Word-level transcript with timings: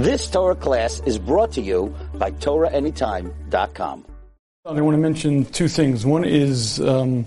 This 0.00 0.30
Torah 0.30 0.54
class 0.54 1.02
is 1.04 1.18
brought 1.18 1.52
to 1.52 1.60
you 1.60 1.94
by 2.14 2.30
TorahAnytime.com. 2.30 4.06
I 4.64 4.80
want 4.80 4.94
to 4.94 4.98
mention 4.98 5.44
two 5.44 5.68
things. 5.68 6.06
One 6.06 6.24
is 6.24 6.80
um, 6.80 7.26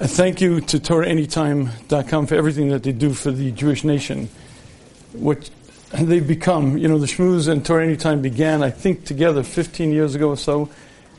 a 0.00 0.08
thank 0.08 0.40
you 0.40 0.60
to 0.62 0.80
TorahAnytime.com 0.80 2.26
for 2.26 2.34
everything 2.34 2.70
that 2.70 2.82
they 2.82 2.90
do 2.90 3.14
for 3.14 3.30
the 3.30 3.52
Jewish 3.52 3.84
nation. 3.84 4.28
What 5.12 5.48
they've 5.92 6.26
become, 6.26 6.76
you 6.76 6.88
know, 6.88 6.98
the 6.98 7.06
Shmuz 7.06 7.46
and 7.46 7.64
Torah 7.64 7.84
Anytime 7.84 8.20
began, 8.20 8.64
I 8.64 8.70
think, 8.70 9.04
together 9.04 9.44
15 9.44 9.92
years 9.92 10.16
ago 10.16 10.30
or 10.30 10.36
so, 10.36 10.68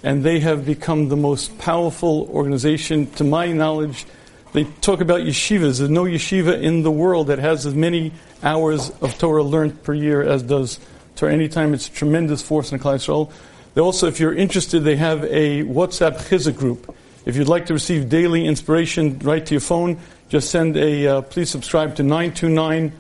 and 0.04 0.22
they 0.22 0.42
have 0.42 0.66
become 0.66 1.08
the 1.08 1.16
most 1.16 1.58
powerful 1.60 2.28
organization, 2.30 3.10
to 3.12 3.24
my 3.24 3.54
knowledge. 3.54 4.06
They 4.52 4.64
talk 4.64 5.00
about 5.00 5.22
yeshivas. 5.22 5.78
There's 5.78 5.90
no 5.90 6.06
yeshiva 6.06 6.62
in 6.62 6.82
the 6.82 6.92
world 6.92 7.28
that 7.28 7.38
has 7.40 7.66
as 7.66 7.76
many 7.76 8.12
hours 8.42 8.90
of 9.02 9.18
Torah 9.18 9.44
learned 9.44 9.84
per 9.84 9.94
year 9.94 10.24
as 10.24 10.42
does 10.42 10.80
Torah 11.16 11.34
Anytime. 11.34 11.74
It's 11.74 11.88
a 11.88 11.92
tremendous 11.92 12.42
force 12.42 12.72
in 12.72 12.80
Klal 12.80 12.96
Yisrael. 12.96 13.32
They 13.76 13.82
also, 13.82 14.08
if 14.08 14.20
you're 14.20 14.34
interested, 14.34 14.80
they 14.80 14.96
have 14.96 15.24
a 15.26 15.64
WhatsApp 15.64 16.18
Chizuk 16.18 16.58
group. 16.58 16.96
If 17.26 17.36
you'd 17.36 17.48
like 17.48 17.68
to 17.68 17.74
receive 17.74 18.10
daily 18.10 18.46
inspiration 18.46 19.20
right 19.20 19.46
to 19.46 19.54
your 19.54 19.62
phone, 19.62 20.00
just 20.30 20.50
send 20.50 20.78
a, 20.78 21.08
uh, 21.08 21.22
please 21.22 21.52
subscribe 21.52 21.96
to 21.98 22.04
929 22.04 22.92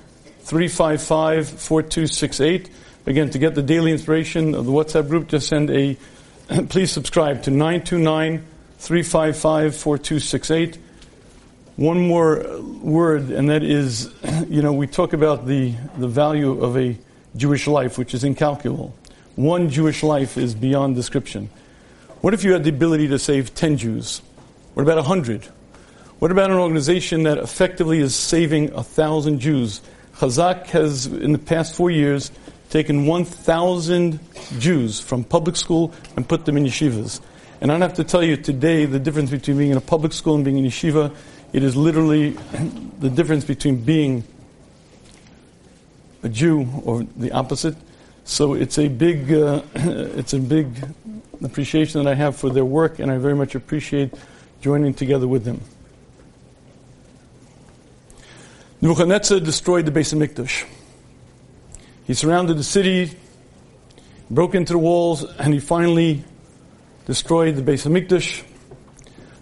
355 0.41 1.49
4268. 1.49 2.69
Again, 3.07 3.29
to 3.31 3.39
get 3.39 3.55
the 3.55 3.63
daily 3.63 3.91
inspiration 3.91 4.53
of 4.53 4.67
the 4.67 4.71
WhatsApp 4.71 5.09
group, 5.09 5.29
just 5.29 5.47
send 5.47 5.71
a, 5.71 5.97
please 6.69 6.91
subscribe 6.91 7.41
to 7.43 7.49
929 7.49 8.45
355 8.77 9.75
4268 9.75 10.77
one 11.79 12.05
more 12.05 12.59
word, 12.81 13.29
and 13.29 13.49
that 13.49 13.63
is, 13.63 14.13
you 14.49 14.61
know, 14.61 14.73
we 14.73 14.85
talk 14.85 15.13
about 15.13 15.47
the, 15.47 15.73
the 15.97 16.09
value 16.09 16.61
of 16.61 16.77
a 16.77 16.97
Jewish 17.37 17.67
life, 17.67 17.97
which 17.97 18.13
is 18.13 18.25
incalculable. 18.25 18.93
One 19.37 19.69
Jewish 19.69 20.03
life 20.03 20.37
is 20.37 20.53
beyond 20.53 20.97
description. 20.97 21.49
What 22.19 22.33
if 22.33 22.43
you 22.43 22.51
had 22.51 22.65
the 22.65 22.69
ability 22.69 23.07
to 23.07 23.17
save 23.17 23.55
10 23.55 23.77
Jews? 23.77 24.21
What 24.73 24.83
about 24.83 24.97
100? 24.97 25.45
What 26.19 26.31
about 26.31 26.51
an 26.51 26.57
organization 26.57 27.23
that 27.23 27.37
effectively 27.37 27.99
is 27.99 28.13
saving 28.13 28.73
1,000 28.73 29.39
Jews? 29.39 29.79
Chazak 30.17 30.65
has, 30.67 31.05
in 31.05 31.31
the 31.31 31.39
past 31.39 31.75
four 31.75 31.89
years, 31.89 32.29
taken 32.71 33.05
1,000 33.05 34.19
Jews 34.59 34.99
from 34.99 35.23
public 35.23 35.55
school 35.55 35.93
and 36.17 36.27
put 36.27 36.43
them 36.43 36.57
in 36.57 36.65
yeshivas. 36.65 37.21
And 37.61 37.71
I 37.71 37.73
don't 37.73 37.81
have 37.81 37.93
to 37.95 38.03
tell 38.03 38.23
you 38.23 38.35
today 38.35 38.83
the 38.83 38.99
difference 38.99 39.31
between 39.31 39.57
being 39.57 39.71
in 39.71 39.77
a 39.77 39.81
public 39.81 40.11
school 40.11 40.35
and 40.35 40.43
being 40.43 40.57
in 40.57 40.65
yeshiva 40.65 41.15
it 41.53 41.63
is 41.63 41.75
literally 41.75 42.31
the 42.99 43.09
difference 43.09 43.45
between 43.45 43.83
being 43.83 44.23
a 46.23 46.29
Jew 46.29 46.67
or 46.83 47.03
the 47.15 47.31
opposite. 47.31 47.75
So 48.25 48.53
it's 48.53 48.77
a 48.77 48.87
big, 48.87 49.31
uh, 49.31 49.61
it's 49.75 50.33
a 50.33 50.39
big 50.39 50.67
appreciation 51.43 52.03
that 52.03 52.09
I 52.09 52.15
have 52.15 52.35
for 52.35 52.49
their 52.49 52.65
work, 52.65 52.99
and 52.99 53.11
I 53.11 53.17
very 53.17 53.35
much 53.35 53.55
appreciate 53.55 54.13
joining 54.61 54.93
together 54.93 55.27
with 55.27 55.45
them. 55.45 55.61
Nebuchadnezzar 58.81 59.39
destroyed 59.39 59.85
the 59.85 59.91
base 59.91 60.13
of 60.13 60.19
Hamikdash. 60.19 60.65
He 62.05 62.13
surrounded 62.13 62.57
the 62.57 62.63
city, 62.63 63.17
broke 64.29 64.55
into 64.55 64.73
the 64.73 64.79
walls, 64.79 65.23
and 65.23 65.53
he 65.53 65.59
finally 65.59 66.23
destroyed 67.05 67.55
the 67.55 67.61
base 67.61 67.85
of 67.85 67.91
Hamikdash. 67.91 68.43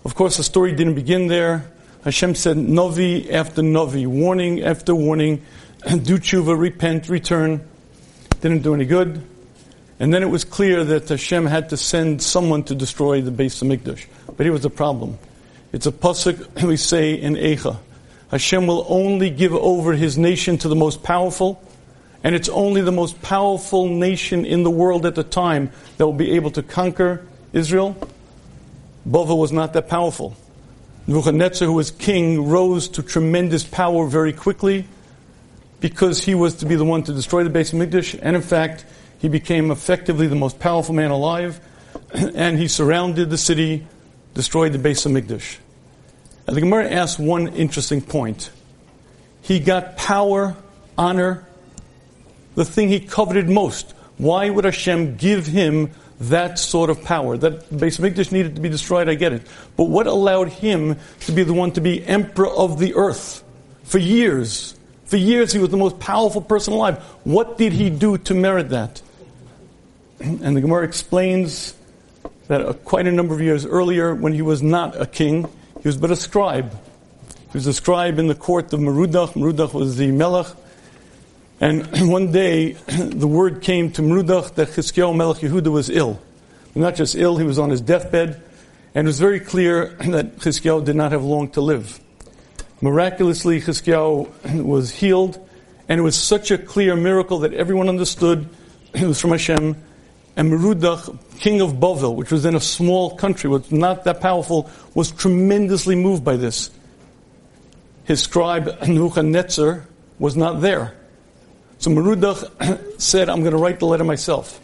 Of 0.05 0.15
course, 0.15 0.37
the 0.37 0.43
story 0.43 0.71
didn't 0.73 0.95
begin 0.95 1.27
there. 1.27 1.71
Hashem 2.07 2.35
said, 2.35 2.55
Novi 2.55 3.29
after 3.33 3.61
Novi, 3.61 4.05
warning 4.07 4.63
after 4.63 4.95
warning, 4.95 5.41
do 5.89 6.17
tshuva, 6.17 6.57
repent, 6.57 7.09
return. 7.09 7.67
Didn't 8.39 8.61
do 8.61 8.73
any 8.73 8.85
good. 8.85 9.21
And 9.99 10.13
then 10.13 10.23
it 10.23 10.27
was 10.27 10.45
clear 10.45 10.85
that 10.85 11.09
Hashem 11.09 11.45
had 11.47 11.67
to 11.71 11.75
send 11.75 12.23
someone 12.23 12.63
to 12.63 12.75
destroy 12.75 13.19
the 13.19 13.31
Beis 13.31 13.61
Hamikdash. 13.61 14.05
But 14.25 14.45
here 14.45 14.53
was 14.53 14.61
the 14.61 14.69
problem. 14.69 15.19
It's 15.73 15.85
a 15.85 15.91
pasuk 15.91 16.63
we 16.65 16.77
say 16.77 17.13
in 17.13 17.33
Eicha. 17.33 17.77
Hashem 18.31 18.67
will 18.67 18.85
only 18.87 19.29
give 19.29 19.53
over 19.53 19.91
his 19.91 20.17
nation 20.17 20.57
to 20.59 20.69
the 20.69 20.77
most 20.77 21.03
powerful, 21.03 21.61
and 22.23 22.33
it's 22.33 22.47
only 22.47 22.79
the 22.79 22.93
most 22.93 23.21
powerful 23.21 23.89
nation 23.89 24.45
in 24.45 24.63
the 24.63 24.71
world 24.71 25.05
at 25.05 25.15
the 25.15 25.25
time 25.25 25.71
that 25.97 26.05
will 26.05 26.13
be 26.13 26.37
able 26.37 26.51
to 26.51 26.63
conquer 26.63 27.27
Israel. 27.51 27.97
Bovel 29.05 29.37
was 29.37 29.51
not 29.51 29.73
that 29.73 29.89
powerful. 29.89 30.37
Nebuchadnezzar, 31.07 31.65
who 31.65 31.73
was 31.73 31.89
king, 31.89 32.49
rose 32.49 32.89
to 32.89 33.01
tremendous 33.01 33.63
power 33.63 34.05
very 34.07 34.33
quickly 34.33 34.85
because 35.79 36.23
he 36.23 36.35
was 36.35 36.55
to 36.55 36.65
be 36.65 36.75
the 36.75 36.83
one 36.83 37.03
to 37.03 37.13
destroy 37.13 37.43
the 37.43 37.49
Beis 37.49 37.71
Hamikdash, 37.71 38.19
and 38.21 38.35
in 38.35 38.41
fact, 38.41 38.85
he 39.19 39.29
became 39.29 39.71
effectively 39.71 40.27
the 40.27 40.35
most 40.35 40.59
powerful 40.59 40.93
man 40.93 41.11
alive, 41.11 41.61
and 42.13 42.57
he 42.57 42.67
surrounded 42.67 43.29
the 43.29 43.37
city, 43.37 43.87
destroyed 44.33 44.73
the 44.73 44.79
Beis 44.79 45.05
Hamikdash. 45.05 45.57
And 46.45 46.55
the 46.55 46.61
Gemara 46.61 46.89
asks 46.89 47.19
one 47.19 47.47
interesting 47.49 48.01
point. 48.01 48.51
He 49.41 49.59
got 49.59 49.95
power, 49.97 50.57
honor, 50.97 51.47
the 52.55 52.65
thing 52.65 52.89
he 52.89 52.99
coveted 52.99 53.49
most. 53.49 53.93
Why 54.17 54.49
would 54.49 54.65
Hashem 54.65 55.15
give 55.17 55.45
him 55.45 55.91
that 56.19 56.57
sort 56.57 56.89
of 56.89 57.03
power. 57.03 57.37
That 57.37 57.69
Beis 57.69 57.99
Hamikdash 57.99 58.31
needed 58.31 58.55
to 58.55 58.61
be 58.61 58.69
destroyed, 58.69 59.09
I 59.09 59.15
get 59.15 59.33
it. 59.33 59.43
But 59.75 59.85
what 59.85 60.07
allowed 60.07 60.49
him 60.49 60.97
to 61.21 61.31
be 61.31 61.43
the 61.43 61.53
one 61.53 61.71
to 61.73 61.81
be 61.81 62.05
emperor 62.05 62.49
of 62.49 62.79
the 62.79 62.95
earth 62.95 63.43
for 63.83 63.99
years? 63.99 64.75
For 65.05 65.17
years, 65.17 65.53
he 65.53 65.59
was 65.59 65.69
the 65.69 65.77
most 65.77 65.99
powerful 65.99 66.41
person 66.41 66.73
alive. 66.73 66.97
What 67.23 67.57
did 67.57 67.71
he 67.71 67.89
do 67.89 68.17
to 68.17 68.33
merit 68.33 68.69
that? 68.69 69.01
And 70.19 70.57
the 70.57 70.61
Gemara 70.61 70.83
explains 70.83 71.75
that 72.47 72.61
uh, 72.61 72.73
quite 72.73 73.05
a 73.05 73.11
number 73.11 73.35
of 73.35 73.41
years 73.41 73.65
earlier, 73.65 74.15
when 74.15 74.33
he 74.33 74.41
was 74.41 74.63
not 74.63 74.99
a 74.99 75.05
king, 75.05 75.47
he 75.81 75.87
was 75.87 75.95
but 75.95 76.09
a 76.09 76.15
scribe. 76.15 76.71
He 77.51 77.53
was 77.53 77.67
a 77.67 77.73
scribe 77.73 78.17
in 78.17 78.27
the 78.27 78.35
court 78.35 78.73
of 78.73 78.79
Merudach. 78.79 79.33
Merudach 79.33 79.73
was 79.73 79.97
the 79.97 80.11
melech 80.11 80.47
and 81.59 81.87
one 82.11 82.31
day, 82.31 82.71
the 82.87 83.27
word 83.27 83.61
came 83.61 83.91
to 83.93 84.01
Merudach 84.01 84.55
that 84.55 84.69
Chizkiyahu 84.69 85.15
Melech 85.15 85.37
Yehuda 85.37 85.71
was 85.71 85.89
ill. 85.89 86.19
Not 86.75 86.95
just 86.95 87.15
ill, 87.15 87.37
he 87.37 87.45
was 87.45 87.57
on 87.57 87.69
his 87.69 87.81
deathbed, 87.81 88.41
and 88.93 89.07
it 89.07 89.09
was 89.09 89.19
very 89.19 89.39
clear 89.39 89.87
that 89.99 90.37
Chizkiyahu 90.37 90.85
did 90.85 90.95
not 90.95 91.11
have 91.11 91.23
long 91.23 91.49
to 91.51 91.61
live. 91.61 91.99
Miraculously, 92.81 93.59
Chizkiyahu 93.59 94.63
was 94.63 94.91
healed, 94.91 95.39
and 95.89 95.99
it 95.99 96.03
was 96.03 96.15
such 96.15 96.51
a 96.51 96.57
clear 96.57 96.95
miracle 96.95 97.39
that 97.39 97.53
everyone 97.53 97.89
understood 97.89 98.47
it 98.93 99.07
was 99.07 99.19
from 99.19 99.31
Hashem. 99.31 99.75
And 100.35 100.51
Merudach, 100.51 101.17
king 101.39 101.61
of 101.61 101.79
Bovel, 101.79 102.15
which 102.15 102.31
was 102.31 102.45
in 102.45 102.55
a 102.55 102.59
small 102.59 103.15
country, 103.15 103.49
was 103.49 103.71
not 103.71 104.03
that 104.03 104.21
powerful, 104.21 104.69
was 104.93 105.11
tremendously 105.11 105.95
moved 105.95 106.23
by 106.23 106.35
this. 106.37 106.69
His 108.05 108.21
scribe, 108.21 108.83
Nebuchadnezzar, 108.87 109.87
was 110.19 110.37
not 110.37 110.61
there. 110.61 110.96
So 111.79 111.91
Merudach 111.91 112.99
said, 112.99 113.29
I'm 113.29 113.41
going 113.41 113.51
to 113.51 113.57
write 113.57 113.79
the 113.79 113.85
letter 113.85 114.03
myself. 114.03 114.59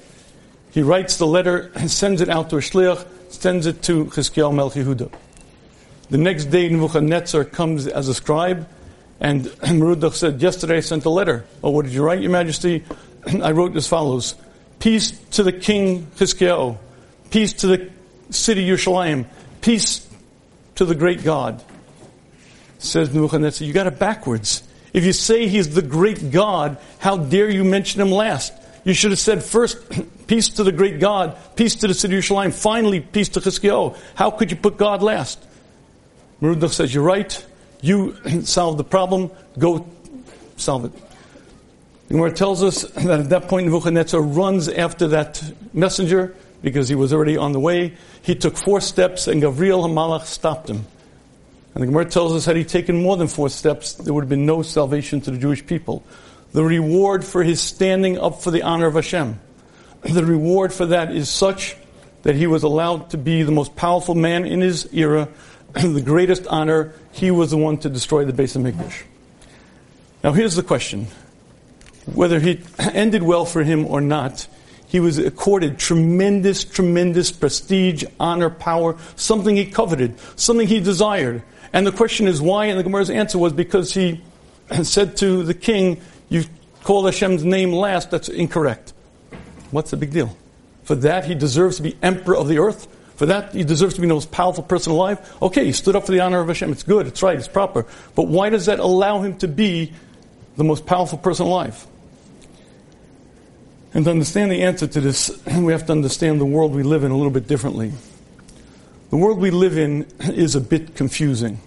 He 0.71 0.81
writes 0.81 1.17
the 1.17 1.27
letter 1.27 1.71
and 1.75 1.89
sends 2.01 2.21
it 2.21 2.29
out 2.29 2.49
to 2.49 2.57
a 2.57 2.59
shliach, 2.59 3.05
sends 3.31 3.67
it 3.67 3.83
to 3.83 4.05
Chizkiyahu 4.05 4.53
Melech 4.53 4.73
Yehuda. 4.73 5.13
The 6.09 6.17
next 6.17 6.45
day, 6.45 6.69
Nebuchadnezzar 6.69 7.45
comes 7.45 7.87
as 7.87 8.07
a 8.07 8.13
scribe, 8.13 8.67
and 9.19 9.45
Merudach 9.45 10.13
said, 10.13 10.41
Yesterday 10.41 10.77
I 10.77 10.81
sent 10.81 11.05
a 11.05 11.09
letter. 11.09 11.45
Oh, 11.63 11.69
what 11.69 11.85
did 11.85 11.93
you 11.93 12.03
write, 12.03 12.21
Your 12.21 12.31
Majesty? 12.31 12.83
I 13.25 13.51
wrote 13.51 13.75
as 13.75 13.87
follows 13.87 14.35
Peace 14.79 15.11
to 15.31 15.43
the 15.43 15.53
king 15.53 16.07
Chizkiyahu, 16.17 16.77
peace 17.29 17.53
to 17.53 17.67
the 17.67 17.89
city 18.31 18.67
Yerushalayim, 18.67 19.25
peace 19.61 20.07
to 20.75 20.85
the 20.85 20.95
great 20.95 21.23
God. 21.23 21.63
Says 22.79 23.13
Nebuchadnezzar, 23.13 23.65
You 23.65 23.73
got 23.73 23.87
it 23.87 23.97
backwards. 23.97 24.63
If 24.93 25.05
you 25.05 25.13
say 25.13 25.47
he's 25.47 25.73
the 25.73 25.81
great 25.81 26.31
God, 26.31 26.77
how 26.99 27.17
dare 27.17 27.49
you 27.49 27.63
mention 27.63 27.99
him 27.99 28.11
last? 28.11 28.53
You 28.83 28.93
should 28.93 29.11
have 29.11 29.19
said 29.19 29.43
first, 29.43 29.77
peace 30.27 30.49
to 30.49 30.63
the 30.63 30.71
great 30.71 30.99
God, 30.99 31.37
peace 31.55 31.75
to 31.77 31.87
the 31.87 31.93
city 31.93 32.17
of 32.17 32.23
Yerushalayim, 32.23 32.53
finally, 32.53 32.99
peace 32.99 33.29
to 33.29 33.39
Chizkiyahu. 33.39 33.97
How 34.15 34.29
could 34.31 34.51
you 34.51 34.57
put 34.57 34.77
God 34.77 35.01
last? 35.01 35.43
Merudach 36.41 36.71
says, 36.71 36.93
You're 36.93 37.03
right. 37.03 37.45
You 37.81 38.15
solve 38.43 38.77
the 38.77 38.83
problem. 38.83 39.31
Go 39.57 39.87
solve 40.57 40.85
it. 40.85 40.91
The 42.07 42.13
Gemara 42.13 42.31
tells 42.31 42.63
us 42.63 42.81
that 42.91 43.19
at 43.19 43.29
that 43.29 43.47
point 43.47 43.65
Nebuchadnezzar 43.65 44.21
runs 44.21 44.67
after 44.67 45.07
that 45.09 45.41
messenger 45.73 46.35
because 46.61 46.87
he 46.87 46.95
was 46.95 47.13
already 47.13 47.37
on 47.37 47.51
the 47.51 47.59
way. 47.59 47.93
He 48.21 48.35
took 48.35 48.57
four 48.57 48.81
steps 48.81 49.27
and 49.27 49.41
Gavriel 49.41 49.83
Hamalach 49.83 50.25
stopped 50.25 50.69
him. 50.69 50.85
And 51.73 51.81
the 51.81 51.87
Gemara 51.87 52.05
tells 52.05 52.33
us 52.33 52.45
had 52.45 52.55
he 52.55 52.63
taken 52.63 53.01
more 53.01 53.17
than 53.17 53.27
four 53.27 53.49
steps, 53.49 53.93
there 53.93 54.13
would 54.13 54.21
have 54.21 54.29
been 54.29 54.45
no 54.45 54.61
salvation 54.61 55.21
to 55.21 55.31
the 55.31 55.37
Jewish 55.37 55.65
people. 55.65 56.03
The 56.51 56.63
reward 56.63 57.25
for 57.25 57.43
his 57.43 57.61
standing 57.61 58.17
up 58.19 58.41
for 58.41 58.51
the 58.51 58.61
honor 58.61 58.85
of 58.85 58.93
Hashem, 58.93 59.39
the 60.03 60.25
reward 60.25 60.71
for 60.71 60.85
that 60.87 61.11
is 61.15 61.29
such 61.29 61.75
that 62.21 62.35
he 62.35 62.47
was 62.47 62.63
allowed 62.63 63.09
to 63.11 63.17
be 63.17 63.43
the 63.43 63.51
most 63.51 63.75
powerful 63.75 64.15
man 64.15 64.45
in 64.45 64.61
his 64.61 64.87
era, 64.93 65.29
the 65.73 66.01
greatest 66.01 66.45
honor. 66.47 66.93
He 67.11 67.31
was 67.31 67.51
the 67.51 67.57
one 67.57 67.77
to 67.79 67.89
destroy 67.89 68.25
the 68.25 68.33
base 68.33 68.55
of 68.55 68.61
Hamikdash. 68.61 69.03
Now 70.23 70.31
here's 70.31 70.55
the 70.55 70.63
question. 70.63 71.07
whether 72.05 72.39
he 72.39 72.61
ended 72.79 73.23
well 73.23 73.45
for 73.45 73.63
him 73.63 73.85
or 73.87 73.99
not, 73.99 74.47
he 74.87 74.99
was 74.99 75.17
accorded 75.17 75.79
tremendous, 75.79 76.63
tremendous 76.63 77.31
prestige, 77.31 78.03
honor, 78.19 78.51
power, 78.51 78.95
something 79.15 79.55
he 79.55 79.65
coveted, 79.65 80.19
something 80.35 80.67
he 80.67 80.79
desired. 80.79 81.41
And 81.73 81.87
the 81.87 81.91
question 81.91 82.27
is 82.27 82.41
why? 82.41 82.67
And 82.67 82.79
the 82.79 82.83
Gemara's 82.83 83.09
answer 83.09 83.37
was 83.39 83.51
because 83.51 83.93
he 83.93 84.21
said 84.83 85.17
to 85.17 85.43
the 85.43 85.55
king, 85.55 85.99
You 86.29 86.45
call 86.83 87.05
Hashem's 87.05 87.43
name 87.43 87.73
last, 87.73 88.11
that's 88.11 88.29
incorrect. 88.29 88.93
What's 89.71 89.91
the 89.91 89.97
big 89.97 90.11
deal? 90.11 90.37
For 90.83 90.95
that, 90.95 91.25
he 91.25 91.33
deserves 91.33 91.77
to 91.77 91.83
be 91.83 91.97
emperor 92.01 92.37
of 92.37 92.47
the 92.47 92.59
earth. 92.59 92.87
For 93.15 93.25
that, 93.27 93.53
he 93.53 93.63
deserves 93.63 93.95
to 93.95 94.01
be 94.01 94.07
the 94.07 94.13
most 94.13 94.31
powerful 94.31 94.63
person 94.63 94.91
alive. 94.91 95.35
Okay, 95.41 95.65
he 95.65 95.71
stood 95.71 95.95
up 95.95 96.05
for 96.05 96.11
the 96.11 96.19
honor 96.19 96.39
of 96.39 96.47
Hashem. 96.47 96.71
It's 96.71 96.83
good, 96.83 97.07
it's 97.07 97.23
right, 97.23 97.37
it's 97.37 97.47
proper. 97.47 97.85
But 98.15 98.27
why 98.27 98.49
does 98.49 98.65
that 98.67 98.79
allow 98.79 99.21
him 99.21 99.37
to 99.39 99.47
be 99.47 99.93
the 100.57 100.63
most 100.63 100.85
powerful 100.85 101.17
person 101.17 101.45
alive? 101.47 101.87
And 103.93 104.05
to 104.05 104.11
understand 104.11 104.51
the 104.51 104.63
answer 104.63 104.87
to 104.87 105.01
this, 105.01 105.31
we 105.57 105.71
have 105.71 105.85
to 105.87 105.91
understand 105.91 106.41
the 106.41 106.45
world 106.45 106.73
we 106.73 106.83
live 106.83 107.03
in 107.03 107.11
a 107.11 107.15
little 107.15 107.31
bit 107.31 107.47
differently. 107.47 107.93
The 109.13 109.17
world 109.17 109.37
we 109.37 109.51
live 109.51 109.77
in 109.77 110.07
is 110.21 110.55
a 110.55 110.59
bit 110.59 110.95
confusing. 110.95 111.59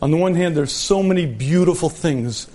On 0.00 0.10
the 0.10 0.16
one 0.16 0.34
hand, 0.34 0.56
there's 0.56 0.72
so 0.72 1.02
many 1.02 1.26
beautiful 1.26 1.90
things. 1.90 2.48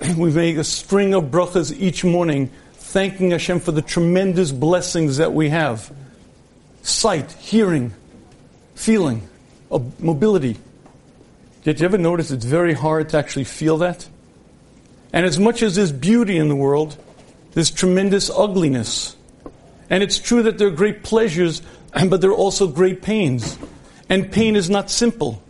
We 0.16 0.30
make 0.30 0.56
a 0.56 0.64
string 0.64 1.12
of 1.12 1.24
brachas 1.24 1.70
each 1.78 2.02
morning, 2.02 2.50
thanking 2.72 3.32
Hashem 3.32 3.60
for 3.60 3.72
the 3.72 3.82
tremendous 3.82 4.52
blessings 4.52 5.18
that 5.18 5.34
we 5.34 5.50
have. 5.50 5.92
Sight, 6.80 7.30
hearing, 7.32 7.92
feeling, 8.74 9.28
uh, 9.70 9.80
mobility. 9.98 10.56
Did 11.62 11.80
you 11.80 11.84
ever 11.84 11.98
notice 11.98 12.30
it's 12.30 12.46
very 12.46 12.72
hard 12.72 13.10
to 13.10 13.18
actually 13.18 13.44
feel 13.44 13.76
that? 13.76 14.08
And 15.12 15.26
as 15.26 15.38
much 15.38 15.62
as 15.62 15.76
there's 15.76 15.92
beauty 15.92 16.38
in 16.38 16.48
the 16.48 16.56
world, 16.56 16.96
there's 17.52 17.70
tremendous 17.70 18.30
ugliness. 18.30 19.14
And 19.90 20.02
it's 20.02 20.18
true 20.18 20.42
that 20.44 20.56
there 20.56 20.68
are 20.68 20.78
great 20.82 21.02
pleasures, 21.02 21.60
but 22.08 22.20
there 22.20 22.30
are 22.30 22.34
also 22.34 22.66
great 22.66 23.02
pains. 23.02 23.58
And 24.08 24.30
pain 24.30 24.56
is 24.56 24.70
not 24.70 24.90
simple. 24.90 25.42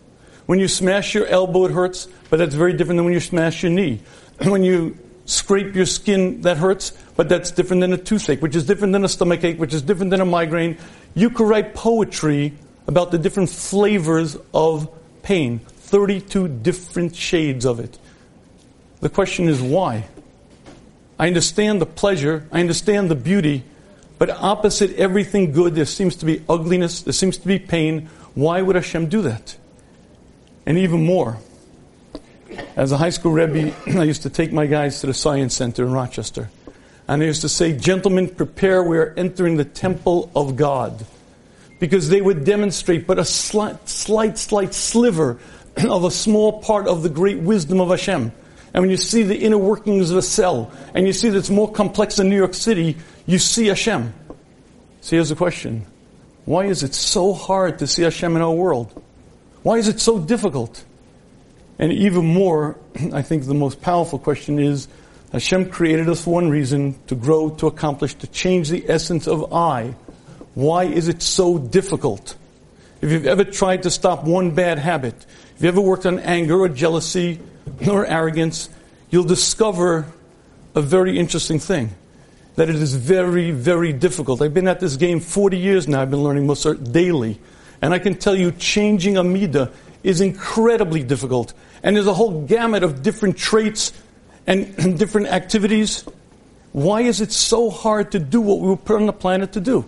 When 0.45 0.59
you 0.59 0.67
smash 0.67 1.13
your 1.13 1.27
elbow, 1.27 1.65
it 1.65 1.71
hurts, 1.71 2.07
but 2.29 2.37
that's 2.37 2.55
very 2.55 2.73
different 2.73 2.97
than 2.97 3.05
when 3.05 3.13
you 3.13 3.19
smash 3.19 3.63
your 3.63 3.71
knee. 3.71 4.01
When 4.43 4.63
you 4.63 4.97
scrape 5.25 5.75
your 5.75 5.85
skin, 5.85 6.41
that 6.41 6.57
hurts, 6.57 6.91
but 7.15 7.27
that's 7.27 7.51
different 7.51 7.81
than 7.81 7.91
a 7.91 7.97
toothache, 7.97 8.41
which 8.41 8.55
is 8.55 8.65
different 8.65 8.93
than 8.93 9.03
a 9.03 9.09
stomach 9.09 9.43
ache, 9.43 9.59
which 9.59 9.73
is 9.73 9.81
different 9.81 10.11
than 10.11 10.21
a 10.21 10.25
migraine. 10.25 10.77
You 11.15 11.29
could 11.29 11.47
write 11.47 11.73
poetry 11.73 12.53
about 12.87 13.11
the 13.11 13.17
different 13.17 13.49
flavors 13.49 14.37
of 14.53 14.89
pain, 15.23 15.59
32 15.59 16.47
different 16.47 17.15
shades 17.15 17.65
of 17.65 17.79
it. 17.79 17.99
The 19.01 19.09
question 19.09 19.49
is 19.49 19.61
why? 19.61 20.05
I 21.19 21.27
understand 21.27 21.81
the 21.81 21.85
pleasure, 21.85 22.47
I 22.51 22.61
understand 22.61 23.09
the 23.09 23.15
beauty, 23.15 23.63
but 24.17 24.29
opposite 24.29 24.95
everything 24.95 25.51
good, 25.51 25.75
there 25.75 25.85
seems 25.85 26.15
to 26.17 26.25
be 26.25 26.41
ugliness, 26.49 27.01
there 27.01 27.13
seems 27.13 27.37
to 27.37 27.47
be 27.47 27.59
pain. 27.59 28.09
Why 28.33 28.61
would 28.61 28.75
Hashem 28.75 29.09
do 29.09 29.21
that? 29.23 29.55
And 30.65 30.77
even 30.77 31.05
more, 31.05 31.37
as 32.75 32.91
a 32.91 32.97
high 32.97 33.11
school 33.11 33.31
Rebbe, 33.31 33.73
I 33.99 34.03
used 34.03 34.23
to 34.23 34.29
take 34.29 34.51
my 34.51 34.65
guys 34.65 35.01
to 35.01 35.07
the 35.07 35.13
Science 35.13 35.55
Center 35.55 35.85
in 35.85 35.91
Rochester. 35.91 36.49
And 37.07 37.21
I 37.21 37.25
used 37.25 37.41
to 37.41 37.49
say, 37.49 37.73
Gentlemen, 37.73 38.27
prepare, 38.27 38.83
we 38.83 38.97
are 38.97 39.13
entering 39.15 39.57
the 39.57 39.65
temple 39.65 40.31
of 40.35 40.55
God. 40.55 41.05
Because 41.79 42.09
they 42.09 42.21
would 42.21 42.43
demonstrate 42.43 43.05
but 43.05 43.19
a 43.19 43.25
slight, 43.25 43.87
slight, 43.87 44.37
slight 44.37 44.73
sliver 44.73 45.39
of 45.87 46.03
a 46.03 46.11
small 46.11 46.61
part 46.61 46.87
of 46.87 47.03
the 47.03 47.09
great 47.09 47.37
wisdom 47.37 47.79
of 47.79 47.89
Hashem. 47.89 48.31
And 48.73 48.83
when 48.83 48.89
you 48.89 48.97
see 48.97 49.23
the 49.23 49.37
inner 49.37 49.57
workings 49.57 50.11
of 50.11 50.17
a 50.17 50.21
cell, 50.21 50.71
and 50.93 51.07
you 51.07 51.13
see 51.13 51.29
that 51.29 51.37
it's 51.37 51.49
more 51.49 51.71
complex 51.71 52.17
than 52.17 52.29
New 52.29 52.35
York 52.35 52.53
City, 52.53 52.97
you 53.25 53.39
see 53.39 53.67
Hashem. 53.67 54.13
So 55.01 55.15
here's 55.15 55.29
the 55.29 55.35
question. 55.35 55.85
Why 56.45 56.65
is 56.65 56.83
it 56.83 56.93
so 56.93 57.33
hard 57.33 57.79
to 57.79 57.87
see 57.87 58.03
Hashem 58.03 58.35
in 58.35 58.41
our 58.41 58.51
world? 58.51 59.03
Why 59.63 59.77
is 59.77 59.87
it 59.87 59.99
so 59.99 60.19
difficult? 60.19 60.83
And 61.79 61.91
even 61.91 62.25
more, 62.25 62.77
I 63.13 63.21
think 63.21 63.45
the 63.45 63.53
most 63.53 63.81
powerful 63.81 64.19
question 64.19 64.59
is, 64.59 64.87
Hashem 65.31 65.69
created 65.69 66.07
us 66.07 66.23
for 66.23 66.33
one 66.33 66.49
reason, 66.49 66.95
to 67.07 67.15
grow, 67.15 67.49
to 67.49 67.67
accomplish, 67.67 68.13
to 68.15 68.27
change 68.27 68.69
the 68.69 68.89
essence 68.89 69.27
of 69.27 69.53
I. 69.53 69.95
Why 70.53 70.85
is 70.85 71.09
it 71.09 71.21
so 71.21 71.57
difficult? 71.57 72.35
If 73.01 73.11
you've 73.11 73.27
ever 73.27 73.43
tried 73.43 73.83
to 73.83 73.91
stop 73.91 74.23
one 74.23 74.51
bad 74.51 74.79
habit, 74.79 75.15
if 75.55 75.61
you 75.61 75.67
ever 75.67 75.81
worked 75.81 76.05
on 76.05 76.19
anger 76.19 76.61
or 76.61 76.69
jealousy 76.69 77.39
nor 77.81 78.05
arrogance, 78.05 78.69
you'll 79.09 79.23
discover 79.23 80.05
a 80.75 80.81
very 80.81 81.17
interesting 81.17 81.59
thing. 81.59 81.91
That 82.55 82.69
it 82.69 82.75
is 82.75 82.95
very, 82.95 83.51
very 83.51 83.93
difficult. 83.93 84.41
I've 84.41 84.53
been 84.53 84.67
at 84.67 84.79
this 84.79 84.97
game 84.97 85.19
40 85.19 85.57
years 85.57 85.87
now. 85.87 86.01
I've 86.01 86.09
been 86.09 86.23
learning 86.23 86.47
Musar 86.47 86.91
daily. 86.91 87.39
And 87.81 87.93
I 87.93 87.99
can 87.99 88.15
tell 88.15 88.35
you, 88.35 88.51
changing 88.51 89.17
a 89.17 89.69
is 90.03 90.21
incredibly 90.21 91.03
difficult. 91.03 91.53
And 91.83 91.95
there's 91.95 92.07
a 92.07 92.13
whole 92.13 92.45
gamut 92.45 92.83
of 92.83 93.03
different 93.03 93.37
traits 93.37 93.91
and 94.47 94.97
different 94.99 95.27
activities. 95.27 96.03
Why 96.71 97.01
is 97.01 97.21
it 97.21 97.31
so 97.31 97.69
hard 97.69 98.11
to 98.13 98.19
do 98.19 98.41
what 98.41 98.59
we 98.59 98.67
were 98.69 98.77
put 98.77 98.95
on 98.95 99.05
the 99.05 99.13
planet 99.13 99.53
to 99.53 99.59
do? 99.59 99.85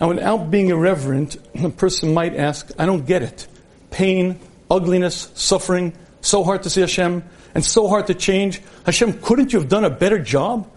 Now, 0.00 0.08
without 0.08 0.50
being 0.50 0.68
irreverent, 0.68 1.36
a 1.62 1.70
person 1.70 2.14
might 2.14 2.36
ask, 2.36 2.70
I 2.78 2.86
don't 2.86 3.06
get 3.06 3.22
it. 3.22 3.46
Pain, 3.90 4.38
ugliness, 4.70 5.30
suffering, 5.34 5.92
so 6.26 6.42
hard 6.42 6.64
to 6.64 6.70
see 6.70 6.80
Hashem, 6.80 7.22
and 7.54 7.64
so 7.64 7.88
hard 7.88 8.08
to 8.08 8.14
change. 8.14 8.60
Hashem, 8.84 9.20
couldn't 9.20 9.52
you 9.52 9.60
have 9.60 9.68
done 9.68 9.84
a 9.84 9.90
better 9.90 10.18
job? 10.18 10.68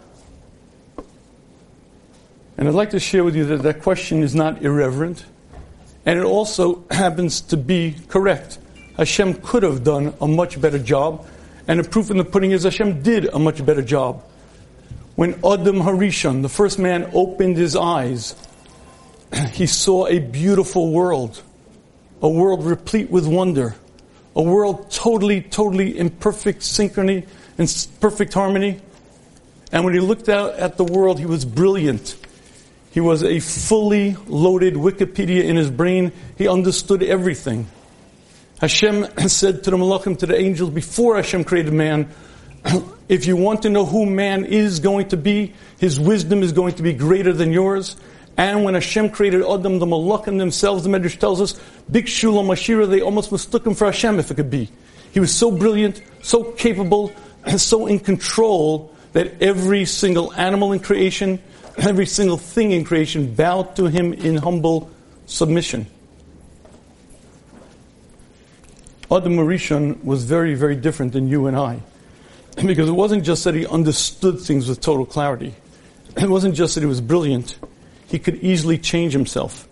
And 2.58 2.68
I'd 2.68 2.74
like 2.74 2.92
to 2.92 3.00
share 3.00 3.24
with 3.24 3.36
you 3.36 3.46
that 3.46 3.64
that 3.64 3.82
question 3.82 4.22
is 4.22 4.36
not 4.36 4.62
irreverent, 4.62 5.26
and 6.06 6.20
it 6.20 6.26
also 6.26 6.84
happens 6.92 7.42
to 7.42 7.58
be 7.58 7.96
correct. 8.08 8.60
Hashem 8.98 9.36
could 9.36 9.64
have 9.64 9.84
done 9.84 10.14
a 10.22 10.28
much 10.28 10.60
better 10.62 10.80
job, 10.80 11.26
and 11.68 11.80
the 11.80 11.90
proof 11.90 12.12
in 12.12 12.18
the 12.18 12.26
pudding 12.26 12.52
is 12.52 12.64
Hashem 12.64 13.02
did 13.02 13.26
a 13.26 13.40
much 13.40 13.66
better 13.66 13.82
job. 13.82 14.24
When 15.16 15.34
Adam 15.36 15.82
Harishon, 15.82 16.44
the 16.44 16.50
first 16.50 16.80
man, 16.80 17.10
opened 17.14 17.58
his 17.58 17.76
eyes, 17.76 18.36
he 19.54 19.66
saw 19.66 20.08
a 20.08 20.20
beautiful 20.20 20.92
world, 20.92 21.42
a 22.22 22.30
world 22.30 22.66
replete 22.66 23.10
with 23.10 23.26
wonder 23.26 23.76
a 24.40 24.42
world 24.42 24.90
totally, 24.90 25.42
totally 25.42 25.98
in 25.98 26.10
perfect 26.10 26.62
synchrony 26.62 27.28
and 27.58 27.88
perfect 28.00 28.34
harmony. 28.34 28.80
And 29.74 29.84
when 29.84 29.94
he 29.94 30.00
looked 30.00 30.30
out 30.30 30.54
at 30.54 30.78
the 30.78 30.86
world, 30.86 31.20
he 31.20 31.26
was 31.26 31.44
brilliant. 31.44 32.16
He 32.92 33.02
was 33.02 33.22
a 33.22 33.42
fully 33.42 34.16
loaded 34.28 34.76
Wikipedia 34.76 35.44
in 35.44 35.58
his 35.58 35.70
brain. 35.70 36.14
He 36.38 36.48
understood 36.48 37.04
everything. 37.04 37.68
Hashem 38.62 39.08
said 39.28 39.66
to 39.66 39.72
the 39.72 39.78
Malachim, 39.78 40.18
to 40.20 40.26
the 40.26 40.40
angels, 40.40 40.70
before 40.70 41.18
Hashem 41.18 41.44
created 41.44 41.74
man, 41.74 42.08
if 43.10 43.26
you 43.26 43.36
want 43.36 43.64
to 43.64 43.70
know 43.70 43.86
who 43.86 44.06
man 44.06 44.46
is 44.46 44.80
going 44.80 45.10
to 45.10 45.18
be, 45.18 45.54
his 45.80 46.00
wisdom 46.00 46.44
is 46.44 46.54
going 46.54 46.76
to 46.76 46.84
be 46.84 46.94
greater 46.94 47.34
than 47.34 47.52
yours. 47.52 47.98
And 48.40 48.64
when 48.64 48.74
Hashem 48.74 49.10
created 49.10 49.44
Adam, 49.44 49.80
the 49.80 49.86
Malachim 49.86 50.38
themselves, 50.38 50.86
the 50.86 50.90
Medrash 50.90 51.20
tells 51.20 51.42
us, 51.42 51.60
Big 51.92 52.06
Shulam 52.06 52.46
Ashira, 52.46 52.90
they 52.90 53.02
almost 53.02 53.34
mistook 53.34 53.68
him 53.68 53.74
for 53.74 53.84
Hashem 53.84 54.18
if 54.18 54.32
it 54.32 54.36
could 54.36 54.50
be. 54.50 54.70
He 55.12 55.20
was 55.20 55.36
so 55.36 55.52
brilliant, 55.52 56.02
so 56.22 56.46
capable, 56.54 57.12
and 57.44 57.60
so 57.70 57.88
in 57.88 58.00
control 58.00 58.96
that 59.12 59.42
every 59.42 59.84
single 59.84 60.34
animal 60.36 60.72
in 60.72 60.80
creation, 60.80 61.42
every 61.80 62.06
single 62.06 62.38
thing 62.38 62.72
in 62.72 62.86
creation 62.86 63.36
bowed 63.36 63.76
to 63.76 63.88
him 63.88 64.14
in 64.14 64.38
humble 64.38 64.90
submission. 65.26 65.86
Adam 69.12 69.36
Rishon 69.36 70.02
was 70.02 70.24
very, 70.24 70.54
very 70.54 70.78
different 70.78 71.12
than 71.12 71.28
you 71.28 71.48
and 71.48 71.58
I. 71.58 71.82
Because 72.66 72.88
it 72.88 72.94
wasn't 72.94 73.26
just 73.26 73.44
that 73.44 73.54
he 73.54 73.68
understood 73.68 74.40
things 74.40 74.70
with 74.70 74.80
total 74.80 75.06
clarity. 75.06 75.56
It 76.16 76.30
wasn't 76.30 76.56
just 76.56 76.76
that 76.76 76.82
he 76.82 76.88
was 76.88 77.02
brilliant 77.02 77.58
he 78.10 78.20
could 78.20 78.36
easily 78.44 78.78
change 78.78 79.14
himself. 79.14 79.68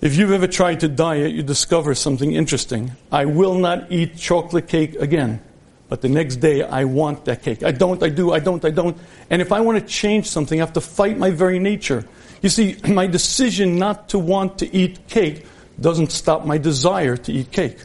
If 0.00 0.16
you've 0.16 0.30
ever 0.30 0.46
tried 0.46 0.80
to 0.80 0.88
diet, 0.88 1.32
you 1.32 1.42
discover 1.42 1.94
something 1.94 2.32
interesting. 2.32 2.92
I 3.10 3.24
will 3.24 3.58
not 3.58 3.90
eat 3.90 4.16
chocolate 4.16 4.68
cake 4.68 4.94
again. 4.96 5.40
But 5.88 6.02
the 6.02 6.08
next 6.08 6.36
day, 6.36 6.62
I 6.62 6.84
want 6.84 7.24
that 7.24 7.42
cake. 7.42 7.62
I 7.62 7.72
don't, 7.72 8.02
I 8.02 8.10
do, 8.10 8.32
I 8.32 8.38
don't, 8.40 8.64
I 8.64 8.70
don't. 8.70 8.96
And 9.30 9.40
if 9.40 9.52
I 9.52 9.60
want 9.60 9.80
to 9.80 9.84
change 9.84 10.26
something, 10.26 10.60
I 10.60 10.64
have 10.64 10.74
to 10.74 10.80
fight 10.80 11.18
my 11.18 11.30
very 11.30 11.58
nature. 11.58 12.06
You 12.42 12.48
see, 12.48 12.76
my 12.88 13.06
decision 13.06 13.78
not 13.78 14.10
to 14.10 14.18
want 14.18 14.58
to 14.58 14.72
eat 14.74 15.08
cake 15.08 15.46
doesn't 15.80 16.12
stop 16.12 16.44
my 16.44 16.58
desire 16.58 17.16
to 17.16 17.32
eat 17.32 17.50
cake. 17.50 17.78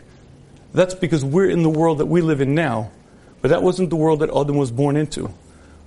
That's 0.74 0.96
because 0.96 1.24
we're 1.24 1.50
in 1.50 1.64
the 1.64 1.70
world 1.70 2.00
that 2.00 2.08
we 2.08 2.22
live 2.22 2.42
in 2.42 2.56
now. 2.56 2.92
But 3.42 3.50
that 3.50 3.64
wasn't 3.64 3.90
the 3.90 3.96
world 3.96 4.20
that 4.20 4.30
Adam 4.30 4.58
was 4.58 4.72
born 4.72 4.98
into. 4.98 5.32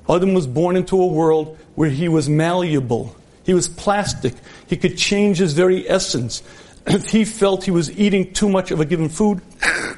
Adam 0.08 0.34
was 0.34 0.46
born 0.46 0.76
into 0.76 1.00
a 1.00 1.06
world 1.06 1.58
where 1.74 1.90
he 1.90 2.08
was 2.08 2.28
malleable. 2.28 3.14
He 3.44 3.54
was 3.54 3.68
plastic. 3.68 4.34
He 4.66 4.76
could 4.76 4.96
change 4.96 5.38
his 5.38 5.52
very 5.52 5.88
essence. 5.88 6.42
If 6.86 7.10
he 7.10 7.24
felt 7.24 7.64
he 7.64 7.72
was 7.72 7.90
eating 7.98 8.32
too 8.32 8.48
much 8.48 8.70
of 8.70 8.78
a 8.78 8.84
given 8.84 9.08
food, 9.08 9.40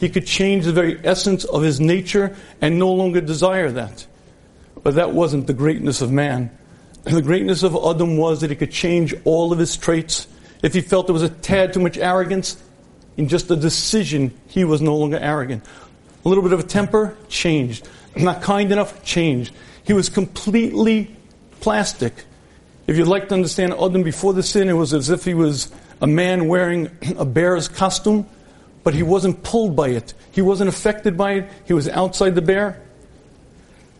He 0.00 0.08
could 0.08 0.26
change 0.26 0.64
the 0.64 0.72
very 0.72 0.98
essence 1.04 1.44
of 1.44 1.62
his 1.62 1.78
nature 1.78 2.34
and 2.62 2.78
no 2.78 2.90
longer 2.90 3.20
desire 3.20 3.70
that. 3.72 4.06
But 4.82 4.94
that 4.94 5.12
wasn't 5.12 5.46
the 5.46 5.52
greatness 5.52 6.00
of 6.00 6.10
man. 6.10 6.50
The 7.04 7.22
greatness 7.22 7.62
of 7.62 7.76
Adam 7.76 8.16
was 8.16 8.40
that 8.40 8.50
he 8.50 8.56
could 8.56 8.72
change 8.72 9.14
all 9.24 9.52
of 9.52 9.58
his 9.58 9.76
traits. 9.76 10.26
If 10.62 10.74
he 10.74 10.80
felt 10.80 11.06
there 11.06 11.14
was 11.14 11.22
a 11.22 11.28
tad 11.28 11.72
too 11.72 11.80
much 11.80 11.96
arrogance, 11.98 12.62
in 13.16 13.28
just 13.28 13.50
a 13.50 13.56
decision, 13.56 14.32
he 14.48 14.64
was 14.64 14.80
no 14.80 14.96
longer 14.96 15.18
arrogant. 15.18 15.64
A 16.24 16.28
little 16.28 16.42
bit 16.42 16.52
of 16.52 16.60
a 16.60 16.62
temper, 16.62 17.16
changed. 17.28 17.88
Not 18.16 18.42
kind 18.42 18.72
enough, 18.72 19.04
changed. 19.04 19.54
He 19.84 19.92
was 19.92 20.08
completely 20.08 21.14
plastic. 21.60 22.24
If 22.86 22.96
you'd 22.96 23.08
like 23.08 23.28
to 23.28 23.34
understand 23.34 23.74
Adam 23.74 24.02
before 24.02 24.32
the 24.32 24.42
sin, 24.42 24.68
it 24.68 24.74
was 24.74 24.92
as 24.92 25.10
if 25.10 25.24
he 25.24 25.34
was 25.34 25.70
a 26.00 26.06
man 26.06 26.48
wearing 26.48 26.90
a 27.16 27.24
bear's 27.24 27.68
costume, 27.68 28.26
but 28.82 28.94
he 28.94 29.02
wasn't 29.02 29.42
pulled 29.42 29.76
by 29.76 29.90
it. 29.90 30.14
He 30.32 30.42
wasn't 30.42 30.68
affected 30.68 31.16
by 31.16 31.32
it. 31.32 31.50
He 31.66 31.72
was 31.72 31.88
outside 31.88 32.34
the 32.34 32.42
bear. 32.42 32.80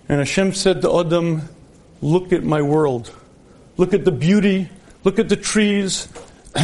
And 0.09 0.19
Hashem 0.19 0.55
said 0.55 0.83
to 0.83 1.01
Adam, 1.01 1.49
Look 2.03 2.33
at 2.33 2.43
my 2.43 2.63
world. 2.63 3.13
Look 3.77 3.93
at 3.95 4.05
the 4.05 4.13
beauty. 4.13 4.69
Look 5.05 5.19
at 5.19 5.29
the 5.29 5.37
trees. 5.37 6.09
Pay 6.55 6.63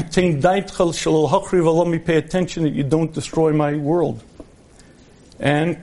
attention 2.16 2.62
that 2.64 2.72
you 2.72 2.82
don't 2.82 3.12
destroy 3.12 3.52
my 3.52 3.74
world. 3.76 4.22
And 5.38 5.78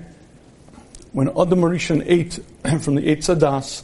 when 1.13 1.29
Adam 1.29 1.62
Rishon 1.62 2.03
ate 2.05 2.34
from 2.82 2.96
the 2.96 3.01
Eitz 3.03 3.34
Hadas, 3.34 3.84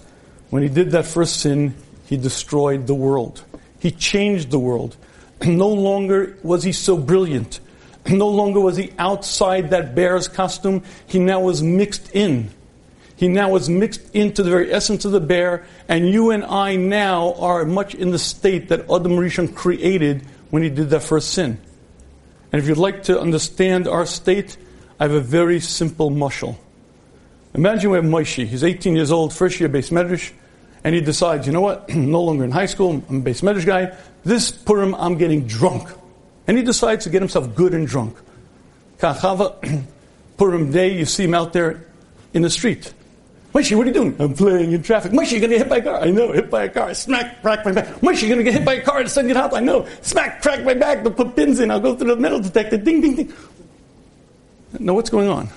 when 0.49 0.63
he 0.63 0.69
did 0.69 0.91
that 0.91 1.05
first 1.05 1.39
sin, 1.39 1.75
he 2.07 2.17
destroyed 2.17 2.87
the 2.87 2.95
world. 2.95 3.43
He 3.79 3.91
changed 3.91 4.51
the 4.51 4.59
world. 4.59 4.97
No 5.45 5.69
longer 5.69 6.37
was 6.43 6.63
he 6.63 6.73
so 6.73 6.97
brilliant. 6.97 7.61
No 8.09 8.27
longer 8.27 8.59
was 8.59 8.75
he 8.75 8.91
outside 8.97 9.69
that 9.69 9.95
bear's 9.95 10.27
costume. 10.27 10.83
He 11.07 11.19
now 11.19 11.39
was 11.39 11.61
mixed 11.63 12.11
in. 12.13 12.49
He 13.15 13.27
now 13.27 13.49
was 13.49 13.69
mixed 13.69 14.15
into 14.15 14.43
the 14.43 14.49
very 14.49 14.73
essence 14.73 15.05
of 15.05 15.11
the 15.11 15.19
bear, 15.19 15.65
and 15.87 16.09
you 16.09 16.31
and 16.31 16.43
I 16.43 16.77
now 16.77 17.33
are 17.35 17.63
much 17.65 17.93
in 17.93 18.11
the 18.11 18.19
state 18.19 18.69
that 18.69 18.81
Adam 18.81 19.13
Rishon 19.13 19.53
created 19.53 20.23
when 20.49 20.63
he 20.63 20.69
did 20.69 20.89
that 20.89 21.03
first 21.03 21.31
sin. 21.31 21.59
And 22.51 22.61
if 22.61 22.67
you'd 22.67 22.77
like 22.77 23.03
to 23.03 23.19
understand 23.19 23.87
our 23.87 24.05
state, 24.05 24.57
I 24.99 25.03
have 25.03 25.11
a 25.11 25.21
very 25.21 25.59
simple 25.59 26.09
mushal. 26.09 26.57
Imagine 27.53 27.91
we 27.91 27.97
have 27.97 28.05
Moshe. 28.05 28.45
He's 28.45 28.63
18 28.63 28.95
years 28.95 29.11
old, 29.11 29.33
first 29.33 29.59
year 29.59 29.69
Beis 29.69 29.91
Medrash, 29.91 30.31
and 30.83 30.93
he 30.93 31.01
decides, 31.01 31.47
you 31.47 31.53
know 31.53 31.61
what? 31.61 31.89
No 31.95 32.21
longer 32.21 32.43
in 32.43 32.51
high 32.51 32.67
school. 32.67 33.03
I'm 33.09 33.17
a 33.17 33.21
Beis 33.21 33.41
Medrash 33.41 33.65
guy. 33.65 33.95
This 34.23 34.51
Purim, 34.51 34.93
I'm 34.95 35.17
getting 35.17 35.47
drunk, 35.47 35.89
and 36.47 36.57
he 36.57 36.63
decides 36.63 37.05
to 37.05 37.09
get 37.09 37.21
himself 37.21 37.55
good 37.55 37.73
and 37.73 37.87
drunk. 37.87 38.15
Kachava, 38.99 39.83
Purim 40.37 40.71
day, 40.71 40.97
you 40.97 41.05
see 41.05 41.23
him 41.23 41.33
out 41.33 41.53
there 41.53 41.85
in 42.33 42.43
the 42.43 42.49
street. 42.49 42.93
Moshe, 43.53 43.75
what 43.75 43.85
are 43.85 43.89
you 43.89 43.93
doing? 43.93 44.15
I'm 44.19 44.35
playing 44.35 44.73
in 44.73 44.83
traffic. 44.83 45.11
Moshe, 45.11 45.31
you're 45.31 45.39
going 45.39 45.49
to 45.49 45.57
get 45.57 45.67
hit 45.67 45.69
by 45.69 45.77
a 45.77 45.81
car. 45.81 46.01
I 46.01 46.11
know, 46.11 46.31
hit 46.31 46.51
by 46.51 46.65
a 46.65 46.69
car. 46.69 46.93
Smack, 46.93 47.41
crack 47.41 47.65
my 47.65 47.71
back. 47.71 47.87
Moshe, 48.01 48.21
you're 48.21 48.29
going 48.29 48.37
to 48.37 48.43
get 48.43 48.53
hit 48.53 48.63
by 48.63 48.75
a 48.75 48.81
car 48.83 48.99
and 48.99 49.09
send 49.09 49.27
you 49.27 49.35
out. 49.35 49.55
I 49.55 49.59
know. 49.59 49.87
Smack, 50.01 50.43
crack 50.43 50.63
my 50.63 50.75
back. 50.75 51.01
They'll 51.01 51.11
put 51.11 51.35
pins 51.35 51.59
in. 51.59 51.71
I'll 51.71 51.79
go 51.79 51.95
through 51.95 52.13
the 52.13 52.21
metal 52.21 52.39
detector. 52.39 52.77
Ding, 52.77 53.01
ding, 53.01 53.15
ding. 53.15 53.33
No, 54.77 54.93
what's 54.93 55.09
going 55.09 55.29
on? 55.29 55.49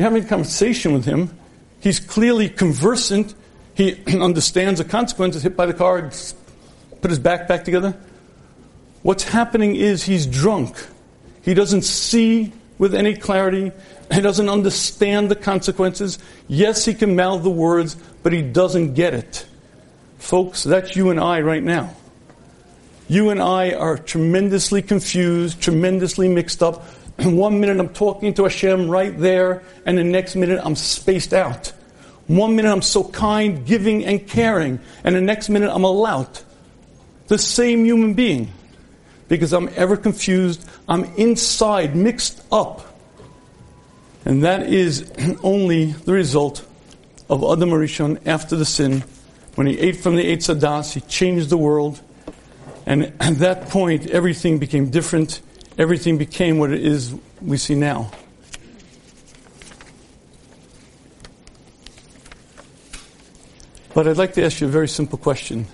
You're 0.00 0.08
having 0.08 0.24
a 0.24 0.28
conversation 0.28 0.94
with 0.94 1.04
him. 1.04 1.28
He's 1.78 2.00
clearly 2.00 2.48
conversant. 2.48 3.34
He 3.74 4.02
understands 4.18 4.78
the 4.78 4.84
consequences. 4.86 5.42
Hit 5.42 5.58
by 5.58 5.66
the 5.66 5.74
car, 5.74 6.10
put 7.02 7.10
his 7.10 7.18
back 7.18 7.46
back 7.46 7.66
together. 7.66 7.94
What's 9.02 9.24
happening 9.24 9.76
is 9.76 10.02
he's 10.02 10.26
drunk. 10.26 10.74
He 11.42 11.52
doesn't 11.52 11.82
see 11.82 12.50
with 12.78 12.94
any 12.94 13.14
clarity. 13.14 13.72
He 14.10 14.22
doesn't 14.22 14.48
understand 14.48 15.30
the 15.30 15.36
consequences. 15.36 16.18
Yes, 16.48 16.86
he 16.86 16.94
can 16.94 17.14
mouth 17.14 17.42
the 17.42 17.50
words, 17.50 17.94
but 18.22 18.32
he 18.32 18.40
doesn't 18.40 18.94
get 18.94 19.12
it. 19.12 19.46
Folks, 20.16 20.64
that's 20.64 20.96
you 20.96 21.10
and 21.10 21.20
I 21.20 21.42
right 21.42 21.62
now. 21.62 21.94
You 23.06 23.28
and 23.28 23.42
I 23.42 23.72
are 23.72 23.98
tremendously 23.98 24.80
confused, 24.80 25.60
tremendously 25.60 26.30
mixed 26.30 26.62
up. 26.62 26.86
One 27.24 27.60
minute 27.60 27.78
I'm 27.78 27.90
talking 27.90 28.34
to 28.34 28.44
Hashem 28.44 28.88
right 28.88 29.16
there, 29.18 29.62
and 29.86 29.98
the 29.98 30.04
next 30.04 30.36
minute 30.36 30.60
I'm 30.64 30.76
spaced 30.76 31.32
out. 31.32 31.72
One 32.26 32.56
minute 32.56 32.70
I'm 32.70 32.82
so 32.82 33.04
kind, 33.04 33.66
giving, 33.66 34.04
and 34.04 34.26
caring, 34.26 34.80
and 35.04 35.14
the 35.16 35.20
next 35.20 35.48
minute 35.48 35.70
I'm 35.74 35.84
a 35.84 35.90
lout. 35.90 36.44
The 37.28 37.38
same 37.38 37.84
human 37.84 38.14
being. 38.14 38.52
Because 39.28 39.52
I'm 39.52 39.70
ever 39.76 39.96
confused, 39.96 40.68
I'm 40.88 41.04
inside, 41.16 41.94
mixed 41.94 42.42
up 42.50 42.90
and 44.24 44.44
that 44.44 44.66
is 44.66 45.10
only 45.42 45.86
the 45.92 46.12
result 46.12 46.66
of 47.28 47.42
Adam 47.42 47.70
Harishon 47.70 48.26
after 48.26 48.56
the 48.56 48.64
sin. 48.64 49.04
When 49.54 49.66
he 49.66 49.78
ate 49.78 49.96
from 49.96 50.16
the 50.16 50.24
Eitz 50.24 50.54
Hadas, 50.54 50.92
he 50.92 51.00
changed 51.00 51.50
the 51.50 51.56
world. 51.56 52.00
And 52.86 53.12
at 53.20 53.38
that 53.38 53.68
point, 53.68 54.06
everything 54.06 54.58
became 54.58 54.90
different. 54.90 55.40
Everything 55.78 56.18
became 56.18 56.58
what 56.58 56.72
it 56.72 56.84
is 56.84 57.14
we 57.40 57.56
see 57.56 57.74
now. 57.74 58.10
But 63.94 64.06
I'd 64.06 64.16
like 64.16 64.34
to 64.34 64.44
ask 64.44 64.60
you 64.60 64.66
a 64.66 64.70
very 64.70 64.88
simple 64.88 65.18
question. 65.18 65.66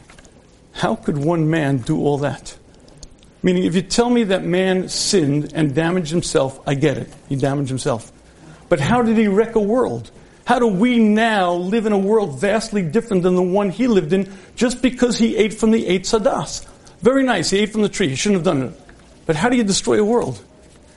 How 0.73 0.97
could 0.97 1.19
one 1.19 1.50
man 1.50 1.79
do 1.79 1.99
all 1.99 2.19
that? 2.19 2.57
Meaning, 3.43 3.65
if 3.65 3.75
you 3.75 3.83
tell 3.83 4.11
me 4.11 4.25
that 4.25 4.45
man 4.45 4.88
sinned 4.88 5.53
and 5.55 5.75
damaged 5.75 6.11
himself, 6.11 6.61
I 6.67 6.75
get 6.75 6.97
it. 6.99 7.09
He 7.29 7.37
damaged 7.37 7.69
himself. 7.69 8.11
But 8.69 8.81
how 8.81 9.03
did 9.03 9.17
he 9.17 9.29
wreck 9.29 9.55
a 9.55 9.61
world? 9.61 10.11
How 10.45 10.59
do 10.59 10.67
we 10.67 10.99
now 10.99 11.53
live 11.53 11.87
in 11.87 11.93
a 11.93 11.99
world 11.99 12.41
vastly 12.41 12.83
different 12.83 13.23
than 13.23 13.35
the 13.35 13.43
one 13.43 13.71
he 13.71 13.87
lived 13.87 14.12
in 14.12 14.33
just 14.55 14.83
because 14.83 15.19
he 15.19 15.37
ate 15.37 15.55
from 15.55 15.71
the 15.71 15.87
Eitz 15.87 16.19
Hadas? 16.19 16.67
Very 17.00 17.23
nice, 17.23 17.50
he 17.50 17.59
ate 17.59 17.73
from 17.73 17.83
the 17.83 17.88
tree. 17.88 18.09
He 18.09 18.17
shouldn't 18.17 18.45
have 18.47 18.57
done 18.57 18.69
it. 18.69 18.81
But 19.26 19.37
how 19.37 19.49
do 19.49 19.56
you 19.56 19.64
destroy 19.64 20.00
a 20.00 20.04
world? 20.04 20.42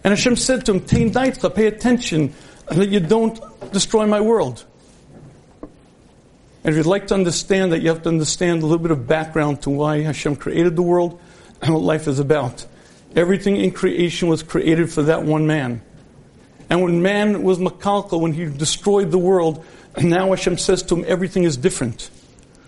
And 0.03 0.11
Hashem 0.11 0.37
said 0.37 0.65
to 0.67 0.73
him, 0.73 0.81
Tain 0.81 1.11
daitcha, 1.11 1.53
pay 1.53 1.67
attention 1.67 2.33
that 2.67 2.89
you 2.89 2.99
don't 2.99 3.39
destroy 3.73 4.05
my 4.05 4.21
world. 4.21 4.63
And 6.63 6.73
if 6.73 6.75
you'd 6.75 6.85
like 6.85 7.07
to 7.07 7.15
understand 7.15 7.71
that, 7.71 7.81
you 7.81 7.89
have 7.89 8.03
to 8.03 8.09
understand 8.09 8.61
a 8.61 8.65
little 8.65 8.79
bit 8.79 8.91
of 8.91 9.07
background 9.07 9.63
to 9.63 9.69
why 9.69 10.01
Hashem 10.01 10.35
created 10.35 10.75
the 10.75 10.81
world 10.81 11.19
and 11.61 11.73
what 11.73 11.83
life 11.83 12.07
is 12.07 12.19
about. 12.19 12.65
Everything 13.15 13.57
in 13.57 13.71
creation 13.71 14.27
was 14.27 14.43
created 14.43 14.91
for 14.91 15.03
that 15.03 15.23
one 15.23 15.47
man. 15.47 15.81
And 16.69 16.83
when 16.83 17.01
man 17.01 17.43
was 17.43 17.57
makalka, 17.57 18.19
when 18.19 18.33
he 18.33 18.45
destroyed 18.45 19.09
the 19.09 19.17
world, 19.17 19.65
now 19.99 20.29
Hashem 20.29 20.57
says 20.57 20.83
to 20.83 20.97
him, 20.97 21.05
everything 21.07 21.43
is 21.43 21.57
different. 21.57 22.09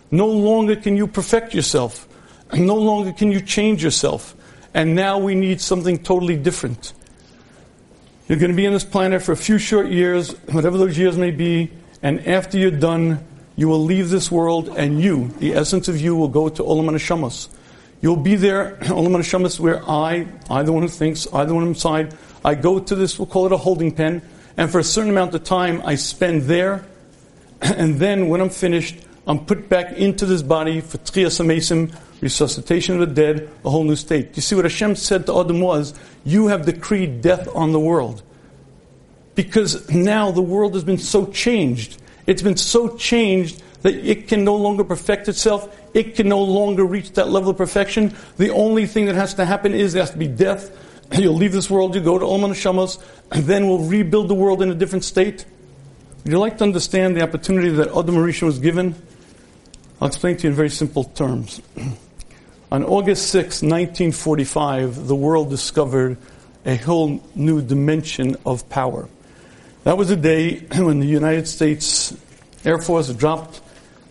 No 0.10 0.28
longer 0.28 0.76
can 0.76 0.98
you 0.98 1.06
perfect 1.06 1.54
yourself. 1.54 2.08
No 2.54 2.76
longer 2.76 3.14
can 3.14 3.32
you 3.32 3.40
change 3.40 3.84
yourself. 3.84 4.36
And 4.74 4.96
now 4.96 5.18
we 5.18 5.36
need 5.36 5.62
something 5.62 5.98
totally 5.98 6.38
different. 6.38 6.94
You're 8.28 8.40
going 8.40 8.52
to 8.52 8.56
be 8.56 8.66
on 8.66 8.74
this 8.74 8.86
planet 8.86 9.22
for 9.22 9.34
a 9.34 9.38
few 9.38 9.58
short 9.58 9.88
years, 9.88 10.32
whatever 10.52 10.78
those 10.78 10.98
years 10.98 11.18
may 11.18 11.32
be, 11.32 11.72
and 12.02 12.26
after 12.26 12.58
you're 12.58 12.72
done, 12.72 13.26
you 13.58 13.68
will 13.68 13.84
leave 13.84 14.10
this 14.10 14.32
world, 14.32 14.70
and 14.70 15.02
you, 15.02 15.28
the 15.40 15.54
essence 15.54 15.88
of 15.88 16.00
you, 16.00 16.16
will 16.16 16.30
go 16.30 16.48
to 16.48 16.64
Olam 16.64 16.90
Haneshamos. 16.90 17.50
You'll 18.02 18.16
be 18.16 18.36
there, 18.36 18.78
Olam 18.84 19.18
Haneshamos, 19.18 19.60
where 19.60 19.88
I, 19.88 20.28
I 20.50 20.64
the 20.64 20.72
one 20.72 20.84
who 20.84 20.88
thinks, 20.88 21.28
I 21.34 21.44
the 21.44 21.54
one 21.54 21.68
inside, 21.68 22.16
I 22.44 22.56
go 22.56 22.80
to 22.80 22.96
this, 22.96 23.20
we'll 23.20 23.26
call 23.26 23.46
it 23.46 23.52
a 23.52 23.58
holding 23.58 23.92
pen, 23.92 24.22
and 24.56 24.72
for 24.72 24.80
a 24.80 24.84
certain 24.84 25.12
amount 25.12 25.36
of 25.36 25.44
time 25.44 25.82
I 25.86 25.96
spend 25.96 26.44
there, 26.44 26.86
and 27.62 28.00
then 28.00 28.30
when 28.30 28.40
I'm 28.40 28.50
finished, 28.50 28.96
I'm 29.28 29.46
put 29.46 29.70
back 29.70 29.94
into 29.94 30.26
this 30.26 30.42
body 30.42 30.82
for 30.82 30.98
Tchiyas 31.00 31.40
Hameisim, 31.40 31.96
resuscitation 32.22 33.02
of 33.02 33.08
the 33.08 33.16
dead, 33.16 33.50
a 33.64 33.70
whole 33.70 33.84
new 33.84 33.96
state. 33.96 34.36
You 34.36 34.42
see 34.42 34.56
what 34.56 34.66
Hashem 34.66 34.96
said 34.96 35.26
to 35.28 35.40
Adam 35.40 35.62
was, 35.62 35.94
you 36.24 36.48
have 36.48 36.66
decreed 36.66 37.22
death 37.22 37.48
on 37.54 37.72
the 37.72 37.80
world. 37.80 38.24
Because 39.36 39.90
now 39.90 40.32
the 40.32 40.42
world 40.42 40.74
has 40.74 40.84
been 40.84 40.98
so 40.98 41.28
changed. 41.28 42.02
It's 42.28 42.42
been 42.42 42.58
so 42.58 42.96
changed 42.98 43.64
that 43.82 43.96
it 43.96 44.28
can 44.28 44.44
no 44.44 44.56
longer 44.56 44.84
perfect 44.84 45.28
itself. 45.28 45.76
It 45.94 46.16
can 46.16 46.28
no 46.28 46.42
longer 46.42 46.84
reach 46.84 47.14
that 47.14 47.30
level 47.30 47.52
of 47.52 47.58
perfection. 47.58 48.16
The 48.38 48.52
only 48.52 48.86
thing 48.86 49.06
that 49.06 49.16
has 49.16 49.34
to 49.36 49.46
happen 49.46 49.74
is 49.74 49.94
there 49.94 50.04
has 50.04 50.12
to 50.12 50.18
be 50.18 50.28
death 50.28 50.72
You'll 51.18 51.36
leave 51.36 51.52
this 51.52 51.70
world, 51.70 51.94
you 51.94 52.02
go 52.02 52.18
to 52.18 52.26
Olam 52.26 52.52
Haneshamos, 52.52 53.04
and 53.32 53.44
then 53.44 53.68
we'll 53.68 53.80
rebuild 53.80 54.30
the 54.30 54.34
world 54.34 54.62
in 54.62 54.72
a 54.72 54.76
different 54.76 55.04
state. 55.04 55.46
Would 56.24 56.32
you 56.32 56.40
like 56.40 56.58
to 56.60 56.64
understand 56.64 57.18
the 57.18 57.22
opportunity 57.22 57.70
that 57.70 57.90
Adam 57.90 58.16
Rishon 58.16 58.44
was 58.44 58.60
given? 58.60 58.96
I'll 60.02 60.08
explain 60.08 60.36
to 60.38 60.44
you 60.46 60.50
in 60.50 60.56
very 60.56 60.72
simple 60.72 61.04
terms. 61.04 61.62
On 62.72 62.84
August 62.84 63.28
6, 63.30 63.62
1945, 63.62 65.08
the 65.08 65.16
world 65.16 65.52
discovered 65.52 66.18
a 66.66 66.76
whole 66.76 67.22
new 67.36 67.62
dimension 67.62 68.36
of 68.44 68.68
power. 68.68 69.08
That 69.84 70.00
was 70.00 70.10
a 70.10 70.16
day 70.16 70.56
when 70.76 71.00
the 71.00 71.06
United 71.06 71.48
States 71.48 72.18
Air 72.66 72.80
Force 72.80 73.14
dropped 73.14 73.62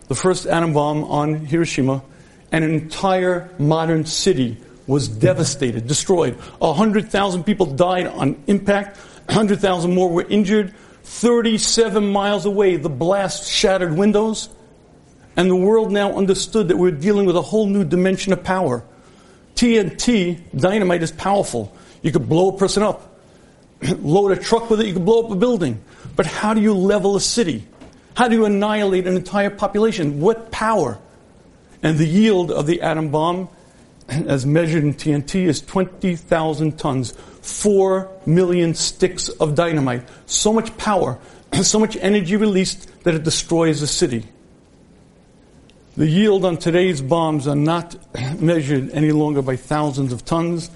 the 0.07 0.15
first 0.15 0.47
atom 0.47 0.75
bomb 0.75 1.03
on 1.03 1.35
Hiroshima, 1.35 2.05
and 2.53 2.63
an 2.63 2.73
entire 2.73 3.51
modern 3.59 4.07
city 4.07 4.59
was 4.87 5.09
devastated, 5.09 5.89
destroyed. 5.89 6.35
100,000 6.61 7.43
people 7.43 7.67
died 7.67 8.07
on 8.07 8.41
impact. 8.47 8.97
100,000 9.27 9.93
more 9.93 10.09
were 10.09 10.27
injured. 10.29 10.73
37 11.03 12.13
miles 12.13 12.47
away, 12.47 12.77
the 12.77 12.89
blast 12.89 13.51
shattered 13.51 13.97
windows. 13.97 14.51
And 15.37 15.51
the 15.51 15.57
world 15.57 15.93
now 15.93 16.13
understood 16.13 16.69
that 16.69 16.77
we're 16.77 16.91
dealing 16.91 17.27
with 17.27 17.37
a 17.37 17.43
whole 17.43 17.67
new 17.67 17.85
dimension 17.85 18.33
of 18.33 18.43
power. 18.43 18.85
TNT, 19.55 20.41
dynamite, 20.59 21.03
is 21.03 21.13
powerful. 21.13 21.77
You 22.03 22.13
could 22.13 22.29
blow 22.29 22.49
a 22.49 22.57
person 22.57 22.83
up. 22.83 23.19
Load 23.83 24.33
a 24.33 24.37
truck 24.37 24.71
with 24.71 24.81
it, 24.81 24.87
you 24.87 24.95
could 24.95 25.05
blow 25.05 25.25
up 25.25 25.31
a 25.31 25.37
building. 25.37 25.83
But 26.17 26.27
how 26.27 26.55
do 26.55 26.61
you 26.61 26.75
level 26.75 27.17
a 27.17 27.21
city? 27.21 27.67
How 28.15 28.29
do 28.29 28.37
you 28.37 28.45
annihilate 28.45 29.07
an 29.07 29.17
entire 29.17 29.51
population? 29.51 30.21
What 30.21 30.51
power? 30.51 30.99
And 31.83 31.97
the 31.97 32.07
yield 32.07 32.51
of 32.51 32.67
the 32.67 32.83
atom 32.83 33.11
bomb, 33.11 33.49
as 34.09 34.45
measured 34.45 34.85
in 34.85 34.95
TNT, 34.95 35.47
is 35.47 35.63
20,000 35.63 36.79
tons. 36.79 37.13
Four 37.41 38.11
million 38.27 38.75
sticks 38.75 39.29
of 39.29 39.55
dynamite. 39.55 40.03
So 40.27 40.53
much 40.53 40.77
power, 40.77 41.19
so 41.63 41.79
much 41.79 41.97
energy 41.97 42.37
released 42.37 42.89
that 43.05 43.15
it 43.15 43.23
destroys 43.23 43.81
a 43.81 43.87
city. 43.87 44.27
The 45.97 46.07
yield 46.07 46.45
on 46.45 46.57
today's 46.57 47.03
bombs 47.03 47.49
are 47.49 47.57
not 47.57 47.97
measured 48.41 48.91
any 48.93 49.11
longer 49.11 49.43
by 49.43 49.57
thousands 49.57 50.13
of 50.13 50.25
tons. 50.25 50.71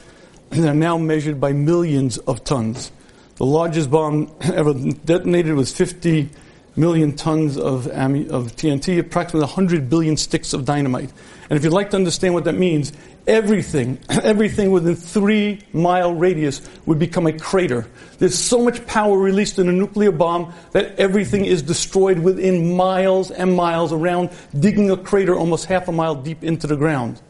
They're 0.50 0.74
now 0.74 0.98
measured 0.98 1.40
by 1.40 1.52
millions 1.52 2.18
of 2.18 2.42
tons. 2.42 2.90
The 3.36 3.46
largest 3.46 3.90
bomb 3.92 4.34
ever 4.40 4.74
detonated 4.74 5.54
was 5.54 5.72
50 5.72 6.30
million 6.74 7.14
tons 7.14 7.56
of, 7.56 7.86
of 7.86 8.56
TNT, 8.56 8.98
approximately 8.98 9.46
100 9.46 9.88
billion 9.88 10.16
sticks 10.16 10.52
of 10.52 10.64
dynamite. 10.64 11.12
And 11.48 11.56
if 11.56 11.62
you'd 11.62 11.72
like 11.72 11.90
to 11.90 11.96
understand 11.96 12.34
what 12.34 12.44
that 12.44 12.54
means, 12.54 12.92
everything, 13.26 13.98
everything 14.08 14.70
within 14.70 14.96
three 14.96 15.60
mile 15.72 16.12
radius 16.14 16.66
would 16.86 16.98
become 16.98 17.26
a 17.26 17.32
crater. 17.32 17.86
There's 18.18 18.38
so 18.38 18.62
much 18.62 18.86
power 18.86 19.16
released 19.18 19.58
in 19.58 19.68
a 19.68 19.72
nuclear 19.72 20.12
bomb 20.12 20.52
that 20.72 20.98
everything 20.98 21.44
is 21.44 21.62
destroyed 21.62 22.18
within 22.18 22.76
miles 22.76 23.30
and 23.30 23.54
miles 23.54 23.92
around, 23.92 24.30
digging 24.58 24.90
a 24.90 24.96
crater 24.96 25.34
almost 25.34 25.66
half 25.66 25.88
a 25.88 25.92
mile 25.92 26.14
deep 26.14 26.44
into 26.44 26.66
the 26.66 26.76
ground. 26.76 27.20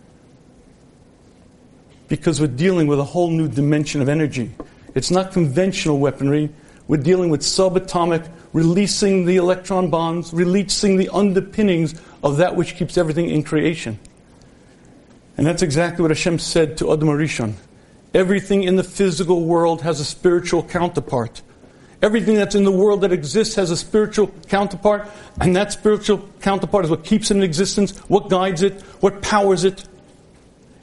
Because 2.08 2.40
we're 2.40 2.46
dealing 2.48 2.86
with 2.86 2.98
a 2.98 3.04
whole 3.04 3.30
new 3.30 3.48
dimension 3.48 4.02
of 4.02 4.08
energy. 4.08 4.54
It's 4.94 5.10
not 5.10 5.32
conventional 5.32 5.98
weaponry. 5.98 6.50
We're 6.86 6.98
dealing 6.98 7.30
with 7.30 7.40
subatomic, 7.40 8.30
releasing 8.52 9.24
the 9.24 9.36
electron 9.36 9.88
bonds, 9.88 10.32
releasing 10.32 10.96
the 10.96 11.08
underpinnings 11.08 12.00
of 12.22 12.36
that 12.36 12.54
which 12.56 12.76
keeps 12.76 12.98
everything 12.98 13.30
in 13.30 13.42
creation. 13.42 13.98
And 15.36 15.46
that's 15.46 15.62
exactly 15.62 16.02
what 16.02 16.10
Hashem 16.10 16.38
said 16.38 16.78
to 16.78 16.92
Adam 16.92 17.08
Harishon. 17.08 17.54
Everything 18.12 18.62
in 18.62 18.76
the 18.76 18.84
physical 18.84 19.44
world 19.44 19.82
has 19.82 19.98
a 19.98 20.04
spiritual 20.04 20.62
counterpart. 20.62 21.42
Everything 22.00 22.36
that's 22.36 22.54
in 22.54 22.64
the 22.64 22.70
world 22.70 23.00
that 23.00 23.12
exists 23.12 23.54
has 23.56 23.70
a 23.70 23.76
spiritual 23.76 24.28
counterpart, 24.48 25.08
and 25.40 25.56
that 25.56 25.72
spiritual 25.72 26.28
counterpart 26.40 26.84
is 26.84 26.90
what 26.90 27.04
keeps 27.04 27.30
it 27.30 27.36
in 27.36 27.42
existence, 27.42 27.98
what 28.08 28.28
guides 28.28 28.62
it, 28.62 28.80
what 29.00 29.22
powers 29.22 29.64
it. 29.64 29.84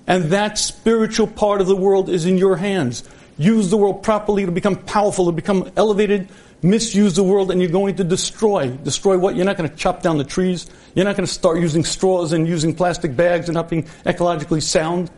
And 0.08 0.26
that 0.26 0.58
spiritual 0.58 1.28
part 1.28 1.62
of 1.62 1.68
the 1.68 1.76
world 1.76 2.10
is 2.10 2.26
in 2.26 2.38
your 2.38 2.58
hands. 2.58 3.04
Use 3.38 3.70
the 3.70 3.78
world 3.78 4.04
properly 4.04 4.46
to 4.46 4.52
become 4.52 4.76
powerful, 4.76 5.28
to 5.28 5.32
become 5.32 5.72
elevated, 5.78 6.28
misuse 6.64 7.16
the 7.16 7.24
world 7.24 7.52
and 7.52 7.62
you're 7.62 7.72
going 7.72 7.96
to 7.96 8.04
destroy. 8.04 8.70
Destroy 8.70 9.18
what? 9.18 9.36
You're 9.36 9.46
not 9.46 9.58
going 9.58 9.70
to 9.70 9.76
chop 9.76 10.02
down 10.02 10.18
the 10.18 10.24
trees. 10.24 10.70
You're 10.94 11.06
not 11.06 11.16
going 11.16 11.28
to 11.28 11.34
start 11.34 11.60
using 11.60 11.84
straws 11.84 12.34
and 12.34 12.48
using 12.48 12.76
plastic 12.76 13.16
bags 13.16 13.48
and 13.48 13.54
not 13.54 13.70
being 13.70 13.84
ecologically 14.06 14.62
sound. 14.62 15.10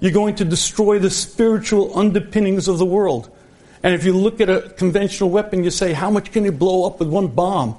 You're 0.00 0.12
going 0.12 0.34
to 0.36 0.44
destroy 0.44 0.98
the 0.98 1.10
spiritual 1.10 1.96
underpinnings 1.96 2.66
of 2.66 2.78
the 2.78 2.84
world. 2.84 3.30
And 3.84 3.94
if 3.94 4.04
you 4.04 4.16
look 4.16 4.40
at 4.40 4.48
a 4.50 4.70
conventional 4.70 5.30
weapon, 5.30 5.62
you 5.62 5.70
say, 5.70 5.92
how 5.92 6.10
much 6.10 6.32
can 6.32 6.44
it 6.46 6.58
blow 6.58 6.86
up 6.86 6.98
with 6.98 7.08
one 7.08 7.28
bomb? 7.28 7.76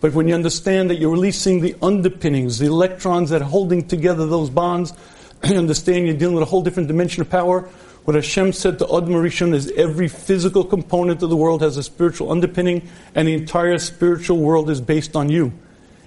But 0.00 0.12
when 0.12 0.28
you 0.28 0.34
understand 0.34 0.90
that 0.90 0.96
you're 0.96 1.10
releasing 1.10 1.60
the 1.60 1.74
underpinnings, 1.80 2.58
the 2.58 2.66
electrons 2.66 3.30
that 3.30 3.40
are 3.40 3.48
holding 3.48 3.88
together 3.88 4.26
those 4.26 4.50
bonds, 4.50 4.92
you 5.44 5.56
understand 5.56 6.06
you're 6.06 6.16
dealing 6.16 6.34
with 6.34 6.42
a 6.42 6.46
whole 6.46 6.62
different 6.62 6.88
dimension 6.88 7.22
of 7.22 7.30
power. 7.30 7.62
What 8.04 8.16
Hashem 8.16 8.52
said 8.52 8.78
to 8.80 8.84
Adam 8.86 9.10
Harishon 9.10 9.54
is 9.54 9.70
every 9.72 10.08
physical 10.08 10.62
component 10.62 11.22
of 11.22 11.30
the 11.30 11.36
world 11.36 11.62
has 11.62 11.76
a 11.76 11.82
spiritual 11.82 12.30
underpinning, 12.30 12.86
and 13.14 13.26
the 13.26 13.34
entire 13.34 13.78
spiritual 13.78 14.38
world 14.38 14.68
is 14.68 14.80
based 14.80 15.16
on 15.16 15.30
you. 15.30 15.52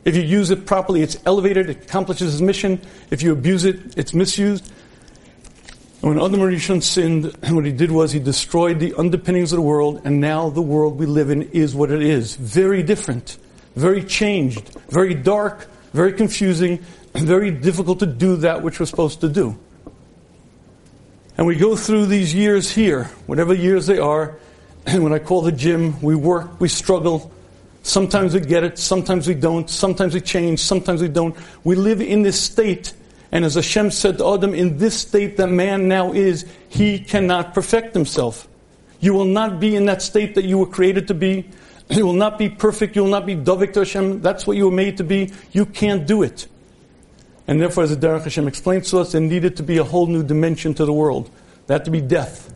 If 0.06 0.16
you 0.16 0.22
use 0.22 0.50
it 0.50 0.66
properly, 0.66 1.02
it's 1.02 1.18
elevated, 1.26 1.70
it 1.70 1.84
accomplishes 1.84 2.34
its 2.34 2.42
mission. 2.42 2.82
If 3.12 3.22
you 3.22 3.34
abuse 3.34 3.66
it, 3.66 3.98
it's 3.98 4.14
misused. 4.14 4.72
And 6.02 6.16
when 6.16 6.26
Adam 6.26 6.40
Rishon 6.40 6.82
sinned, 6.82 7.26
what 7.50 7.66
he 7.66 7.72
did 7.72 7.92
was 7.92 8.12
he 8.12 8.20
destroyed 8.20 8.80
the 8.80 8.94
underpinnings 8.94 9.52
of 9.52 9.58
the 9.58 9.62
world, 9.62 10.02
and 10.06 10.22
now 10.22 10.50
the 10.50 10.62
world 10.62 10.98
we 10.98 11.06
live 11.06 11.30
in 11.30 11.44
is 11.52 11.76
what 11.76 11.92
it 11.92 12.02
is. 12.02 12.36
Very 12.36 12.84
different, 12.84 13.38
very 13.76 14.04
changed, 14.04 14.70
very 14.90 15.14
dark, 15.14 15.68
very 15.94 16.14
confusing, 16.14 16.78
very 17.14 17.52
difficult 17.52 18.00
to 18.00 18.06
do 18.06 18.38
that 18.38 18.64
which 18.64 18.80
we're 18.80 18.86
supposed 18.86 19.22
to 19.22 19.30
do. 19.30 19.58
And 21.38 21.46
we 21.46 21.56
go 21.56 21.76
through 21.76 22.06
these 22.06 22.34
years 22.34 22.72
here, 22.72 23.06
whatever 23.26 23.54
years 23.54 23.88
they 23.88 23.98
are, 23.98 24.38
and 24.86 25.04
when 25.04 25.14
I 25.14 25.20
call 25.20 25.42
the 25.42 25.52
gym, 25.52 26.00
we 26.02 26.16
work, 26.16 26.62
we 26.62 26.70
struggle. 26.70 27.32
Sometimes 27.84 28.34
we 28.34 28.42
get 28.42 28.64
it, 28.64 28.78
sometimes 28.78 29.28
we 29.28 29.34
don't, 29.34 29.70
sometimes 29.70 30.14
we 30.14 30.22
change, 30.22 30.60
sometimes 30.60 31.02
we 31.02 31.08
don't. 31.08 31.36
We 31.64 31.76
live 31.76 32.02
in 32.02 32.22
this 32.24 32.40
state, 32.40 32.94
and 33.32 33.46
as 33.46 33.56
Hashem 33.56 33.92
said 33.92 34.18
to 34.18 34.34
Adam, 34.34 34.54
in 34.54 34.78
this 34.78 35.00
state 35.00 35.38
that 35.38 35.48
man 35.48 35.88
now 35.88 36.12
is, 36.12 36.46
he 36.68 37.00
cannot 37.00 37.54
perfect 37.54 37.94
himself. 37.94 38.48
You 39.00 39.14
will 39.14 39.26
not 39.26 39.60
be 39.60 39.76
in 39.76 39.86
that 39.86 40.02
state 40.02 40.36
that 40.36 40.46
you 40.46 40.58
were 40.58 40.68
created 40.68 41.08
to 41.08 41.14
be. 41.14 41.50
You 41.92 42.06
will 42.06 42.14
not 42.14 42.38
be 42.38 42.50
perfect. 42.50 42.96
You 42.96 43.02
will 43.02 43.10
not 43.10 43.26
be 43.26 43.36
Dovik 43.36 43.74
to 43.74 43.80
Hashem. 43.80 44.22
That's 44.22 44.46
what 44.46 44.56
you 44.56 44.66
were 44.66 44.76
made 44.76 44.98
to 44.98 45.04
be. 45.04 45.34
You 45.54 45.66
can't 45.66 46.06
do 46.06 46.22
it. 46.22 46.48
And 47.48 47.60
therefore, 47.60 47.84
as 47.84 47.90
the 47.90 48.08
Derech 48.08 48.26
Hashem 48.26 48.48
explains 48.48 48.92
to 48.92 49.00
us, 49.00 49.14
there 49.14 49.22
needed 49.22 49.58
to 49.58 49.64
be 49.64 49.80
a 49.80 49.84
whole 49.84 50.06
new 50.06 50.22
dimension 50.22 50.76
to 50.76 50.86
the 50.86 50.94
world. 50.94 51.32
That 51.66 51.86
to 51.86 51.92
be 51.92 52.00
death. 52.00 52.54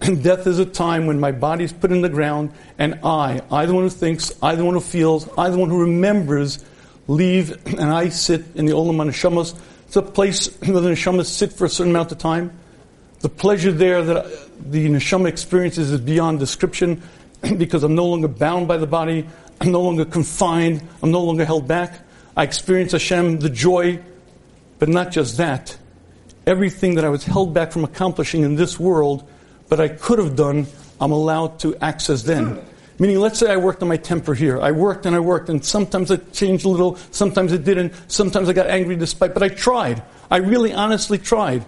Death 0.22 0.46
is 0.46 0.58
a 0.58 0.64
time 0.64 1.06
when 1.06 1.20
my 1.20 1.32
body 1.32 1.64
is 1.64 1.72
put 1.72 1.92
in 1.92 2.00
the 2.00 2.08
ground, 2.08 2.52
and 2.78 3.00
I, 3.04 3.42
I 3.50 3.66
the 3.66 3.74
one 3.74 3.84
who 3.84 3.90
thinks, 3.90 4.32
I 4.42 4.54
the 4.54 4.64
one 4.64 4.74
who 4.74 4.80
feels, 4.80 5.28
I 5.36 5.50
the 5.50 5.58
one 5.58 5.70
who 5.70 5.80
remembers, 5.80 6.64
leave, 7.06 7.52
and 7.66 7.90
I 7.90 8.08
sit 8.08 8.44
in 8.54 8.66
the 8.66 8.72
Olam 8.72 8.96
Neshamos. 8.96 9.58
It's 9.86 9.96
a 9.96 10.02
place 10.02 10.48
where 10.66 10.80
the 10.80 10.90
Neshamas 10.90 11.26
sit 11.26 11.52
for 11.52 11.66
a 11.66 11.68
certain 11.68 11.92
amount 11.92 12.12
of 12.12 12.18
time. 12.18 12.52
The 13.20 13.28
pleasure 13.28 13.72
there 13.72 14.02
that 14.02 14.16
uh, 14.16 14.28
the 14.58 14.88
Neshama 14.88 15.28
experiences 15.28 15.90
is 15.92 16.00
beyond 16.00 16.38
description 16.38 17.02
because 17.58 17.84
I'm 17.84 17.94
no 17.94 18.06
longer 18.06 18.28
bound 18.28 18.68
by 18.68 18.78
the 18.78 18.86
body, 18.86 19.26
I'm 19.60 19.72
no 19.72 19.82
longer 19.82 20.06
confined, 20.06 20.82
I'm 21.02 21.10
no 21.10 21.22
longer 21.22 21.44
held 21.44 21.68
back. 21.68 22.00
I 22.36 22.44
experience 22.44 22.92
Hashem, 22.92 23.40
the 23.40 23.50
joy 23.50 24.00
but 24.80 24.88
not 24.88 25.12
just 25.12 25.36
that. 25.36 25.76
Everything 26.46 26.96
that 26.96 27.04
I 27.04 27.10
was 27.10 27.22
held 27.22 27.54
back 27.54 27.70
from 27.70 27.84
accomplishing 27.84 28.42
in 28.42 28.56
this 28.56 28.80
world, 28.80 29.29
but 29.70 29.80
I 29.80 29.88
could 29.88 30.18
have 30.18 30.36
done, 30.36 30.66
I'm 31.00 31.12
allowed 31.12 31.60
to 31.60 31.74
access 31.76 32.22
then. 32.24 32.60
Meaning, 32.98 33.20
let's 33.20 33.38
say 33.38 33.50
I 33.50 33.56
worked 33.56 33.80
on 33.80 33.88
my 33.88 33.96
temper 33.96 34.34
here. 34.34 34.60
I 34.60 34.72
worked 34.72 35.06
and 35.06 35.16
I 35.16 35.20
worked, 35.20 35.48
and 35.48 35.64
sometimes 35.64 36.10
it 36.10 36.34
changed 36.34 36.66
a 36.66 36.68
little, 36.68 36.96
sometimes 37.12 37.52
it 37.52 37.64
didn't, 37.64 37.94
sometimes 38.08 38.50
I 38.50 38.52
got 38.52 38.66
angry 38.66 38.96
despite, 38.96 39.32
but 39.32 39.42
I 39.42 39.48
tried. 39.48 40.02
I 40.30 40.36
really 40.38 40.74
honestly 40.74 41.16
tried. 41.16 41.64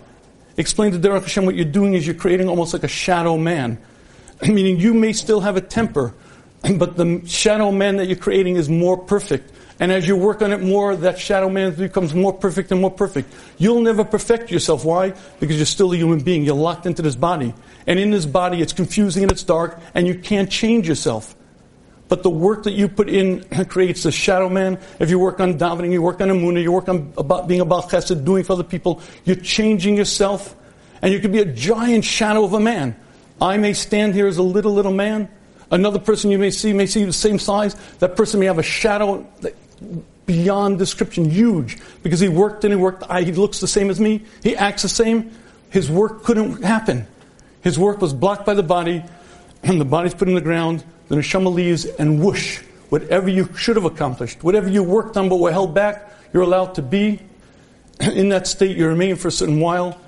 Explain 0.59 0.93
to 0.93 0.99
Derech 0.99 1.23
Hashem 1.23 1.47
what 1.47 1.55
you're 1.55 1.65
doing 1.65 1.95
is 1.95 2.07
you're 2.07 2.15
creating 2.15 2.51
almost 2.51 2.75
like 2.75 2.85
a 2.85 2.89
shadow 2.89 3.39
man. 3.39 3.79
Meaning, 4.43 4.79
you 4.79 4.93
may 4.93 5.15
still 5.15 5.41
have 5.41 5.57
a 5.57 5.63
temper, 5.63 6.13
but 6.77 6.99
the 6.99 7.23
shadow 7.25 7.73
man 7.73 7.97
that 7.97 8.09
you're 8.09 8.17
creating 8.17 8.57
is 8.57 8.69
more 8.69 8.99
perfect. 8.99 9.51
And 9.83 9.91
as 9.91 10.07
you 10.07 10.17
work 10.17 10.43
on 10.43 10.53
it 10.53 10.61
more, 10.61 10.95
that 10.95 11.19
shadow 11.19 11.49
man 11.49 11.75
becomes 11.75 12.15
more 12.15 12.33
perfect 12.33 12.71
and 12.71 12.81
more 12.81 12.89
perfect. 12.89 13.35
You'll 13.59 13.83
never 13.83 14.05
perfect 14.05 14.49
yourself. 14.49 14.85
Why? 14.85 15.13
Because 15.41 15.57
you're 15.57 15.67
still 15.67 15.93
a 15.93 15.97
human 15.97 16.21
being. 16.21 16.45
You're 16.45 16.55
locked 16.55 16.87
into 16.87 17.03
this 17.03 17.17
body. 17.17 17.53
And 17.89 17.99
in 17.99 18.13
this 18.13 18.25
body, 18.25 18.63
it's 18.63 18.73
confusing 18.73 19.25
and 19.25 19.33
it's 19.33 19.43
dark, 19.43 19.81
and 19.93 20.07
you 20.07 20.15
can't 20.15 20.49
change 20.49 20.87
yourself. 20.87 21.35
But 22.07 22.23
the 22.23 22.31
work 22.31 22.63
that 22.63 22.75
you 22.75 22.87
put 22.87 23.09
in 23.09 23.43
creates 23.69 24.05
the 24.05 24.13
shadow 24.13 24.49
man. 24.49 24.79
If 25.01 25.11
you 25.11 25.19
work 25.19 25.41
on 25.41 25.59
davening, 25.59 25.91
you 25.91 26.01
work 26.01 26.21
on 26.21 26.29
Emunah, 26.29 26.63
you 26.63 26.71
work 26.71 26.89
on 26.89 27.13
about 27.19 27.49
being 27.49 27.61
about 27.61 27.91
chesed, 27.91 28.25
doing 28.25 28.45
for 28.45 28.53
other 28.53 28.63
people, 28.63 29.03
you're 29.25 29.35
changing 29.35 29.97
yourself, 29.97 30.55
and 31.03 31.13
you 31.13 31.19
could 31.19 31.33
be 31.33 31.41
a 31.41 31.45
giant 31.45 32.05
shadow 32.05 32.45
of 32.45 32.53
a 32.53 32.61
man. 32.61 32.95
I 33.41 33.57
may 33.57 33.73
stand 33.73 34.15
here 34.15 34.29
as 34.29 34.39
a 34.39 34.45
little, 34.45 34.73
little 34.73 34.93
man. 34.93 35.29
Another 35.73 35.99
person 35.99 36.31
you 36.31 36.39
may 36.39 36.51
see 36.51 36.73
may 36.73 36.87
see 36.87 37.03
the 37.03 37.13
same 37.13 37.41
size. 37.41 37.75
That 37.99 38.15
person 38.15 38.39
may 38.39 38.47
have 38.47 38.61
a 38.61 38.63
shadow 38.63 39.27
beyond 40.27 40.79
description, 40.79 41.29
huge, 41.29 41.79
because 42.03 42.21
he 42.21 42.29
worked 42.29 42.65
and 42.65 42.73
he 42.73 42.77
worked. 42.77 43.05
I, 43.09 43.23
he 43.23 43.33
looks 43.33 43.61
the 43.61 43.69
same 43.69 43.91
as 43.91 44.01
me. 44.01 44.23
He 44.43 44.57
acts 44.57 44.83
the 44.83 44.89
same. 44.89 45.33
His 45.71 45.91
work 45.91 46.23
couldn't 46.23 46.63
happen. 46.63 47.07
His 47.63 47.79
work 47.79 48.01
was 48.01 48.13
blocked 48.13 48.45
by 48.45 48.55
the 48.55 48.63
body, 48.63 49.03
and 49.63 49.81
the 49.81 49.85
body's 49.85 50.15
put 50.15 50.29
in 50.29 50.35
the 50.35 50.41
ground. 50.41 50.85
The 51.09 51.17
neshama 51.17 51.53
leaves, 51.53 51.85
and 51.85 52.23
whoosh, 52.23 52.61
whatever 52.89 53.29
you 53.29 53.49
should 53.57 53.77
have 53.77 53.85
accomplished, 53.85 54.43
whatever 54.43 54.69
you 54.69 54.83
worked 54.83 55.17
on 55.17 55.29
but 55.29 55.37
were 55.37 55.53
held 55.53 55.75
back, 55.75 56.11
you're 56.33 56.43
allowed 56.43 56.75
to 56.77 56.83
be 56.83 57.21
in 58.01 58.31
that 58.31 58.47
state. 58.47 58.77
You 58.77 58.89
remain 58.89 59.17
for 59.17 59.29
a 59.29 59.33
certain 59.33 59.61
while. 59.61 59.99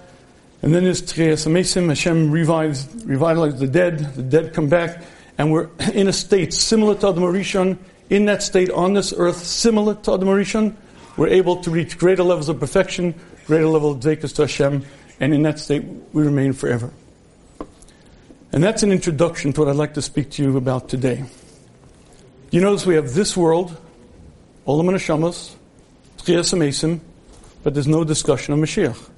And 0.62 0.74
then 0.74 0.84
there's 0.84 1.02
Tchiyas 1.02 1.44
Hashem 1.86 2.30
revives, 2.30 2.86
revitalizes 2.86 3.58
the 3.58 3.66
dead. 3.66 3.98
The 4.14 4.22
dead 4.22 4.54
come 4.54 4.68
back. 4.68 5.02
and 5.36 5.52
we're 5.52 5.68
in 5.92 6.08
a 6.08 6.12
state 6.12 6.54
similar 6.54 6.94
to 6.94 7.08
Adam 7.08 7.22
Rishon, 7.22 7.76
in 8.14 8.26
that 8.26 8.44
state 8.44 8.70
on 8.70 8.94
this 8.94 9.12
earth, 9.16 9.44
similar 9.44 9.96
to 9.96 10.14
Adam 10.14 10.28
Rishon, 10.28 10.76
we're 11.16 11.28
able 11.28 11.56
to 11.62 11.70
reach 11.70 11.98
greater 11.98 12.22
levels 12.22 12.48
of 12.48 12.60
perfection, 12.60 13.12
greater 13.46 13.66
level 13.66 13.90
of 13.90 13.98
Zekas 13.98 14.34
to 14.36 14.42
Hashem, 14.42 14.84
and 15.18 15.34
in 15.34 15.42
that 15.42 15.58
state 15.58 15.84
we 16.12 16.22
remain 16.22 16.52
forever. 16.52 16.92
And 18.52 18.62
that's 18.62 18.84
an 18.84 18.92
introduction 18.92 19.52
to 19.54 19.62
what 19.62 19.68
I'd 19.68 19.74
like 19.74 19.94
to 19.94 20.02
speak 20.02 20.30
to 20.32 20.44
you 20.44 20.56
about 20.56 20.88
today. 20.88 21.24
You 22.52 22.60
notice 22.60 22.86
we 22.86 22.94
have 22.94 23.14
this 23.14 23.36
world, 23.36 23.76
Olam 24.64 24.88
and 24.88 24.96
Hashemas, 24.96 25.56
Tchias 26.18 27.00
but 27.64 27.74
there's 27.74 27.88
no 27.88 28.04
discussion 28.04 28.54
of 28.54 28.60
Mashiach. 28.60 29.10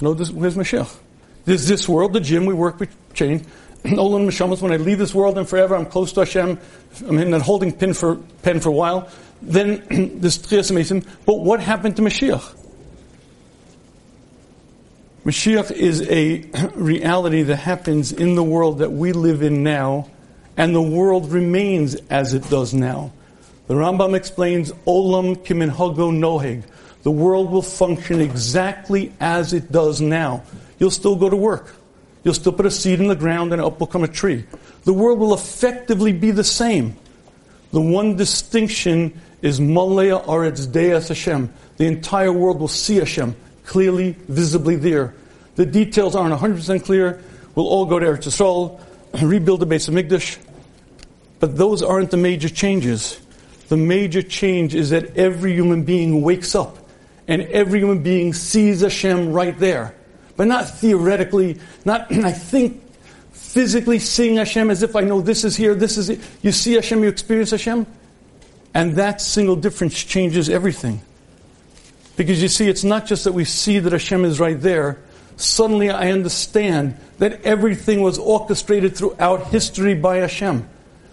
No, 0.00 0.14
where's 0.14 0.54
Mashiach? 0.54 0.96
There's 1.44 1.66
this 1.66 1.88
world, 1.88 2.12
the 2.12 2.20
gym, 2.20 2.46
we 2.46 2.54
work, 2.54 2.78
we 2.78 2.86
change. 3.14 3.42
Olam 3.84 4.26
Haneshamos, 4.26 4.62
when 4.62 4.72
I 4.72 4.76
leave 4.76 4.98
this 4.98 5.14
world 5.14 5.36
and 5.38 5.48
forever, 5.48 5.74
I'm 5.74 5.86
close 5.86 6.12
to 6.12 6.20
Hashem, 6.20 6.58
I'm 7.06 7.18
in 7.18 7.32
that 7.32 7.42
holding 7.42 7.72
pen 7.72 7.94
for, 7.94 8.16
pen 8.42 8.60
for 8.60 8.68
a 8.68 8.72
while. 8.72 9.08
Then 9.40 9.82
this 10.20 10.38
Tchias 10.38 10.70
Hameisim. 10.70 11.06
But 11.26 11.40
what 11.40 11.60
happened 11.60 11.96
to 11.96 12.02
Mashiach? 12.02 12.58
Mashiach 15.24 15.70
is 15.72 16.02
a 16.08 16.42
reality 16.74 17.42
that 17.42 17.56
happens 17.56 18.12
in 18.12 18.34
the 18.36 18.42
world 18.42 18.78
that 18.78 18.92
we 18.92 19.12
live 19.12 19.42
in 19.42 19.64
now, 19.64 20.08
and 20.56 20.74
the 20.74 20.82
world 20.82 21.32
remains 21.32 21.96
as 22.08 22.34
it 22.34 22.48
does 22.48 22.72
now. 22.72 23.12
The 23.66 23.74
Rambam 23.74 24.14
explains 24.14 24.72
Olam 24.86 25.36
Kiminhago 25.36 26.12
Noheg. 26.12 26.64
The 27.02 27.10
world 27.10 27.50
will 27.50 27.62
function 27.62 28.20
exactly 28.20 29.12
as 29.18 29.52
it 29.52 29.72
does 29.72 30.00
now. 30.00 30.44
You'll 30.78 30.90
still 30.90 31.16
go 31.16 31.28
to 31.28 31.36
work. 31.36 31.74
You'll 32.24 32.34
still 32.34 32.52
put 32.52 32.66
a 32.66 32.70
seed 32.70 33.00
in 33.00 33.08
the 33.08 33.16
ground 33.16 33.52
and 33.52 33.60
up 33.60 33.80
will 33.80 33.86
come 33.86 34.04
a 34.04 34.08
tree. 34.08 34.44
The 34.84 34.92
world 34.92 35.18
will 35.18 35.34
effectively 35.34 36.12
be 36.12 36.30
the 36.30 36.44
same. 36.44 36.96
The 37.72 37.80
one 37.80 38.16
distinction 38.16 39.20
is 39.40 39.60
Malaya 39.60 40.20
Aretz 40.20 40.70
Deas 40.70 41.08
Hashem. 41.08 41.52
The 41.78 41.86
entire 41.86 42.32
world 42.32 42.60
will 42.60 42.68
see 42.68 42.96
Hashem 42.96 43.34
clearly, 43.64 44.16
visibly 44.28 44.76
there. 44.76 45.14
The 45.56 45.66
details 45.66 46.14
aren't 46.14 46.38
100% 46.38 46.84
clear. 46.84 47.20
We'll 47.54 47.66
all 47.66 47.86
go 47.86 47.98
to 47.98 48.06
Eretz 48.06 48.26
Yisrael, 48.26 48.80
rebuild 49.22 49.60
the 49.60 49.66
Beis 49.66 49.90
Hamikdash. 49.90 50.38
But 51.40 51.56
those 51.56 51.82
aren't 51.82 52.10
the 52.10 52.16
major 52.16 52.48
changes. 52.48 53.20
The 53.68 53.76
major 53.76 54.22
change 54.22 54.74
is 54.74 54.90
that 54.90 55.16
every 55.16 55.54
human 55.54 55.82
being 55.82 56.22
wakes 56.22 56.54
up 56.54 56.78
and 57.26 57.42
every 57.42 57.80
human 57.80 58.02
being 58.02 58.32
sees 58.32 58.82
Hashem 58.82 59.32
right 59.32 59.58
there. 59.58 59.94
But 60.36 60.46
not 60.46 60.68
theoretically, 60.68 61.58
not, 61.84 62.12
I 62.12 62.32
think, 62.32 62.82
physically 63.32 63.98
seeing 63.98 64.36
Hashem 64.36 64.70
as 64.70 64.82
if 64.82 64.96
I 64.96 65.02
know 65.02 65.20
this 65.20 65.44
is 65.44 65.56
here, 65.56 65.74
this 65.74 65.98
is 65.98 66.08
it. 66.08 66.20
You 66.40 66.52
see 66.52 66.74
Hashem, 66.74 67.02
you 67.02 67.08
experience 67.08 67.50
Hashem. 67.50 67.86
And 68.74 68.96
that 68.96 69.20
single 69.20 69.56
difference 69.56 70.02
changes 70.02 70.48
everything. 70.48 71.02
Because 72.16 72.40
you 72.40 72.48
see, 72.48 72.68
it's 72.68 72.84
not 72.84 73.06
just 73.06 73.24
that 73.24 73.32
we 73.32 73.44
see 73.44 73.78
that 73.78 73.92
Hashem 73.92 74.24
is 74.24 74.40
right 74.40 74.58
there. 74.58 74.98
Suddenly 75.36 75.90
I 75.90 76.12
understand 76.12 76.96
that 77.18 77.42
everything 77.42 78.00
was 78.00 78.18
orchestrated 78.18 78.96
throughout 78.96 79.48
history 79.48 79.94
by 79.94 80.18
Hashem. 80.18 80.68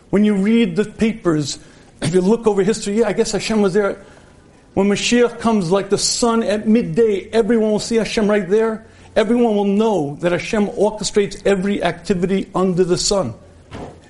When 0.10 0.24
you 0.24 0.36
read 0.36 0.76
the 0.76 0.86
papers, 0.86 1.60
if 2.02 2.14
you 2.14 2.22
look 2.22 2.48
over 2.48 2.64
history, 2.64 3.00
yeah, 3.00 3.08
I 3.08 3.14
guess 3.14 3.32
Hashem 3.32 3.62
was 3.62 3.74
there. 3.74 4.04
When 4.76 4.88
Mashiach 4.88 5.40
comes 5.40 5.72
like 5.72 5.90
the 5.90 5.98
sun 5.98 6.44
at 6.44 6.68
midday, 6.68 7.30
everyone 7.32 7.72
will 7.72 7.80
see 7.80 7.96
Hashem 7.96 8.30
right 8.30 8.48
there. 8.48 8.86
Everyone 9.15 9.56
will 9.56 9.65
know 9.65 10.15
that 10.22 10.32
Hashem 10.32 10.67
orchestrates 10.67 11.45
every 11.45 11.84
activity 11.84 12.50
under 12.54 12.84
the 12.84 12.98
sun. 12.98 13.34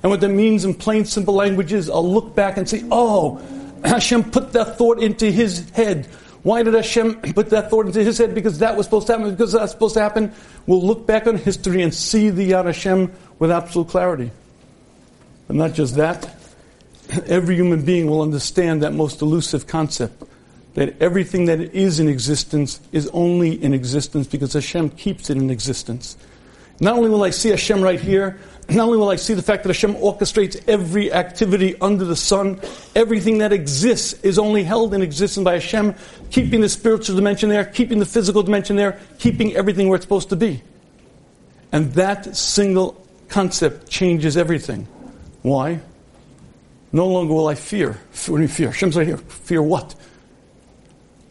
And 0.02 0.10
what 0.10 0.22
that 0.22 0.30
means 0.30 0.66
in 0.66 0.74
plain, 0.74 1.06
simple 1.06 1.34
language 1.34 1.74
is 1.74 1.90
I'll 1.90 2.10
look 2.10 2.36
back 2.36 2.58
and 2.58 2.68
say, 2.68 2.84
oh, 2.92 3.42
Hashem 3.84 4.32
put 4.32 4.54
that 4.54 4.78
thought 4.78 5.02
into 5.02 5.32
his 5.32 5.70
head. 5.72 6.06
Why 6.44 6.64
did 6.64 6.74
Hashem 6.74 7.16
put 7.36 7.50
that 7.50 7.70
thought 7.70 7.86
into 7.88 8.04
his 8.04 8.18
head? 8.18 8.34
Because 8.34 8.60
that 8.60 8.76
was 8.76 8.86
supposed 8.86 9.08
to 9.08 9.14
happen, 9.14 9.32
because 9.32 9.54
that's 9.54 9.72
supposed 9.72 9.96
to 9.96 10.02
happen. 10.02 10.32
We'll 10.68 10.86
look 10.86 11.06
back 11.06 11.28
on 11.28 11.38
history 11.38 11.82
and 11.82 11.94
see 11.94 12.30
the 12.30 12.52
Yad 12.52 12.66
Hashem 12.66 13.12
with 13.40 13.52
absolute 13.52 13.90
clarity. 13.90 14.32
And 15.48 15.58
not 15.58 15.74
just 15.74 15.96
that, 15.96 16.34
every 17.28 17.56
human 17.56 17.84
being 17.84 18.08
will 18.08 18.22
understand 18.22 18.84
that 18.84 18.94
most 18.94 19.22
elusive 19.22 19.68
concept 19.68 20.24
that 20.76 21.02
everything 21.02 21.46
that 21.46 21.60
is 21.60 22.00
in 22.00 22.08
existence 22.08 22.80
is 22.92 23.08
only 23.10 23.62
in 23.62 23.74
existence 23.74 24.28
because 24.28 24.54
Hashem 24.54 24.92
keeps 24.92 25.30
it 25.30 25.38
in 25.38 25.50
existence. 25.50 26.18
Not 26.80 26.96
only 26.96 27.10
will 27.10 27.24
I 27.24 27.32
see 27.32 27.50
Hashem 27.50 27.82
right 27.82 28.00
here, 28.00 28.40
not 28.70 28.86
only 28.86 28.98
will 28.98 29.10
I 29.10 29.16
see 29.16 29.34
the 29.34 29.42
fact 29.42 29.64
that 29.64 29.70
Hashem 29.70 29.96
orchestrates 29.96 30.62
every 30.68 31.12
activity 31.12 31.76
under 31.82 32.06
the 32.06 32.16
sun, 32.16 32.62
everything 32.96 33.40
that 33.40 33.52
exists 33.52 34.14
is 34.24 34.38
only 34.38 34.64
held 34.64 34.94
in 34.94 35.02
existence 35.02 35.44
by 35.44 35.54
Hashem, 35.54 35.96
keeping 36.30 36.62
the 36.62 36.70
spiritual 36.70 37.16
dimension 37.16 37.50
there, 37.50 37.66
keeping 37.66 38.00
the 38.00 38.06
physical 38.06 38.44
dimension 38.44 38.76
there, 38.76 39.00
keeping 39.18 39.56
everything 39.56 39.90
where 39.90 39.96
it's 39.96 40.06
supposed 40.06 40.30
to 40.30 40.36
be. 40.36 40.62
And 41.72 41.94
that 41.94 42.36
single 42.38 43.06
concept 43.28 43.90
changes 43.90 44.38
everything. 44.38 44.88
Why? 45.42 45.80
No 46.92 47.08
longer 47.08 47.34
will 47.34 47.48
I 47.48 47.56
fear. 47.56 48.00
Do 48.26 48.40
you 48.40 48.48
fear? 48.48 48.68
Hashem's 48.68 48.96
right 48.96 49.08
here. 49.08 49.18
Fear 49.18 49.64
what? 49.64 49.96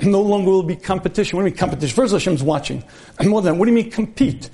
No 0.00 0.20
longer 0.20 0.50
will 0.50 0.62
be 0.62 0.76
competition. 0.76 1.37
What 1.37 1.42
do 1.42 1.46
you 1.48 1.52
mean 1.52 1.58
competition? 1.58 1.94
First, 1.94 2.12
Hashem's 2.12 2.42
watching. 2.42 2.84
And 3.18 3.28
more 3.28 3.42
than 3.42 3.54
that, 3.54 3.58
what 3.58 3.64
do 3.66 3.72
you 3.72 3.76
mean 3.76 3.90
compete? 3.90 4.50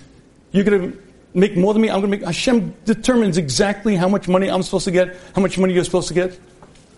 You're 0.52 0.64
going 0.64 0.92
to 0.92 0.98
make 1.35 1.57
more 1.57 1.74
than 1.74 1.83
me. 1.83 1.90
I'm 1.90 2.00
going 2.00 2.11
to 2.11 2.18
make. 2.18 2.26
Hashem 2.26 2.74
determines 2.85 3.37
exactly 3.37 3.96
how 3.96 4.09
much 4.09 4.28
money 4.28 4.48
I'm 4.48 4.62
supposed 4.62 4.87
to 4.87 4.90
get, 4.90 5.16
how 5.35 5.42
much 5.42 5.59
money 5.59 5.74
you're 5.74 5.85
supposed 5.85 6.09
to 6.09 6.14
get. 6.14 6.38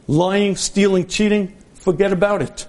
Lying, 0.07 0.55
stealing, 0.55 1.09
cheating, 1.09 1.57
forget 1.75 2.13
about 2.13 2.43
it. 2.43 2.67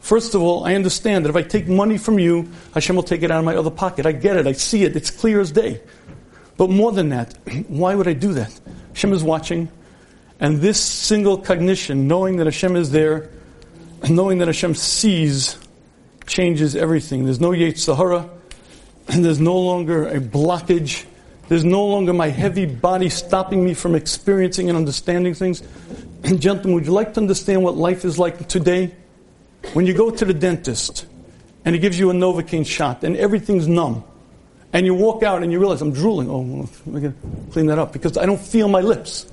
First 0.00 0.34
of 0.34 0.42
all, 0.42 0.64
I 0.64 0.74
understand 0.74 1.24
that 1.24 1.30
if 1.30 1.36
I 1.36 1.42
take 1.42 1.68
money 1.68 1.98
from 1.98 2.18
you, 2.18 2.48
Hashem 2.74 2.96
will 2.96 3.02
take 3.02 3.22
it 3.22 3.30
out 3.30 3.38
of 3.38 3.44
my 3.44 3.54
other 3.54 3.70
pocket. 3.70 4.06
I 4.06 4.12
get 4.12 4.36
it. 4.36 4.46
I 4.46 4.52
see 4.52 4.82
it. 4.84 4.96
It's 4.96 5.10
clear 5.10 5.40
as 5.40 5.52
day. 5.52 5.80
But 6.56 6.70
more 6.70 6.90
than 6.90 7.10
that, 7.10 7.36
why 7.68 7.94
would 7.94 8.08
I 8.08 8.14
do 8.14 8.32
that? 8.32 8.58
Hashem 8.94 9.12
is 9.12 9.22
watching. 9.22 9.70
And 10.40 10.60
this 10.60 10.80
single 10.80 11.36
cognition, 11.36 12.08
knowing 12.08 12.36
that 12.36 12.46
Hashem 12.46 12.74
is 12.76 12.90
there, 12.90 13.28
knowing 14.08 14.38
that 14.38 14.48
Hashem 14.48 14.74
sees, 14.74 15.58
changes 16.26 16.76
everything. 16.76 17.24
There's 17.24 17.40
no 17.40 17.50
Yetzer 17.50 17.96
Hara, 17.96 18.28
and 19.08 19.24
there's 19.24 19.40
no 19.40 19.58
longer 19.58 20.06
a 20.06 20.20
blockage. 20.20 21.04
There's 21.48 21.64
no 21.64 21.84
longer 21.86 22.12
my 22.12 22.28
heavy 22.28 22.64
body 22.66 23.08
stopping 23.08 23.64
me 23.64 23.74
from 23.74 23.94
experiencing 23.94 24.68
and 24.68 24.78
understanding 24.78 25.34
things. 25.34 25.62
And 26.22 26.40
gentlemen, 26.46 26.74
would 26.74 26.86
you 26.86 26.92
like 26.92 27.14
to 27.14 27.20
understand 27.20 27.62
what 27.62 27.76
life 27.76 28.04
is 28.04 28.18
like 28.18 28.48
today? 28.48 28.94
When 29.72 29.84
you 29.84 29.92
go 29.92 30.10
to 30.10 30.24
the 30.24 30.32
dentist 30.32 31.06
and 31.64 31.74
he 31.74 31.80
gives 31.80 31.98
you 31.98 32.10
a 32.10 32.14
Novocaine 32.14 32.66
shot 32.66 33.04
and 33.04 33.16
everything's 33.16 33.68
numb, 33.68 34.04
and 34.72 34.86
you 34.86 34.94
walk 34.94 35.22
out 35.22 35.42
and 35.42 35.50
you 35.50 35.58
realize 35.58 35.82
I'm 35.82 35.92
drooling. 35.92 36.30
Oh, 36.30 36.40
I'm 36.40 36.92
going 36.92 37.12
to 37.12 37.14
clean 37.50 37.66
that 37.66 37.78
up 37.78 37.92
because 37.92 38.16
I 38.16 38.26
don't 38.26 38.40
feel 38.40 38.68
my 38.68 38.80
lips. 38.80 39.26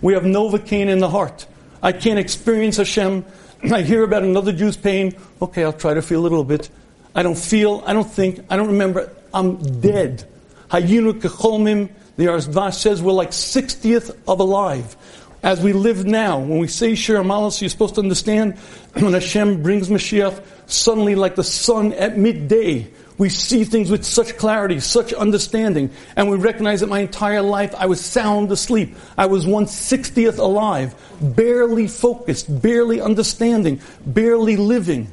We 0.00 0.14
have 0.14 0.22
Novocaine 0.22 0.86
in 0.86 1.00
the 1.00 1.10
heart. 1.10 1.46
I 1.82 1.92
can't 1.92 2.18
experience 2.18 2.76
Hashem. 2.76 3.24
I 3.72 3.82
hear 3.82 4.04
about 4.04 4.22
another 4.22 4.52
Jew's 4.52 4.76
pain. 4.76 5.16
Okay, 5.42 5.64
I'll 5.64 5.72
try 5.72 5.94
to 5.94 6.02
feel 6.02 6.20
a 6.20 6.22
little 6.22 6.44
bit. 6.44 6.70
I 7.14 7.22
don't 7.22 7.38
feel, 7.38 7.82
I 7.86 7.92
don't 7.92 8.08
think, 8.08 8.40
I 8.50 8.56
don't 8.56 8.68
remember. 8.68 9.12
I'm 9.34 9.56
dead. 9.80 10.28
Hayinu 10.70 11.20
kecholmim, 11.20 11.90
the 12.16 12.26
Arzvash 12.26 12.74
says 12.74 13.02
we're 13.02 13.12
like 13.12 13.30
60th 13.30 14.16
of 14.28 14.40
alive. 14.40 14.96
As 15.42 15.60
we 15.60 15.72
live 15.72 16.04
now, 16.04 16.38
when 16.38 16.58
we 16.58 16.68
say 16.68 16.94
Shir 16.94 17.22
Hamaalos, 17.22 17.60
you're 17.60 17.70
supposed 17.70 17.94
to 17.96 18.00
understand 18.00 18.58
when 18.92 19.12
Hashem 19.12 19.62
brings 19.62 19.88
Mashiach, 19.88 20.44
suddenly 20.66 21.14
like 21.14 21.34
the 21.34 21.44
sun 21.44 21.92
at 21.94 22.18
midday, 22.18 22.90
we 23.18 23.28
see 23.28 23.64
things 23.64 23.90
with 23.90 24.04
such 24.04 24.36
clarity, 24.36 24.78
such 24.78 25.12
understanding, 25.12 25.90
and 26.16 26.30
we 26.30 26.36
recognize 26.36 26.80
that 26.80 26.88
my 26.88 27.00
entire 27.00 27.42
life 27.42 27.74
I 27.74 27.86
was 27.86 28.00
sound 28.00 28.50
asleep. 28.52 28.96
I 29.18 29.26
was 29.26 29.46
one 29.46 29.66
sixtieth 29.66 30.38
alive, 30.38 30.94
barely 31.20 31.88
focused, 31.88 32.62
barely 32.62 33.00
understanding, 33.00 33.80
barely 34.06 34.56
living. 34.56 35.12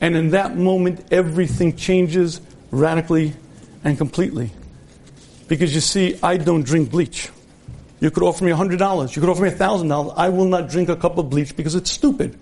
And 0.00 0.14
in 0.14 0.30
that 0.30 0.56
moment, 0.56 1.04
everything 1.10 1.76
changes 1.76 2.40
radically 2.70 3.32
and 3.82 3.96
completely. 3.96 4.50
Because 5.48 5.74
you 5.74 5.80
see, 5.80 6.18
I 6.22 6.36
don't 6.36 6.62
drink 6.62 6.90
bleach. 6.90 7.30
You 8.00 8.10
could 8.10 8.22
offer 8.22 8.44
me 8.44 8.52
$100. 8.52 9.16
You 9.16 9.20
could 9.20 9.30
offer 9.30 9.42
me 9.42 9.50
$1,000. 9.50 10.14
I 10.16 10.28
will 10.28 10.44
not 10.44 10.68
drink 10.68 10.88
a 10.88 10.94
cup 10.94 11.18
of 11.18 11.30
bleach 11.30 11.56
because 11.56 11.74
it's 11.74 11.90
stupid. 11.90 12.38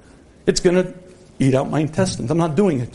It's 0.47 0.61
going 0.61 0.77
to 0.77 0.93
eat 1.39 1.55
out 1.55 1.71
my 1.71 1.81
intestines. 1.81 2.31
I'm 2.31 2.37
not 2.37 2.57
doing 2.57 2.81
it. 2.81 2.95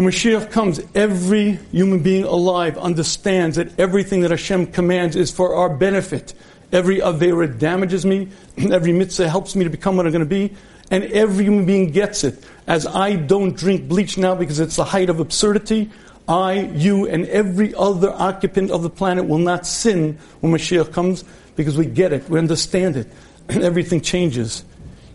When 0.00 0.08
Mashiach 0.08 0.50
comes, 0.50 0.80
every 0.94 1.58
human 1.72 2.02
being 2.02 2.24
alive 2.24 2.78
understands 2.78 3.56
that 3.56 3.78
everything 3.78 4.22
that 4.22 4.30
Hashem 4.30 4.68
commands 4.68 5.14
is 5.14 5.30
for 5.30 5.54
our 5.54 5.68
benefit. 5.68 6.32
Every 6.72 7.00
Avera 7.00 7.58
damages 7.58 8.06
me, 8.06 8.28
every 8.56 8.94
mitzvah 8.94 9.28
helps 9.28 9.54
me 9.54 9.64
to 9.64 9.68
become 9.68 9.98
what 9.98 10.06
I'm 10.06 10.12
going 10.12 10.20
to 10.20 10.24
be, 10.24 10.56
and 10.90 11.04
every 11.04 11.44
human 11.44 11.66
being 11.66 11.90
gets 11.90 12.24
it. 12.24 12.42
As 12.66 12.86
I 12.86 13.16
don't 13.16 13.54
drink 13.54 13.88
bleach 13.88 14.16
now 14.16 14.34
because 14.34 14.58
it's 14.58 14.76
the 14.76 14.84
height 14.84 15.10
of 15.10 15.20
absurdity, 15.20 15.90
I, 16.26 16.60
you, 16.60 17.06
and 17.06 17.26
every 17.26 17.74
other 17.74 18.10
occupant 18.10 18.70
of 18.70 18.82
the 18.82 18.88
planet 18.88 19.26
will 19.26 19.36
not 19.36 19.66
sin 19.66 20.18
when 20.40 20.50
Mashiach 20.50 20.94
comes 20.94 21.24
because 21.56 21.76
we 21.76 21.84
get 21.84 22.14
it, 22.14 22.26
we 22.30 22.38
understand 22.38 22.96
it, 22.96 23.06
and 23.50 23.62
everything 23.62 24.00
changes. 24.00 24.64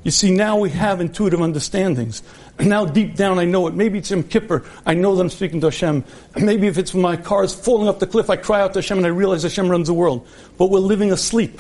You 0.06 0.12
see, 0.12 0.30
now 0.30 0.60
we 0.60 0.70
have 0.70 1.02
intuitive 1.02 1.42
understandings. 1.42 2.22
Now, 2.60 2.86
deep 2.86 3.16
down, 3.16 3.38
I 3.38 3.46
know 3.46 3.68
it. 3.68 3.74
Maybe 3.74 3.98
it's 3.98 4.10
Yom 4.10 4.24
Kippur. 4.24 4.64
I 4.86 4.94
know 4.94 5.16
that 5.16 5.22
I'm 5.22 5.30
speaking 5.30 5.60
to 5.62 5.68
Hashem. 5.68 6.06
Maybe 6.38 6.68
if 6.68 6.78
it's 6.78 6.94
when 6.94 7.02
my 7.02 7.18
car 7.18 7.44
is 7.44 7.54
falling 7.54 7.90
off 7.90 8.00
the 8.00 8.08
cliff, 8.08 8.30
I 8.30 8.38
cry 8.38 8.62
out 8.62 8.74
to 8.74 8.80
Hashem 8.80 8.98
and 8.98 9.06
I 9.06 9.10
realize 9.10 9.44
Hashem 9.44 9.68
runs 9.68 9.88
the 9.88 9.94
world. 9.94 10.26
But 10.58 10.70
we're 10.70 10.80
living 10.80 11.12
asleep. 11.12 11.60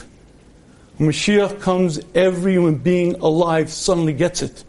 When 0.98 1.10
Mashiach 1.10 1.60
comes, 1.60 2.00
every 2.16 2.54
human 2.54 2.76
being 2.76 3.16
alive 3.16 3.70
suddenly 3.70 4.14
gets 4.14 4.42
it. 4.42 4.64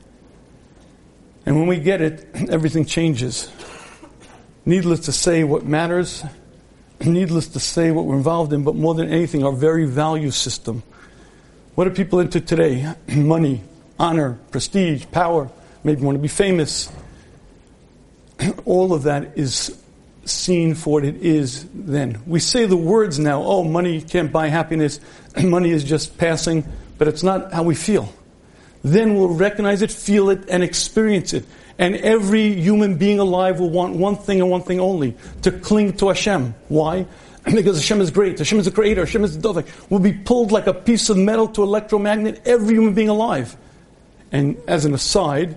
And 1.46 1.56
when 1.56 1.68
we 1.68 1.78
get 1.78 2.00
it, 2.00 2.26
everything 2.50 2.84
changes. 2.84 3.50
Needless 4.64 5.00
to 5.00 5.12
say, 5.12 5.44
what 5.44 5.64
matters, 5.64 6.24
needless 7.00 7.46
to 7.48 7.60
say, 7.60 7.92
what 7.92 8.04
we're 8.04 8.16
involved 8.16 8.52
in, 8.52 8.64
but 8.64 8.74
more 8.74 8.94
than 8.94 9.08
anything, 9.08 9.44
our 9.44 9.52
very 9.52 9.86
value 9.86 10.32
system. 10.32 10.82
What 11.76 11.86
are 11.86 11.90
people 11.90 12.18
into 12.18 12.40
today? 12.40 12.92
Money, 13.14 13.62
honor, 13.96 14.40
prestige, 14.50 15.04
power, 15.12 15.48
maybe 15.86 16.02
want 16.02 16.16
to 16.16 16.22
be 16.22 16.28
famous. 16.28 16.92
All 18.64 18.92
of 18.92 19.04
that 19.04 19.38
is 19.38 19.82
seen 20.24 20.74
for 20.74 20.94
what 20.94 21.04
it 21.04 21.16
is 21.16 21.66
then. 21.72 22.20
We 22.26 22.40
say 22.40 22.66
the 22.66 22.76
words 22.76 23.18
now, 23.18 23.42
oh, 23.42 23.64
money 23.64 24.02
can't 24.02 24.30
buy 24.30 24.48
happiness, 24.48 25.00
money 25.42 25.70
is 25.70 25.84
just 25.84 26.18
passing, 26.18 26.64
but 26.98 27.08
it's 27.08 27.22
not 27.22 27.52
how 27.52 27.62
we 27.62 27.74
feel 27.74 28.12
then 28.92 29.14
we'll 29.14 29.34
recognize 29.34 29.82
it, 29.82 29.90
feel 29.90 30.30
it, 30.30 30.48
and 30.48 30.62
experience 30.62 31.32
it. 31.32 31.44
And 31.78 31.96
every 31.96 32.54
human 32.54 32.96
being 32.96 33.18
alive 33.18 33.58
will 33.58 33.70
want 33.70 33.96
one 33.96 34.16
thing 34.16 34.40
and 34.40 34.50
one 34.50 34.62
thing 34.62 34.80
only 34.80 35.16
to 35.42 35.50
cling 35.50 35.94
to 35.94 36.08
Hashem. 36.08 36.54
Why? 36.68 37.06
Because 37.44 37.76
Hashem 37.76 38.00
is 38.00 38.10
great. 38.10 38.38
Hashem 38.38 38.58
is 38.58 38.64
the 38.64 38.72
creator. 38.72 39.02
Hashem 39.02 39.22
is 39.22 39.38
the 39.38 39.48
Dovek. 39.48 39.68
We'll 39.88 40.00
be 40.00 40.12
pulled 40.12 40.50
like 40.50 40.66
a 40.66 40.74
piece 40.74 41.10
of 41.10 41.16
metal 41.16 41.46
to 41.48 41.62
electromagnet, 41.62 42.42
every 42.44 42.74
human 42.74 42.94
being 42.94 43.08
alive. 43.08 43.56
And 44.32 44.56
as 44.66 44.84
an 44.84 44.94
aside, 44.94 45.56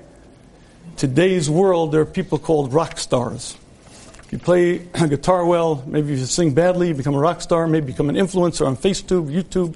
today's 1.00 1.50
world, 1.50 1.94
there 1.94 2.02
are 2.02 2.06
people 2.06 2.38
called 2.38 2.74
rock 2.74 2.98
stars. 2.98 3.58
If 4.26 4.34
You 4.34 4.38
play 4.38 4.78
guitar 5.10 5.46
well, 5.46 5.82
maybe 5.88 6.10
you 6.10 6.26
sing 6.26 6.54
badly, 6.54 6.90
you 6.90 6.94
become 6.94 7.16
a 7.16 7.20
rock 7.20 7.42
star, 7.42 7.68
maybe 7.68 7.88
you 7.88 7.94
become 7.94 8.10
an 8.10 8.16
influencer 8.16 8.68
on 8.68 8.76
Facebook, 8.76 9.32
YouTube. 9.32 9.76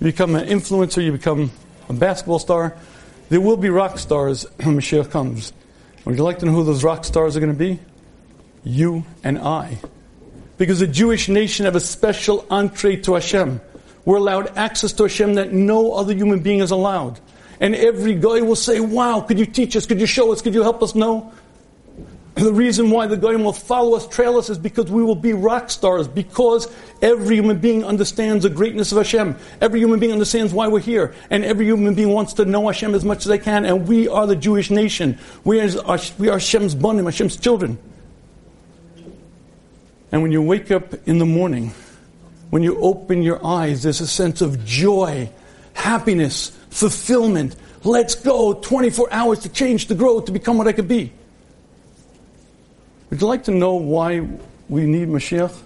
You 0.00 0.04
become 0.04 0.34
an 0.34 0.48
influencer, 0.48 1.04
you 1.04 1.12
become 1.12 1.52
a 1.88 1.92
basketball 1.92 2.38
star. 2.38 2.76
There 3.28 3.42
will 3.42 3.58
be 3.58 3.68
rock 3.68 3.98
stars 3.98 4.46
when 4.62 4.76
Mashiach 4.76 5.10
comes. 5.10 5.52
Would 6.06 6.16
you 6.16 6.24
like 6.24 6.38
to 6.38 6.46
know 6.46 6.52
who 6.52 6.64
those 6.64 6.82
rock 6.82 7.04
stars 7.04 7.36
are 7.36 7.40
going 7.40 7.52
to 7.52 7.58
be? 7.58 7.78
You 8.64 9.04
and 9.22 9.38
I. 9.38 9.78
Because 10.56 10.80
the 10.80 10.86
Jewish 10.86 11.28
nation 11.28 11.66
have 11.66 11.76
a 11.76 11.80
special 11.80 12.46
entree 12.48 12.96
to 13.02 13.14
Hashem. 13.14 13.60
We're 14.06 14.16
allowed 14.16 14.56
access 14.56 14.92
to 14.94 15.04
Hashem 15.04 15.34
that 15.34 15.52
no 15.52 15.92
other 15.92 16.14
human 16.14 16.40
being 16.40 16.60
is 16.60 16.70
allowed. 16.70 17.20
And 17.60 17.74
every 17.74 18.14
guy 18.14 18.40
will 18.40 18.56
say, 18.56 18.80
Wow, 18.80 19.20
could 19.20 19.38
you 19.38 19.46
teach 19.46 19.76
us? 19.76 19.86
Could 19.86 20.00
you 20.00 20.06
show 20.06 20.32
us? 20.32 20.42
Could 20.42 20.54
you 20.54 20.62
help 20.62 20.82
us? 20.82 20.94
No. 20.94 21.32
The 22.34 22.52
reason 22.52 22.90
why 22.90 23.06
the 23.06 23.16
Goyim 23.16 23.44
will 23.44 23.52
follow 23.52 23.96
us, 23.96 24.08
trail 24.08 24.38
us, 24.38 24.50
is 24.50 24.58
because 24.58 24.90
we 24.90 25.04
will 25.04 25.14
be 25.14 25.32
rock 25.32 25.70
stars, 25.70 26.08
because 26.08 26.66
every 27.00 27.36
human 27.36 27.58
being 27.58 27.84
understands 27.84 28.42
the 28.42 28.50
greatness 28.50 28.90
of 28.90 28.98
Hashem. 28.98 29.36
Every 29.60 29.78
human 29.78 30.00
being 30.00 30.12
understands 30.12 30.52
why 30.52 30.66
we're 30.66 30.80
here. 30.80 31.14
And 31.30 31.44
every 31.44 31.66
human 31.66 31.94
being 31.94 32.08
wants 32.08 32.32
to 32.34 32.44
know 32.44 32.66
Hashem 32.66 32.92
as 32.92 33.04
much 33.04 33.18
as 33.18 33.26
they 33.26 33.38
can. 33.38 33.64
And 33.64 33.86
we 33.86 34.08
are 34.08 34.26
the 34.26 34.34
Jewish 34.34 34.68
nation. 34.68 35.16
We 35.44 35.60
are, 35.60 35.98
we 36.18 36.28
are 36.28 36.38
Hashem's 36.38 36.74
Hashem's 36.74 37.36
children. 37.36 37.78
And 40.10 40.22
when 40.22 40.32
you 40.32 40.42
wake 40.42 40.72
up 40.72 40.94
in 41.06 41.18
the 41.18 41.26
morning, 41.26 41.72
when 42.50 42.64
you 42.64 42.80
open 42.80 43.22
your 43.22 43.44
eyes, 43.46 43.84
there's 43.84 44.00
a 44.00 44.08
sense 44.08 44.40
of 44.40 44.64
joy, 44.64 45.30
happiness, 45.72 46.56
fulfillment. 46.74 47.54
Let's 47.84 48.16
go 48.16 48.52
24 48.54 49.12
hours 49.12 49.38
to 49.40 49.48
change, 49.48 49.86
to 49.86 49.94
grow, 49.94 50.20
to 50.20 50.32
become 50.32 50.58
what 50.58 50.66
I 50.66 50.72
could 50.72 50.88
be. 50.88 51.12
Would 53.10 53.20
you 53.20 53.26
like 53.28 53.44
to 53.44 53.52
know 53.52 53.74
why 53.74 54.26
we 54.68 54.84
need 54.84 55.08
Mashiach? 55.08 55.56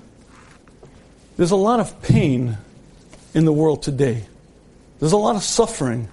There's 1.37 1.51
a 1.51 1.57
lot 1.57 1.81
of 1.81 2.03
pain 2.03 2.59
in 3.33 3.44
the 3.47 3.53
world 3.53 3.83
today. 3.83 4.27
There's 5.01 5.12
a 5.12 5.16
lot 5.16 5.35
of 5.35 5.42
suffering. 5.42 6.09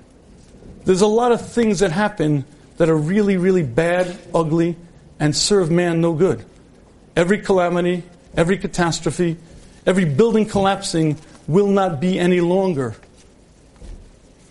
There's 0.85 1.01
a 1.01 1.07
lot 1.07 1.31
of 1.31 1.45
things 1.45 1.79
that 1.79 1.91
happen 1.91 2.45
that 2.77 2.89
are 2.89 2.95
really, 2.95 3.35
really 3.35 3.63
bad, 3.63 4.17
ugly, 4.33 4.77
and 5.19 5.35
serve 5.35 5.71
man 5.71 5.99
no 5.99 6.13
good. 6.13 6.45
Every 7.17 7.39
calamity, 7.39 8.03
every 8.37 8.57
catastrophe, 8.57 9.37
every 9.85 10.05
building 10.05 10.45
collapsing 10.45 11.17
will 11.47 11.67
not 11.67 11.99
be 11.99 12.17
any 12.17 12.39
longer. 12.39 12.95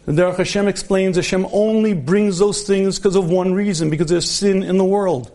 The 0.06 0.12
Derech 0.12 0.36
Hashem 0.36 0.68
explains 0.68 1.16
Hashem 1.16 1.46
only 1.52 1.94
brings 1.94 2.38
those 2.38 2.62
things 2.62 2.98
because 2.98 3.16
of 3.16 3.30
one 3.30 3.54
reason, 3.54 3.88
because 3.88 4.08
there's 4.08 4.30
sin 4.30 4.62
in 4.62 4.76
the 4.76 4.84
world 4.84 5.30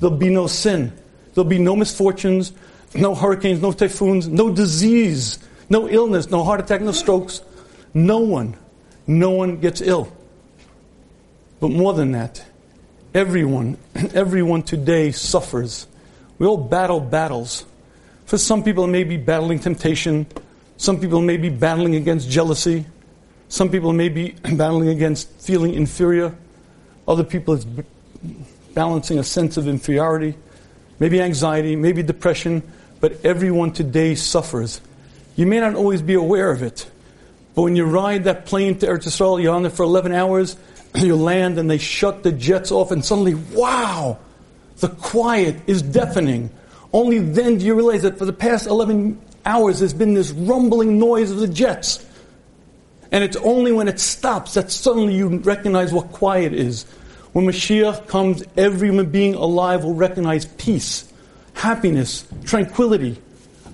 there'll 0.00 0.16
be 0.16 0.30
no 0.30 0.46
sin. 0.46 0.92
There'll 1.34 1.48
be 1.48 1.58
no 1.58 1.76
misfortunes, 1.76 2.52
no 2.94 3.14
hurricanes, 3.14 3.62
no 3.62 3.72
typhoons, 3.72 4.26
no 4.26 4.50
disease, 4.52 5.38
no 5.68 5.88
illness, 5.88 6.28
no 6.30 6.42
heart 6.42 6.60
attack, 6.60 6.80
no 6.80 6.92
strokes. 6.92 7.42
No 7.94 8.18
one, 8.18 8.56
no 9.06 9.30
one 9.30 9.58
gets 9.58 9.80
ill. 9.80 10.12
But 11.60 11.70
more 11.70 11.92
than 11.92 12.12
that, 12.12 12.44
everyone, 13.14 13.76
everyone 14.14 14.62
today 14.62 15.12
suffers. 15.12 15.86
We 16.38 16.46
all 16.46 16.56
battle 16.56 17.00
battles. 17.00 17.64
For 18.26 18.38
some 18.38 18.62
people, 18.62 18.84
it 18.84 18.88
may 18.88 19.04
be 19.04 19.16
battling 19.16 19.58
temptation. 19.58 20.26
Some 20.76 21.00
people 21.00 21.20
may 21.20 21.36
be 21.36 21.50
battling 21.50 21.96
against 21.96 22.30
jealousy. 22.30 22.86
Some 23.50 23.68
people 23.68 23.92
may 23.92 24.08
be 24.08 24.30
battling 24.54 24.88
against 24.88 25.28
feeling 25.40 25.74
inferior. 25.74 26.34
Other 27.06 27.24
people, 27.24 27.54
it's 27.54 27.66
balancing 28.74 29.18
a 29.18 29.24
sense 29.24 29.56
of 29.56 29.66
inferiority, 29.66 30.36
maybe 31.00 31.20
anxiety, 31.20 31.74
maybe 31.76 32.02
depression, 32.02 32.62
but 33.00 33.24
everyone 33.24 33.72
today 33.72 34.14
suffers. 34.14 34.80
You 35.34 35.46
may 35.46 35.58
not 35.58 35.74
always 35.74 36.00
be 36.00 36.14
aware 36.14 36.52
of 36.52 36.62
it, 36.62 36.88
but 37.56 37.62
when 37.62 37.74
you 37.74 37.86
ride 37.86 38.24
that 38.24 38.46
plane 38.46 38.78
to 38.78 38.86
Eretz 38.86 39.08
Yisrael, 39.08 39.42
you're 39.42 39.54
on 39.54 39.62
there 39.62 39.70
for 39.70 39.82
11 39.82 40.12
hours, 40.12 40.56
you 40.94 41.16
land 41.16 41.58
and 41.58 41.68
they 41.68 41.78
shut 41.78 42.22
the 42.22 42.30
jets 42.30 42.70
off, 42.70 42.92
and 42.92 43.04
suddenly, 43.04 43.34
wow, 43.34 44.16
the 44.78 44.88
quiet 44.88 45.56
is 45.66 45.82
deafening. 45.82 46.50
Only 46.92 47.18
then 47.18 47.58
do 47.58 47.66
you 47.66 47.74
realize 47.74 48.02
that 48.02 48.16
for 48.16 48.26
the 48.26 48.32
past 48.32 48.68
11 48.68 49.20
hours 49.44 49.80
there's 49.80 49.94
been 49.94 50.14
this 50.14 50.30
rumbling 50.30 51.00
noise 51.00 51.32
of 51.32 51.38
the 51.38 51.48
jets. 51.48 52.06
And 53.12 53.24
it's 53.24 53.36
only 53.36 53.72
when 53.72 53.88
it 53.88 53.98
stops 53.98 54.54
that 54.54 54.70
suddenly 54.70 55.14
you 55.14 55.28
recognize 55.38 55.92
what 55.92 56.12
quiet 56.12 56.52
is. 56.52 56.84
When 57.32 57.46
Mashiach 57.46 58.06
comes, 58.06 58.44
every 58.56 58.88
human 58.88 59.10
being 59.10 59.34
alive 59.34 59.84
will 59.84 59.94
recognize 59.94 60.44
peace, 60.44 61.10
happiness, 61.54 62.26
tranquility. 62.44 63.20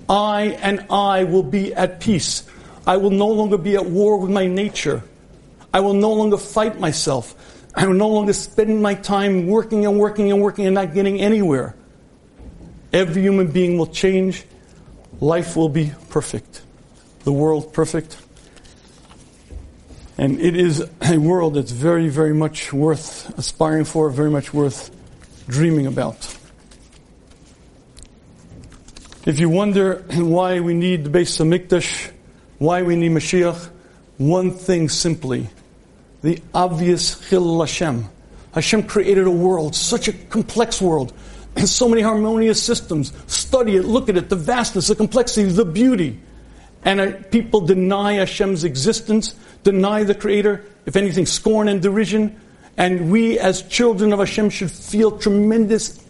I 0.09 0.57
and 0.61 0.85
I 0.89 1.23
will 1.25 1.43
be 1.43 1.73
at 1.73 1.99
peace. 1.99 2.47
I 2.85 2.97
will 2.97 3.11
no 3.11 3.27
longer 3.27 3.57
be 3.57 3.75
at 3.75 3.85
war 3.85 4.17
with 4.17 4.31
my 4.31 4.47
nature. 4.47 5.03
I 5.73 5.81
will 5.81 5.93
no 5.93 6.13
longer 6.13 6.37
fight 6.37 6.79
myself. 6.79 7.35
I 7.75 7.85
will 7.85 7.93
no 7.93 8.09
longer 8.09 8.33
spend 8.33 8.81
my 8.81 8.95
time 8.95 9.47
working 9.47 9.85
and 9.85 9.99
working 9.99 10.31
and 10.31 10.41
working 10.41 10.65
and 10.65 10.73
not 10.73 10.93
getting 10.93 11.19
anywhere. 11.19 11.75
Every 12.93 13.21
human 13.21 13.47
being 13.47 13.77
will 13.77 13.87
change. 13.87 14.45
Life 15.19 15.55
will 15.55 15.69
be 15.69 15.91
perfect. 16.09 16.61
The 17.23 17.31
world 17.31 17.73
perfect. 17.73 18.17
And 20.17 20.39
it 20.41 20.55
is 20.55 20.83
a 21.01 21.17
world 21.17 21.55
that's 21.55 21.71
very, 21.71 22.09
very 22.09 22.33
much 22.33 22.73
worth 22.73 23.37
aspiring 23.37 23.85
for, 23.85 24.09
very 24.09 24.31
much 24.31 24.53
worth 24.53 24.89
dreaming 25.47 25.85
about. 25.85 26.35
If 29.25 29.39
you 29.39 29.49
wonder 29.49 30.05
why 30.13 30.59
we 30.61 30.73
need 30.73 31.03
the 31.03 31.09
Beis 31.09 31.37
Hamikdash, 31.37 32.11
why 32.57 32.81
we 32.81 32.95
need 32.95 33.11
Mashiach, 33.11 33.69
one 34.17 34.51
thing 34.51 34.89
simply, 34.89 35.49
the 36.21 36.41
obvious 36.53 37.19
Chil 37.29 37.59
Hashem. 37.59 38.05
Hashem 38.53 38.83
created 38.83 39.27
a 39.27 39.31
world, 39.31 39.75
such 39.75 40.07
a 40.07 40.13
complex 40.13 40.81
world, 40.81 41.13
and 41.55 41.69
so 41.79 41.87
many 41.87 42.01
harmonious 42.01 42.61
systems. 42.61 43.13
Study 43.27 43.75
it, 43.75 43.85
look 43.85 44.09
at 44.09 44.17
it, 44.17 44.29
the 44.29 44.35
vastness, 44.35 44.87
the 44.87 44.95
complexity, 44.95 45.49
the 45.49 45.65
beauty. 45.65 46.19
And 46.83 47.01
uh, 47.01 47.11
people 47.29 47.61
deny 47.61 48.13
Hashem's 48.13 48.63
existence, 48.63 49.35
deny 49.71 50.03
the 50.03 50.15
Creator, 50.15 50.63
if 50.85 50.95
anything, 50.95 51.25
scorn 51.25 51.67
and 51.67 51.81
derision. 51.81 52.39
And 52.77 53.11
we, 53.11 53.37
as 53.37 53.63
children 53.63 54.13
of 54.13 54.19
Hashem, 54.19 54.49
should 54.49 54.71
feel 54.71 55.17
tremendous 55.17 56.01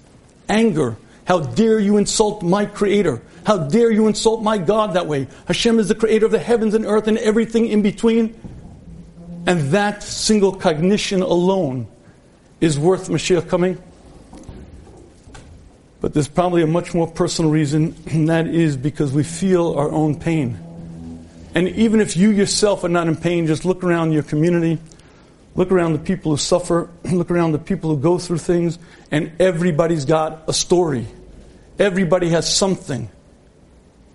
anger. 0.48 0.96
How 1.26 1.40
dare 1.40 1.80
you 1.80 1.98
insult 1.98 2.44
my 2.44 2.68
Creator? 2.68 3.20
How 3.46 3.58
dare 3.58 3.90
you 3.90 4.08
insult 4.08 4.44
my 4.44 4.60
God 4.60 4.94
that 4.94 5.08
way? 5.08 5.28
Hashem 5.48 5.80
is 5.80 5.88
the 5.88 5.96
Creator 5.96 6.28
of 6.28 6.32
the 6.32 6.40
heavens 6.40 6.76
and 6.76 6.86
earth 6.86 7.08
and 7.08 7.18
everything 7.18 7.66
in 7.66 7.82
between. 7.82 8.36
And 9.48 9.72
that 9.72 10.04
single 10.04 10.54
cognition 10.54 11.24
alone 11.24 11.88
is 12.62 12.78
worth 12.78 13.10
Mashiach 13.10 13.50
coming. 13.50 13.82
But 16.00 16.14
there's 16.14 16.28
probably 16.28 16.62
a 16.62 16.68
much 16.68 16.94
more 16.94 17.08
personal 17.08 17.50
reason, 17.50 17.96
and 18.12 18.30
that 18.30 18.46
is 18.46 18.78
because 18.78 19.12
we 19.14 19.24
feel 19.24 19.74
our 19.74 19.92
own 19.92 20.20
pain. 20.20 20.60
And 21.58 21.70
even 21.70 22.02
if 22.02 22.16
you 22.16 22.30
yourself 22.30 22.84
are 22.84 22.90
not 22.90 23.08
in 23.08 23.16
pain, 23.16 23.48
just 23.48 23.66
look 23.66 23.84
around 23.84 24.12
your 24.12 24.22
community, 24.22 24.78
look 25.56 25.72
around 25.72 25.94
the 25.94 26.00
people 26.00 26.30
who 26.30 26.38
suffer, 26.38 26.88
look 27.12 27.32
around 27.32 27.54
the 27.54 27.58
people 27.58 27.90
who 27.90 28.00
go 28.00 28.20
through 28.20 28.38
things, 28.38 28.78
and 29.10 29.32
everybody's 29.40 30.06
got 30.06 30.44
a 30.48 30.54
story. 30.54 31.08
Everybody 31.80 32.30
has 32.30 32.56
something. 32.56 33.10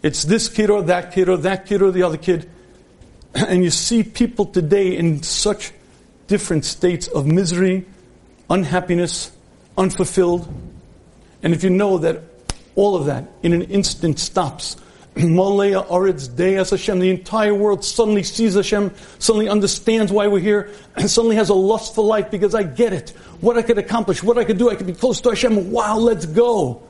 It's 0.05 0.23
this 0.23 0.49
kid 0.49 0.71
or 0.71 0.83
that 0.83 1.11
kid 1.15 1.29
or 1.29 1.37
that 1.39 1.67
kid 1.67 1.83
or 1.83 1.91
the 1.91 2.05
other 2.05 2.17
kid. 2.17 2.49
And 3.35 3.65
you 3.65 3.71
see 3.71 4.05
people 4.05 4.47
today 4.47 4.97
in 4.97 5.25
such 5.25 5.73
different 6.29 6.65
states 6.65 7.09
of 7.09 7.27
misery, 7.27 7.87
unhappiness, 8.51 9.33
unfulfilled. 9.77 10.47
And 11.43 11.53
if 11.53 11.65
you 11.65 11.71
know 11.71 11.99
that 11.99 12.23
all 12.77 12.95
of 12.95 13.07
that 13.07 13.25
in 13.43 13.53
an 13.53 13.63
instant 13.63 14.21
stops, 14.21 14.77
Malaya 15.17 15.83
Aretz 15.83 16.35
Deas 16.35 16.71
Hashem, 16.71 16.99
the 16.99 17.11
entire 17.11 17.55
world 17.55 17.85
suddenly 17.85 18.23
sees 18.23 18.55
Hashem, 18.55 18.93
suddenly 19.19 19.49
understands 19.49 20.11
why 20.11 20.27
we're 20.27 20.41
here, 20.41 20.71
and 20.97 21.11
suddenly 21.11 21.37
has 21.37 21.51
a 21.51 21.55
lust 21.55 21.95
for 21.95 22.05
life 22.05 22.31
because 22.31 22.55
I 22.55 22.63
get 22.63 22.93
it. 22.93 23.11
What 23.41 23.59
I 23.59 23.63
could 23.63 23.79
accomplish, 23.79 24.23
what 24.23 24.39
I 24.39 24.45
could 24.45 24.59
do, 24.59 24.71
I 24.71 24.75
could 24.75 24.87
be 24.87 24.95
close 24.95 25.21
to 25.23 25.31
Hashem. 25.31 25.71
Wow, 25.71 25.99
let's 25.99 26.27
go. 26.27 26.83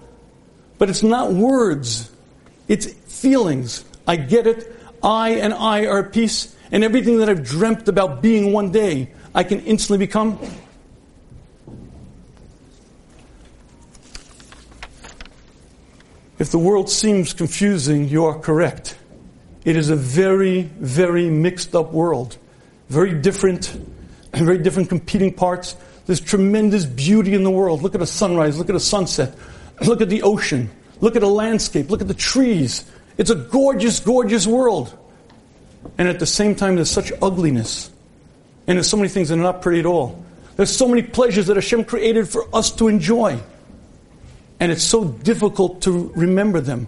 But 0.79 0.91
it's 0.91 1.03
not 1.03 1.33
words, 1.33 2.11
it's 2.69 2.87
feelings. 2.87 3.85
I 4.07 4.17
get 4.17 4.47
it. 4.47 4.77
I 5.03 5.31
and 5.31 5.53
I 5.53 5.87
are 5.87 6.05
at 6.07 6.13
peace, 6.13 6.55
and 6.71 6.85
everything 6.85 7.19
that 7.19 7.29
I've 7.29 7.45
dreamt 7.45 7.89
about 7.89 8.23
being 8.23 8.53
one 8.53 8.71
day, 8.71 9.11
I 9.35 9.43
can 9.43 9.61
instantly 9.61 9.99
become. 9.99 10.39
If 16.43 16.51
the 16.51 16.59
world 16.59 16.91
seems 16.91 17.33
confusing, 17.35 18.09
you 18.09 18.25
are 18.25 18.37
correct. 18.37 18.97
It 19.65 19.77
is 19.77 19.91
a 19.91 19.95
very, 19.95 20.63
very 20.63 21.31
mixed 21.31 21.77
up 21.77 21.93
world. 21.93 22.37
Very 22.89 23.15
different, 23.15 23.67
very 24.35 24.59
different 24.59 24.89
competing 24.89 25.33
parts. 25.33 25.77
There's 26.07 26.19
tremendous 26.19 26.85
beauty 26.85 27.35
in 27.35 27.45
the 27.45 27.51
world. 27.53 27.83
Look 27.83 27.95
at 27.95 28.03
a 28.03 28.07
sunrise, 28.07 28.59
look 28.59 28.69
at 28.69 28.75
a 28.75 28.81
sunset, 28.81 29.37
look 29.87 30.01
at 30.01 30.09
the 30.09 30.25
ocean, 30.25 30.69
look 31.01 31.15
at 31.15 31.23
a 31.23 31.29
landscape, 31.29 31.91
look 31.91 32.01
at 32.01 32.09
the 32.09 32.13
trees. 32.13 32.91
It's 33.19 33.31
a 33.31 33.37
gorgeous, 33.37 34.01
gorgeous 34.01 34.45
world. 34.45 34.99
And 35.97 36.09
at 36.09 36.19
the 36.19 36.27
same 36.27 36.57
time, 36.57 36.75
there's 36.75 36.91
such 36.91 37.13
ugliness. 37.23 37.89
And 38.67 38.79
there's 38.79 38.91
so 38.91 38.97
many 38.97 39.11
things 39.11 39.29
that 39.29 39.39
are 39.39 39.43
not 39.43 39.63
pretty 39.63 39.79
at 39.79 39.87
all. 39.87 40.25
There's 40.57 40.77
so 40.77 40.89
many 40.89 41.03
pleasures 41.03 41.47
that 41.47 41.57
Hashem 41.57 41.85
created 41.85 42.29
for 42.29 42.53
us 42.53 42.73
to 42.73 42.89
enjoy 42.89 43.41
and 44.63 44.71
it's 44.71 44.85
so 44.85 45.03
difficult 45.03 45.83
to 45.83 46.13
remember 46.15 46.61
them. 46.61 46.87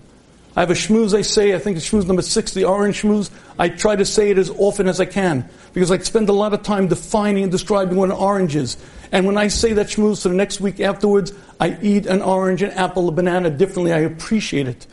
I 0.54 0.60
have 0.60 0.70
a 0.70 0.74
shmooze 0.74 1.12
I 1.12 1.22
say, 1.22 1.56
I 1.56 1.58
think 1.58 1.76
it's 1.76 1.90
shmooze 1.90 2.06
number 2.06 2.22
six, 2.22 2.54
the 2.54 2.66
orange 2.66 3.02
shmooze. 3.02 3.32
I 3.58 3.68
try 3.68 3.96
to 3.96 4.04
say 4.04 4.30
it 4.30 4.38
as 4.38 4.48
often 4.48 4.86
as 4.86 5.00
I 5.00 5.06
can 5.06 5.48
because 5.72 5.90
I 5.90 5.98
spend 5.98 6.28
a 6.28 6.32
lot 6.32 6.54
of 6.54 6.62
time 6.62 6.86
defining 6.86 7.42
and 7.42 7.50
describing 7.50 7.96
what 7.96 8.10
an 8.10 8.16
orange 8.16 8.54
is. 8.54 8.76
And 9.10 9.26
when 9.26 9.36
I 9.36 9.48
say 9.48 9.72
that 9.72 9.88
shmooze 9.88 10.22
for 10.22 10.28
the 10.28 10.36
next 10.36 10.60
week 10.60 10.78
afterwards, 10.78 11.32
I 11.58 11.76
eat 11.82 12.06
an 12.06 12.22
orange, 12.22 12.62
an 12.62 12.70
apple, 12.70 13.08
a 13.08 13.10
banana 13.10 13.50
differently. 13.50 13.92
I 13.92 13.98
appreciate 13.98 14.68
it. 14.68 14.86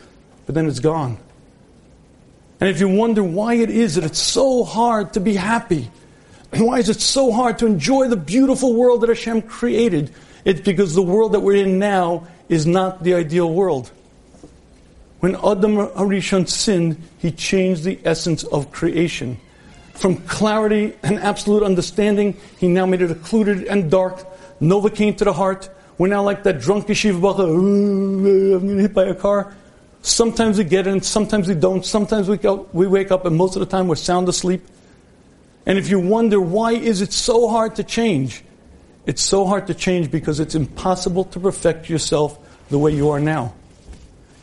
But 0.48 0.56
then 0.56 0.66
it's 0.66 0.80
gone. 0.80 1.20
And 2.60 2.68
if 2.68 2.80
you 2.80 2.90
wonder 2.90 3.24
why 3.24 3.54
it 3.54 3.70
is 3.70 3.94
that 3.94 4.04
it's 4.06 4.18
so 4.20 4.64
hard 4.64 5.14
to 5.14 5.20
be 5.20 5.36
happy, 5.36 5.92
and 6.52 6.66
why 6.66 6.80
is 6.80 6.90
it 6.90 7.00
so 7.00 7.32
hard 7.32 7.60
to 7.60 7.68
enjoy 7.68 8.08
the 8.08 8.18
beautiful 8.18 8.74
world 8.74 9.02
that 9.02 9.10
Hashem 9.10 9.44
created, 9.44 10.12
it's 10.46 10.62
because 10.62 10.96
the 10.96 11.04
world 11.04 11.34
that 11.34 11.42
we're 11.42 11.64
in 11.64 11.78
now 11.78 12.26
is 12.52 12.68
not 12.68 13.02
the 13.02 13.16
ideal 13.16 13.52
world. 13.52 13.90
When 15.22 15.36
Adam 15.36 15.78
Harishon 15.96 16.50
sinned, 16.50 17.02
he 17.18 17.32
changed 17.32 17.84
the 17.84 17.98
essence 18.04 18.44
of 18.44 18.72
creation. 18.72 19.40
From 19.94 20.18
clarity 20.18 20.94
and 21.02 21.18
absolute 21.20 21.64
understanding, 21.64 22.36
he 22.60 22.68
now 22.68 22.86
made 22.86 23.02
it 23.02 23.10
occluded 23.10 23.64
and 23.66 23.90
dark. 23.90 24.28
Nova 24.60 24.90
came 24.90 25.16
to 25.16 25.24
the 25.24 25.32
heart. 25.32 25.70
We're 25.98 26.10
now 26.10 26.24
like 26.24 26.44
that 26.44 26.60
drunk 26.60 26.88
yeshiva 26.88 27.22
bacha, 27.22 27.44
I'm 27.44 28.68
to 28.68 28.82
hit 28.82 28.94
by 28.94 29.06
a 29.06 29.16
car. 29.16 29.56
Sometimes 30.02 30.58
we 30.58 30.66
get 30.66 30.88
and 30.88 31.06
sometimes 31.06 31.48
we 31.48 31.56
don't. 31.56 31.86
Sometimes 31.86 32.28
we, 32.28 32.38
go, 32.38 32.68
we 32.74 32.86
wake 32.86 33.12
up 33.12 33.26
and 33.26 33.36
most 33.38 33.56
of 33.56 33.62
the 33.62 33.66
time 33.66 33.88
we're 33.88 33.96
sound 33.96 34.28
asleep. 34.28 34.66
And 35.66 35.78
if 35.78 35.90
you 35.90 36.00
wonder 36.00 36.42
why 36.42 36.72
is 36.74 37.02
it 37.02 37.14
so 37.14 37.48
hard 37.48 37.76
to 37.76 37.84
change, 37.84 38.44
it's 39.06 39.22
so 39.22 39.46
hard 39.46 39.68
to 39.68 39.74
change 39.74 40.12
because 40.12 40.40
it's 40.40 40.56
impossible 40.56 41.26
to 41.26 41.40
perfect 41.40 41.90
yourself 41.90 42.38
the 42.70 42.78
way 42.78 42.94
you 42.94 43.10
are 43.10 43.20
now. 43.20 43.54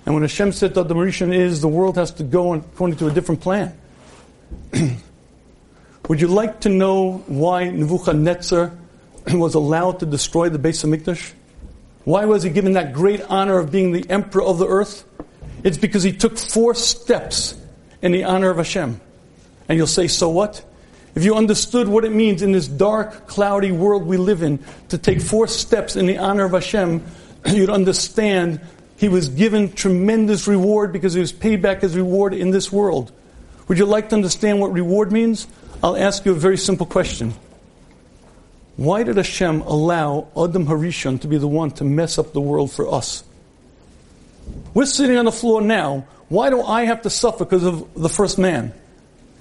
And 0.05 0.15
when 0.15 0.23
Hashem 0.23 0.53
said 0.53 0.75
that 0.75 0.89
the 0.89 0.95
Mauritian 0.95 1.35
is, 1.35 1.61
the 1.61 1.69
world 1.69 1.97
has 1.97 2.13
to 2.13 2.25
go 2.25 2.55
according 2.55 2.97
to 2.99 3.09
a 3.09 3.11
different 3.11 3.41
plan. 3.41 3.79
Would 6.09 6.21
you 6.21 6.29
like 6.29 6.61
to 6.61 6.71
know 6.71 7.19
why 7.27 7.69
Nebuchadnezzar 7.69 8.73
was 9.33 9.55
allowed 9.55 10.01
to 10.01 10.07
destroy 10.07 10.49
the 10.49 10.59
Beis 10.59 10.85
Hamikdash? 10.85 11.33
Why 12.05 12.25
was 12.25 12.43
he 12.43 12.51
given 12.51 12.73
that 12.73 12.95
great 12.95 13.21
honor 13.23 13.59
of 13.59 13.71
being 13.71 13.93
the 13.93 14.09
emperor 14.09 14.43
of 14.43 14.59
the 14.59 14.67
earth? 14.67 15.05
It's 15.63 15.77
because 15.77 16.03
he 16.03 16.13
took 16.13 16.39
four 16.39 16.75
steps 16.75 17.55
in 18.01 18.13
the 18.13 18.25
honor 18.25 18.49
of 18.49 18.57
Hashem. 18.57 18.99
And 19.69 19.77
you'll 19.77 19.87
say, 19.87 20.09
so 20.09 20.31
what? 20.31 20.65
If 21.19 21.25
you 21.25 21.35
understood 21.35 21.89
what 21.89 22.05
it 22.05 22.13
means 22.13 22.43
in 22.43 22.53
this 22.53 22.69
dark, 22.69 23.27
cloudy 23.27 23.73
world 23.73 24.07
we 24.07 24.17
live 24.17 24.45
in 24.45 24.61
to 24.91 24.99
take 24.99 25.21
four 25.21 25.49
steps 25.49 25.97
in 25.97 26.07
the 26.07 26.17
honor 26.17 26.45
of 26.45 26.53
Hashem, 26.53 27.05
you'd 27.47 27.71
understand 27.71 28.61
he 28.99 29.09
was 29.09 29.29
given 29.29 29.73
tremendous 29.73 30.47
reward 30.47 30.93
because 30.93 31.15
he 31.15 31.21
was 31.21 31.33
paid 31.33 31.61
back 31.61 31.81
his 31.81 31.97
reward 31.97 32.35
in 32.35 32.53
this 32.53 32.71
world. 32.71 33.11
Would 33.67 33.79
you 33.79 33.85
like 33.85 34.11
to 34.11 34.15
understand 34.15 34.61
what 34.61 34.73
reward 34.73 35.11
means? 35.11 35.49
I'll 35.83 35.97
ask 35.97 36.25
you 36.25 36.31
a 36.31 36.37
very 36.37 36.57
simple 36.57 36.87
question. 36.87 37.35
Why 38.77 39.03
did 39.03 39.17
Hashem 39.17 39.63
allow 39.63 40.29
Adam 40.37 40.67
Harishon 40.67 41.21
to 41.23 41.27
be 41.27 41.37
the 41.37 41.49
one 41.49 41.73
to 41.73 41.85
mess 41.85 42.19
up 42.19 42.33
the 42.33 42.41
world 42.41 42.71
for 42.71 42.95
us? 42.95 43.25
We're 44.73 44.87
sitting 44.87 45.17
on 45.17 45.25
the 45.25 45.33
floor 45.33 45.63
now. 45.63 46.07
Why 46.29 46.49
do 46.49 46.63
I 46.63 46.85
have 46.85 47.03
to 47.03 47.11
suffer 47.11 47.45
because 47.45 47.65
of 47.65 47.93
the 47.95 48.09
first 48.09 48.39
man? 48.39 48.73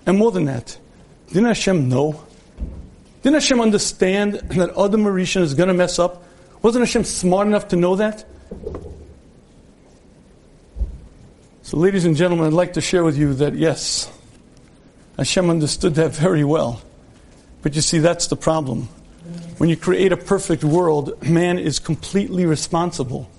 And 0.07 0.17
more 0.17 0.31
than 0.31 0.45
that, 0.45 0.79
didn't 1.27 1.45
Hashem 1.45 1.89
know? 1.89 2.23
Didn't 3.21 3.35
Hashem 3.35 3.59
understand 3.59 4.33
that 4.33 4.69
Adam 4.69 5.03
Harishon 5.03 5.41
is 5.41 5.53
going 5.53 5.67
to 5.67 5.73
mess 5.73 5.99
up? 5.99 6.23
Wasn't 6.61 6.85
Hashem 6.85 7.03
smart 7.03 7.47
enough 7.47 7.69
to 7.69 7.75
know 7.75 7.95
that? 7.97 8.25
So, 11.63 11.77
ladies 11.77 12.05
and 12.05 12.15
gentlemen, 12.15 12.47
I'd 12.47 12.53
like 12.53 12.73
to 12.73 12.81
share 12.81 13.03
with 13.03 13.17
you 13.17 13.33
that 13.35 13.53
yes, 13.55 14.09
Hashem 15.17 15.49
understood 15.49 15.95
that 15.95 16.11
very 16.11 16.43
well. 16.43 16.81
But 17.61 17.75
you 17.75 17.81
see, 17.81 17.99
that's 17.99 18.27
the 18.27 18.37
problem. 18.37 18.83
When 19.57 19.69
you 19.69 19.75
create 19.75 20.11
a 20.13 20.17
perfect 20.17 20.63
world, 20.63 21.21
man 21.27 21.59
is 21.59 21.79
completely 21.79 22.45
responsible. 22.45 23.29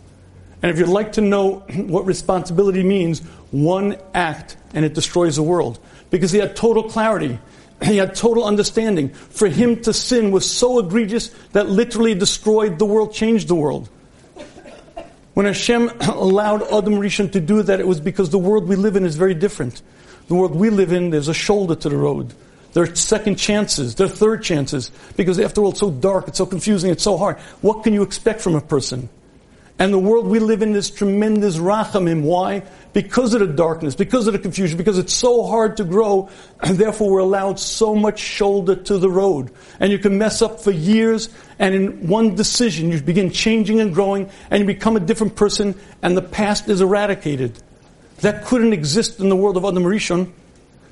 And 0.62 0.70
if 0.70 0.78
you'd 0.78 0.88
like 0.88 1.12
to 1.12 1.20
know 1.20 1.60
what 1.74 2.04
responsibility 2.04 2.82
means, 2.82 3.20
one 3.50 3.96
act 4.12 4.56
and 4.74 4.84
it 4.84 4.92
destroys 4.92 5.36
the 5.36 5.42
world. 5.42 5.78
Because 6.10 6.32
he 6.32 6.38
had 6.38 6.56
total 6.56 6.82
clarity. 6.82 7.38
He 7.82 7.96
had 7.96 8.14
total 8.14 8.44
understanding. 8.44 9.10
For 9.10 9.48
him 9.48 9.82
to 9.82 9.92
sin 9.92 10.30
was 10.30 10.50
so 10.50 10.78
egregious 10.78 11.28
that 11.52 11.68
literally 11.68 12.14
destroyed 12.14 12.78
the 12.78 12.86
world, 12.86 13.14
changed 13.14 13.48
the 13.48 13.54
world. 13.54 13.88
When 15.34 15.46
Hashem 15.46 15.90
allowed 16.00 16.62
Adam 16.64 16.94
Rishon 16.94 17.30
to 17.32 17.40
do 17.40 17.62
that, 17.62 17.78
it 17.78 17.86
was 17.86 18.00
because 18.00 18.30
the 18.30 18.38
world 18.38 18.66
we 18.66 18.74
live 18.74 18.96
in 18.96 19.04
is 19.04 19.14
very 19.14 19.34
different. 19.34 19.80
The 20.26 20.34
world 20.34 20.56
we 20.56 20.70
live 20.70 20.92
in, 20.92 21.10
there's 21.10 21.28
a 21.28 21.34
shoulder 21.34 21.76
to 21.76 21.88
the 21.88 21.96
road. 21.96 22.34
There 22.72 22.82
are 22.82 22.94
second 22.94 23.36
chances, 23.36 23.94
there 23.94 24.06
are 24.06 24.10
third 24.10 24.42
chances, 24.42 24.90
because 25.16 25.38
after 25.38 25.62
all, 25.62 25.70
it's 25.70 25.80
so 25.80 25.90
dark, 25.90 26.28
it's 26.28 26.38
so 26.38 26.46
confusing, 26.46 26.90
it's 26.90 27.02
so 27.02 27.16
hard. 27.16 27.38
What 27.60 27.82
can 27.84 27.94
you 27.94 28.02
expect 28.02 28.40
from 28.40 28.56
a 28.56 28.60
person? 28.60 29.08
And 29.78 29.92
the 29.92 29.98
world 29.98 30.26
we 30.26 30.40
live 30.40 30.62
in 30.62 30.74
is 30.74 30.90
tremendous 30.90 31.56
rachamim. 31.56 32.22
Why? 32.22 32.64
Because 32.92 33.32
of 33.32 33.40
the 33.40 33.46
darkness, 33.46 33.94
because 33.94 34.26
of 34.26 34.32
the 34.32 34.38
confusion, 34.40 34.76
because 34.76 34.98
it's 34.98 35.14
so 35.14 35.46
hard 35.46 35.76
to 35.76 35.84
grow, 35.84 36.28
and 36.60 36.76
therefore 36.76 37.12
we're 37.12 37.20
allowed 37.20 37.60
so 37.60 37.94
much 37.94 38.18
shoulder 38.18 38.74
to 38.74 38.98
the 38.98 39.08
road. 39.08 39.52
And 39.78 39.92
you 39.92 39.98
can 39.98 40.18
mess 40.18 40.42
up 40.42 40.60
for 40.60 40.72
years, 40.72 41.28
and 41.60 41.74
in 41.74 42.08
one 42.08 42.34
decision 42.34 42.90
you 42.90 43.00
begin 43.00 43.30
changing 43.30 43.80
and 43.80 43.94
growing, 43.94 44.28
and 44.50 44.60
you 44.60 44.66
become 44.66 44.96
a 44.96 45.00
different 45.00 45.36
person, 45.36 45.76
and 46.02 46.16
the 46.16 46.22
past 46.22 46.68
is 46.68 46.80
eradicated. 46.80 47.56
That 48.22 48.46
couldn't 48.46 48.72
exist 48.72 49.20
in 49.20 49.28
the 49.28 49.36
world 49.36 49.56
of 49.56 49.64
Adam 49.64 49.84
Rishon, 49.84 50.32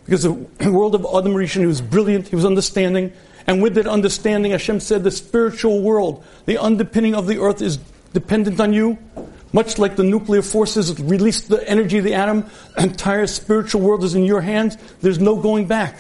because 0.05 0.23
the 0.23 0.33
world 0.71 0.95
of 0.95 1.05
Adam 1.05 1.35
Rishon, 1.35 1.61
he 1.61 1.67
was 1.67 1.81
brilliant, 1.81 2.29
he 2.29 2.37
was 2.37 2.45
understanding, 2.45 3.13
and 3.49 3.61
with 3.61 3.75
that 3.75 3.89
understanding, 3.89 4.53
Hashem 4.53 4.79
said 4.79 5.03
the 5.03 5.11
spiritual 5.11 5.83
world, 5.83 6.25
the 6.47 6.59
underpinning 6.59 7.17
of 7.17 7.27
the 7.27 7.41
earth 7.41 7.63
is 7.63 7.79
dependent 8.13 8.61
on 8.61 8.73
you. 8.73 8.99
Much 9.53 9.79
like 9.79 9.97
the 9.97 10.03
nuclear 10.03 10.43
forces 10.43 11.01
release 11.01 11.43
the 11.43 11.67
energy 11.69 11.99
of 11.99 12.05
the 12.05 12.15
atom, 12.15 12.45
entire 12.79 13.27
spiritual 13.27 13.81
world 13.81 14.05
is 14.05 14.15
in 14.15 14.25
your 14.25 14.41
hands. 14.41 14.77
There's 15.01 15.19
no 15.19 15.37
going 15.37 15.67
back. 15.67 15.97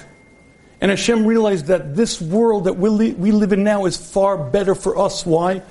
And 0.80 0.90
Hashem 0.90 1.26
realized 1.26 1.66
that 1.66 1.96
this 1.96 2.20
world 2.20 2.64
that 2.64 2.74
we, 2.74 2.88
li- 2.90 3.12
we 3.12 3.32
live 3.32 3.52
in 3.52 3.64
now 3.64 3.86
is 3.86 3.96
far 3.96 4.36
better 4.36 4.74
for 4.74 4.98
us. 4.98 5.24
Why? 5.24 5.62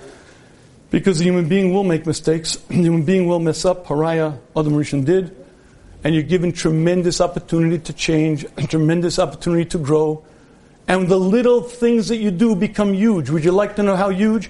Because 0.90 1.20
the 1.20 1.26
human 1.26 1.48
being 1.48 1.74
will 1.74 1.84
make 1.84 2.06
mistakes, 2.06 2.56
the 2.70 2.76
human 2.76 3.04
being 3.04 3.28
will 3.28 3.40
mess 3.40 3.66
up. 3.66 3.86
Haraya, 3.86 4.40
Adam 4.56 4.74
Rishon 4.74 5.06
did. 5.06 5.36
And 6.04 6.14
you're 6.14 6.24
given 6.24 6.52
tremendous 6.52 7.20
opportunity 7.22 7.80
to 7.80 7.94
change, 7.94 8.46
tremendous 8.70 9.20
opportunity 9.20 9.66
to 9.66 9.78
grow. 9.78 10.26
And 10.88 11.08
the 11.08 11.18
little 11.18 11.62
things 11.62 12.08
that 12.10 12.18
you 12.18 12.32
do 12.32 12.56
become 12.56 12.94
huge. 12.94 13.30
Would 13.30 13.44
you 13.44 13.52
like 13.52 13.76
to 13.78 13.84
know 13.84 13.96
how 13.96 14.10
huge? 14.10 14.50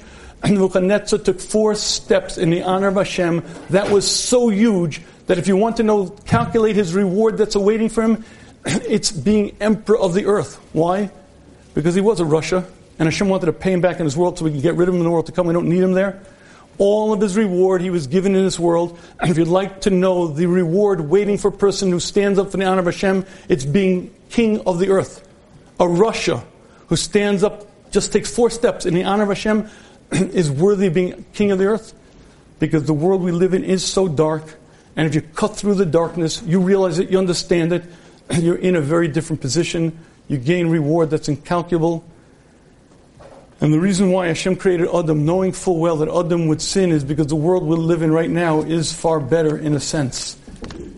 Nebuchadnezzar 0.53 1.19
took 1.19 1.39
four 1.39 1.75
steps 1.75 2.37
in 2.37 2.49
the 2.49 2.63
honor 2.63 2.87
of 2.87 2.95
Hashem 2.95 3.43
that 3.69 3.89
was 3.89 4.09
so 4.09 4.49
huge 4.49 5.01
that 5.27 5.37
if 5.37 5.47
you 5.47 5.55
want 5.55 5.77
to 5.77 5.83
know, 5.83 6.09
calculate 6.25 6.75
his 6.75 6.93
reward 6.93 7.37
that's 7.37 7.55
awaiting 7.55 7.89
for 7.89 8.03
him, 8.03 8.25
it's 8.65 9.11
being 9.11 9.55
emperor 9.59 9.97
of 9.97 10.13
the 10.13 10.25
earth. 10.25 10.55
Why? 10.73 11.09
Because 11.73 11.95
he 11.95 12.01
was 12.01 12.19
a 12.19 12.23
rasha, 12.23 12.65
and 12.99 13.07
Hashem 13.07 13.27
wanted 13.27 13.47
to 13.47 13.53
pay 13.53 13.73
him 13.73 13.81
back 13.81 13.99
in 13.99 14.05
his 14.05 14.15
world 14.15 14.37
so 14.37 14.45
we 14.45 14.51
can 14.51 14.61
get 14.61 14.75
rid 14.75 14.87
of 14.87 14.95
him 14.95 15.01
in 15.01 15.05
the 15.05 15.11
world 15.11 15.25
to 15.25 15.31
come. 15.31 15.47
We 15.47 15.53
don't 15.53 15.69
need 15.69 15.83
him 15.83 15.93
there. 15.93 16.21
All 16.77 17.13
of 17.13 17.21
his 17.21 17.37
reward 17.37 17.81
he 17.81 17.89
was 17.89 18.07
given 18.07 18.35
in 18.35 18.43
this 18.43 18.59
world. 18.59 18.99
And 19.19 19.31
if 19.31 19.37
you'd 19.37 19.47
like 19.47 19.81
to 19.81 19.89
know 19.89 20.27
the 20.27 20.45
reward 20.45 21.01
waiting 21.01 21.37
for 21.37 21.47
a 21.47 21.51
person 21.51 21.89
who 21.89 21.99
stands 21.99 22.37
up 22.37 22.51
for 22.51 22.57
the 22.57 22.65
honor 22.65 22.81
of 22.81 22.85
Hashem, 22.85 23.25
it's 23.49 23.65
being 23.65 24.13
king 24.29 24.61
of 24.61 24.79
the 24.79 24.89
earth. 24.89 25.27
A 25.79 25.85
rasha 25.85 26.43
who 26.87 26.95
stands 26.95 27.43
up, 27.43 27.65
just 27.91 28.13
takes 28.13 28.33
four 28.33 28.49
steps 28.49 28.85
in 28.85 28.93
the 28.93 29.03
honor 29.03 29.23
of 29.23 29.29
Hashem, 29.29 29.69
is 30.33 30.49
worthy 30.51 30.87
of 30.87 30.93
being 30.93 31.25
king 31.33 31.51
of 31.51 31.59
the 31.59 31.65
earth. 31.65 31.93
Because 32.59 32.85
the 32.85 32.93
world 32.93 33.21
we 33.21 33.31
live 33.31 33.53
in 33.53 33.63
is 33.63 33.83
so 33.83 34.07
dark. 34.07 34.43
And 34.95 35.05
if 35.07 35.13
you 35.13 35.21
cut 35.21 35.55
through 35.57 35.75
the 35.75 35.85
darkness, 35.85 36.41
you 36.43 36.61
realize 36.61 36.99
it, 36.99 37.09
you 37.09 37.17
understand 37.17 37.73
it, 37.73 37.83
you're 38.39 38.55
in 38.55 38.75
a 38.75 38.81
very 38.81 39.07
different 39.07 39.41
position. 39.41 39.97
You 40.27 40.37
gain 40.37 40.67
reward 40.67 41.09
that's 41.09 41.27
incalculable. 41.27 42.03
And 43.61 43.73
the 43.73 43.79
reason 43.79 44.11
why 44.11 44.27
Hashem 44.27 44.57
created 44.57 44.89
Adam, 44.93 45.25
knowing 45.25 45.51
full 45.51 45.79
well 45.79 45.97
that 45.97 46.09
Adam 46.09 46.47
would 46.47 46.61
sin, 46.61 46.91
is 46.91 47.03
because 47.03 47.27
the 47.27 47.35
world 47.35 47.63
we 47.63 47.75
live 47.75 48.01
in 48.01 48.11
right 48.11 48.29
now 48.29 48.61
is 48.61 48.91
far 48.91 49.19
better 49.19 49.57
in 49.57 49.73
a 49.73 49.79
sense. 49.79 50.37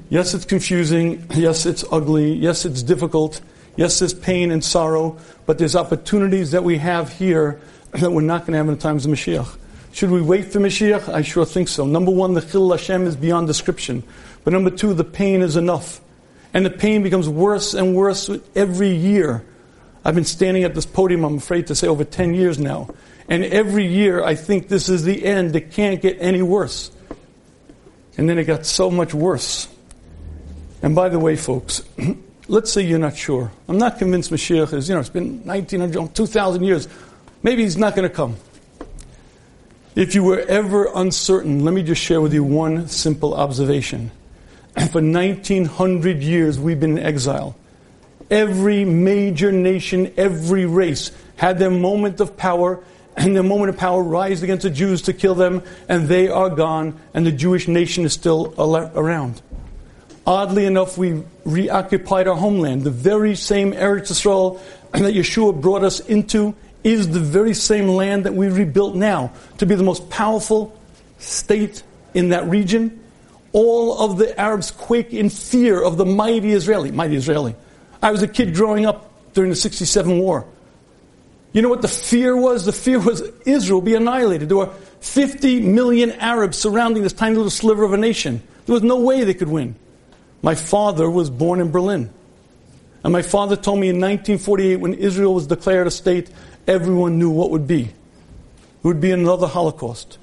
Yes, 0.10 0.34
it's 0.34 0.46
confusing. 0.46 1.26
Yes, 1.36 1.66
it's 1.66 1.84
ugly. 1.92 2.34
Yes, 2.34 2.66
it's 2.66 2.82
difficult. 2.82 3.42
Yes, 3.76 4.00
there's 4.00 4.14
pain 4.14 4.52
and 4.52 4.64
sorrow. 4.64 5.18
But 5.46 5.58
there's 5.58 5.76
opportunities 5.76 6.52
that 6.52 6.64
we 6.64 6.78
have 6.78 7.12
here 7.14 7.60
that 8.00 8.12
we're 8.12 8.22
not 8.22 8.42
going 8.42 8.54
to 8.54 8.58
have 8.58 8.68
in 8.68 8.76
the 8.76 8.82
times 8.82 9.06
of 9.06 9.12
Mashiach. 9.12 9.58
Should 9.92 10.12
we 10.12 10.22
wait 10.22 10.46
for 10.46 10.60
Mashiach? 10.60 11.10
I 11.10 11.22
sure 11.22 11.46
think 11.46 11.68
so. 11.68 11.86
Number 11.86 12.12
one, 12.12 12.34
the 12.34 12.42
Chillul 12.42 12.78
Hashem 12.78 13.08
is 13.08 13.16
beyond 13.16 13.48
description. 13.48 14.04
But 14.44 14.54
number 14.54 14.70
two, 14.70 14.94
the 14.94 15.04
pain 15.04 15.42
is 15.42 15.56
enough. 15.56 16.02
And 16.54 16.66
the 16.66 16.70
pain 16.70 17.04
becomes 17.04 17.28
worse 17.28 17.74
and 17.74 17.96
worse 17.96 18.30
every 18.56 18.96
year. 18.96 19.44
I've 20.06 20.16
been 20.16 20.24
standing 20.24 20.64
at 20.64 20.74
this 20.74 20.86
podium, 20.86 21.26
I'm 21.26 21.38
afraid 21.38 21.68
to 21.68 21.76
say, 21.76 21.88
over 21.88 22.04
10 22.04 22.34
years 22.34 22.60
now. 22.60 22.90
And 23.28 23.44
every 23.44 23.86
year 23.88 24.24
I 24.24 24.36
think 24.36 24.70
this 24.70 24.88
is 24.88 25.04
the 25.04 25.26
end. 25.26 25.56
It 25.56 25.72
can't 25.72 26.02
get 26.02 26.18
any 26.20 26.42
worse. 26.42 26.92
And 28.18 28.30
then 28.30 28.38
it 28.38 28.46
got 28.46 28.66
so 28.66 28.90
much 28.90 29.14
worse. 29.14 29.68
And 30.82 30.96
by 30.96 31.10
the 31.10 31.20
way, 31.20 31.36
folks, 31.36 31.84
let's 32.48 32.72
say 32.72 32.84
you're 32.84 33.00
not 33.00 33.18
sure. 33.18 33.52
I'm 33.68 33.78
not 33.78 33.98
convinced 33.98 34.32
Mashiach 34.32 34.74
is, 34.74 34.88
you 34.88 34.96
know, 34.96 35.02
it's 35.02 35.10
been 35.10 35.44
1900, 35.46 36.16
2000 36.16 36.64
years. 36.64 36.88
Maybe 37.44 37.64
he's 37.64 37.78
not 37.78 37.96
going 37.96 38.08
to 38.08 38.14
come. 38.14 38.38
If 39.96 40.14
you 40.16 40.24
were 40.24 40.40
ever 40.40 40.90
uncertain, 40.94 41.64
let 41.64 41.74
me 41.74 41.82
just 41.84 42.02
share 42.02 42.22
with 42.22 42.34
you 42.34 42.44
one 42.44 42.88
simple 42.88 43.34
observation. 43.34 44.12
For 44.92 45.02
1900 45.02 46.22
years, 46.22 46.60
we've 46.60 46.80
been 46.80 46.98
in 46.98 47.04
exile. 47.04 47.56
Every 48.30 48.86
major 48.86 49.52
nation, 49.52 50.14
every 50.18 50.66
race 50.66 51.12
had 51.36 51.58
their 51.58 51.72
moment 51.72 52.20
of 52.20 52.38
power, 52.38 52.84
and 53.18 53.36
their 53.36 53.44
moment 53.44 53.70
of 53.70 53.78
power 53.78 54.04
rise 54.04 54.44
against 54.44 54.64
the 54.64 54.70
Jews 54.70 55.02
to 55.04 55.14
kill 55.14 55.36
them, 55.36 55.64
and 55.90 56.08
they 56.08 56.28
are 56.28 56.50
gone, 56.50 57.00
and 57.14 57.26
the 57.26 57.32
Jewish 57.32 57.68
nation 57.68 58.06
is 58.06 58.14
still 58.14 58.54
around. 58.58 59.42
Oddly 60.28 60.66
enough, 60.66 60.98
we 60.98 61.24
reoccupied 61.46 62.28
our 62.28 62.36
homeland. 62.36 62.84
The 62.84 62.92
very 62.92 63.34
same 63.36 63.72
Eretz 63.72 64.12
Yisrael 64.12 64.60
that 64.92 65.14
Yehoshua 65.14 65.60
brought 65.60 65.84
us 65.84 66.02
into 66.02 66.54
is 66.94 67.10
the 67.10 67.20
very 67.20 67.54
same 67.54 67.90
land 67.90 68.26
that 68.26 68.34
we 68.34 68.48
rebuilt 68.48 68.96
now 68.96 69.32
to 69.58 69.66
be 69.66 69.76
the 69.76 69.84
most 69.84 70.10
powerful 70.10 70.78
state 71.20 71.84
in 72.14 72.30
that 72.30 72.48
region. 72.48 73.04
All 73.52 74.00
of 74.00 74.18
the 74.18 74.40
Arabs 74.40 74.72
quake 74.72 75.14
in 75.14 75.30
fear 75.30 75.84
of 75.84 75.98
the 75.98 76.06
mighty 76.06 76.54
Israeli. 76.54 76.92
Mighty 76.92 77.16
Israeli. 77.16 77.56
I 78.02 78.12
was 78.12 78.22
a 78.22 78.28
kid 78.28 78.56
growing 78.56 78.86
up 78.86 79.12
during 79.34 79.50
the 79.50 79.56
67 79.56 80.18
war. 80.18 80.46
You 81.52 81.62
know 81.62 81.70
what 81.70 81.82
the 81.82 81.88
fear 81.88 82.36
was? 82.36 82.66
The 82.66 82.74
fear 82.74 83.00
was 83.00 83.22
Israel 83.46 83.82
be 83.82 83.96
annihilated. 83.96 84.50
There 84.50 84.58
were 84.58 84.74
50 85.00 85.62
million 85.62 86.12
Arabs 86.12 86.58
surrounding 86.58 87.04
this 87.04 87.14
tiny 87.14 87.36
little 87.36 87.50
sliver 87.50 87.84
of 87.84 87.94
a 87.94 87.98
nation. 87.98 88.42
There 88.66 88.74
was 88.74 88.84
no 88.84 89.00
way 89.00 89.24
they 89.24 89.34
could 89.34 89.50
win. 89.50 89.76
My 90.42 90.56
father 90.56 91.10
was 91.10 91.30
born 91.30 91.60
in 91.60 91.72
Berlin. 91.72 92.12
And 93.04 93.14
my 93.14 93.22
father 93.22 93.56
told 93.56 93.80
me 93.80 93.90
in 93.90 93.96
1948, 93.96 94.78
when 94.78 94.94
Israel 94.94 95.34
was 95.34 95.48
declared 95.48 95.88
a 95.88 95.92
state, 95.92 96.30
everyone 96.68 97.20
knew 97.20 97.30
what 97.30 97.52
would 97.52 97.68
be. 97.68 97.84
It 97.84 98.84
would 98.84 99.02
be 99.02 99.12
another 99.12 99.48
Holocaust. 99.48 100.18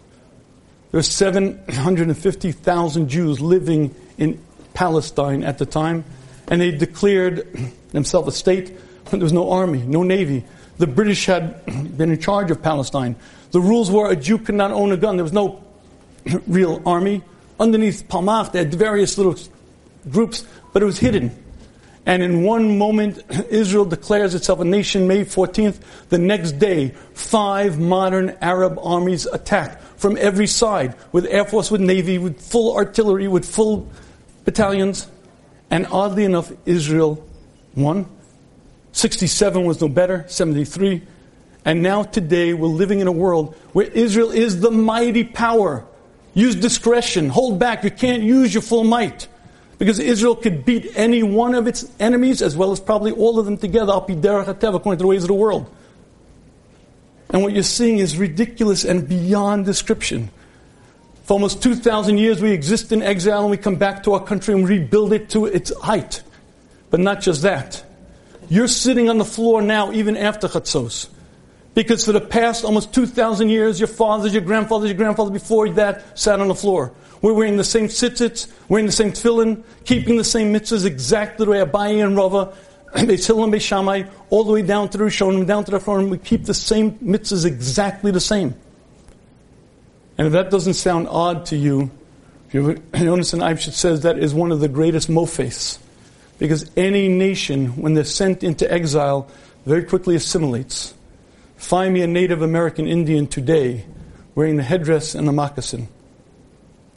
There 0.90 0.98
were 0.98 1.02
750,000 1.02 3.08
Jews 3.08 3.40
living 3.40 3.94
in 4.18 4.40
Palestine 4.74 5.42
at 5.42 5.58
the 5.58 5.66
time 5.66 6.04
and 6.48 6.60
they 6.60 6.70
declared 6.70 7.46
themselves 7.90 8.28
a 8.28 8.32
state. 8.32 8.76
But 9.04 9.12
there 9.12 9.20
was 9.20 9.32
no 9.32 9.50
army, 9.50 9.82
no 9.82 10.02
navy. 10.02 10.44
The 10.78 10.86
British 10.86 11.26
had 11.26 11.64
been 11.96 12.10
in 12.10 12.20
charge 12.20 12.50
of 12.50 12.62
Palestine. 12.62 13.16
The 13.50 13.60
rules 13.60 13.90
were 13.90 14.10
a 14.10 14.16
Jew 14.16 14.38
could 14.38 14.54
not 14.54 14.70
own 14.70 14.92
a 14.92 14.96
gun. 14.96 15.16
There 15.16 15.24
was 15.24 15.32
no 15.32 15.62
real 16.46 16.82
army. 16.86 17.22
Underneath 17.60 18.08
Palmach, 18.08 18.52
they 18.52 18.60
had 18.60 18.74
various 18.74 19.16
little 19.16 19.36
groups, 20.10 20.44
but 20.72 20.82
it 20.82 20.86
was 20.86 20.98
hidden. 20.98 21.30
And 22.06 22.22
in 22.22 22.42
one 22.42 22.76
moment, 22.76 23.22
Israel 23.50 23.84
declares 23.84 24.34
itself 24.34 24.60
a 24.60 24.64
nation, 24.64 25.08
May 25.08 25.24
14th. 25.24 25.80
The 26.10 26.18
next 26.18 26.52
day, 26.52 26.90
five 27.14 27.78
modern 27.78 28.36
Arab 28.40 28.78
armies 28.82 29.26
attack 29.26 29.80
from 29.96 30.16
every 30.18 30.46
side 30.46 30.94
with 31.12 31.26
Air 31.26 31.44
Force, 31.44 31.70
with 31.70 31.80
Navy, 31.80 32.18
with 32.18 32.40
full 32.40 32.76
artillery, 32.76 33.28
with 33.28 33.44
full 33.44 33.88
battalions. 34.44 35.08
And 35.70 35.86
oddly 35.86 36.24
enough, 36.24 36.52
Israel 36.66 37.26
won. 37.74 38.06
67 38.92 39.64
was 39.64 39.80
no 39.80 39.88
better, 39.88 40.24
73. 40.28 41.02
And 41.64 41.82
now 41.82 42.02
today 42.02 42.52
we're 42.52 42.68
living 42.68 43.00
in 43.00 43.06
a 43.06 43.12
world 43.12 43.56
where 43.72 43.86
Israel 43.86 44.30
is 44.30 44.60
the 44.60 44.70
mighty 44.70 45.24
power. 45.24 45.84
Use 46.34 46.54
discretion, 46.54 47.28
hold 47.28 47.58
back. 47.58 47.82
You 47.82 47.90
can't 47.90 48.22
use 48.22 48.52
your 48.52 48.62
full 48.62 48.84
might. 48.84 49.26
Because 49.78 49.98
Israel 49.98 50.36
could 50.36 50.64
beat 50.64 50.92
any 50.94 51.22
one 51.22 51.54
of 51.54 51.66
its 51.66 51.90
enemies, 51.98 52.42
as 52.42 52.56
well 52.56 52.70
as 52.72 52.80
probably 52.80 53.12
all 53.12 53.38
of 53.38 53.44
them 53.44 53.56
together, 53.56 53.92
according 53.92 54.20
to 54.22 54.96
the 54.96 55.06
ways 55.06 55.24
of 55.24 55.28
the 55.28 55.34
world. 55.34 55.68
And 57.30 57.42
what 57.42 57.52
you're 57.52 57.62
seeing 57.64 57.98
is 57.98 58.16
ridiculous 58.16 58.84
and 58.84 59.08
beyond 59.08 59.64
description. 59.64 60.30
For 61.24 61.32
almost 61.32 61.62
2,000 61.62 62.18
years, 62.18 62.40
we 62.40 62.52
exist 62.52 62.92
in 62.92 63.02
exile 63.02 63.40
and 63.42 63.50
we 63.50 63.56
come 63.56 63.76
back 63.76 64.04
to 64.04 64.12
our 64.12 64.22
country 64.22 64.54
and 64.54 64.68
rebuild 64.68 65.12
it 65.12 65.30
to 65.30 65.46
its 65.46 65.76
height. 65.80 66.22
But 66.90 67.00
not 67.00 67.22
just 67.22 67.42
that. 67.42 67.82
You're 68.48 68.68
sitting 68.68 69.08
on 69.08 69.18
the 69.18 69.24
floor 69.24 69.62
now, 69.62 69.90
even 69.90 70.16
after 70.16 70.46
Chatzos. 70.46 71.08
Because 71.72 72.04
for 72.04 72.12
the 72.12 72.20
past 72.20 72.64
almost 72.64 72.94
2,000 72.94 73.48
years, 73.48 73.80
your 73.80 73.88
fathers, 73.88 74.32
your 74.32 74.42
grandfathers, 74.42 74.90
your 74.90 74.96
grandfathers 74.98 75.32
before 75.32 75.68
that 75.70 76.16
sat 76.16 76.38
on 76.38 76.46
the 76.46 76.54
floor. 76.54 76.92
We're 77.24 77.32
wearing 77.32 77.56
the 77.56 77.64
same 77.64 77.88
tzitzits, 77.88 78.52
wearing 78.68 78.84
the 78.84 78.92
same 78.92 79.10
tefillin, 79.10 79.64
keeping 79.86 80.18
the 80.18 80.24
same 80.24 80.52
mitzvahs 80.52 80.84
exactly 80.84 81.46
the 81.46 81.52
way 81.52 81.58
Abaye 81.64 82.04
and 82.04 82.14
Rava, 82.14 82.54
Beis 82.92 83.72
and 83.72 84.10
all 84.28 84.44
the 84.44 84.52
way 84.52 84.60
down 84.60 84.90
to 84.90 84.98
the 84.98 85.04
Rishonim, 85.04 85.46
down 85.46 85.64
to 85.64 85.70
the 85.70 85.78
Achronim, 85.78 86.10
we 86.10 86.18
keep 86.18 86.44
the 86.44 86.52
same 86.52 86.98
mitzvahs 86.98 87.46
exactly 87.46 88.10
the 88.10 88.20
same. 88.20 88.54
And 90.18 90.26
if 90.26 90.34
that 90.34 90.50
doesn't 90.50 90.74
sound 90.74 91.08
odd 91.08 91.46
to 91.46 91.56
you, 91.56 91.90
Yonasan 92.52 93.40
Eibeshitz 93.40 93.72
says 93.72 94.02
that 94.02 94.18
is 94.18 94.34
one 94.34 94.52
of 94.52 94.60
the 94.60 94.68
greatest 94.68 95.08
mofes. 95.08 95.78
Because 96.38 96.70
any 96.76 97.08
nation, 97.08 97.68
when 97.80 97.94
they're 97.94 98.04
sent 98.04 98.44
into 98.44 98.70
exile, 98.70 99.30
very 99.64 99.84
quickly 99.84 100.14
assimilates. 100.14 100.92
Find 101.56 101.94
me 101.94 102.02
a 102.02 102.06
Native 102.06 102.42
American 102.42 102.86
Indian 102.86 103.26
today 103.26 103.86
wearing 104.34 104.58
the 104.58 104.62
headdress 104.62 105.14
and 105.14 105.26
the 105.26 105.32
moccasin. 105.32 105.88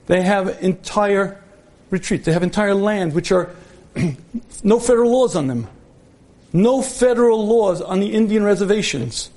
They 0.08 0.22
have 0.22 0.64
entire 0.64 1.41
retreats. 1.89 2.26
They 2.26 2.34
have 2.34 2.43
entire 2.43 2.74
land 2.74 3.14
which 3.14 3.32
are 3.32 3.55
no 4.64 4.80
federal 4.80 5.12
laws 5.12 5.36
on 5.36 5.47
them. 5.47 5.68
No 6.53 6.82
federal 6.82 7.45
laws 7.45 7.82
on 7.82 7.99
the 7.99 8.14
Indian 8.14 8.43
reservations. 8.43 9.30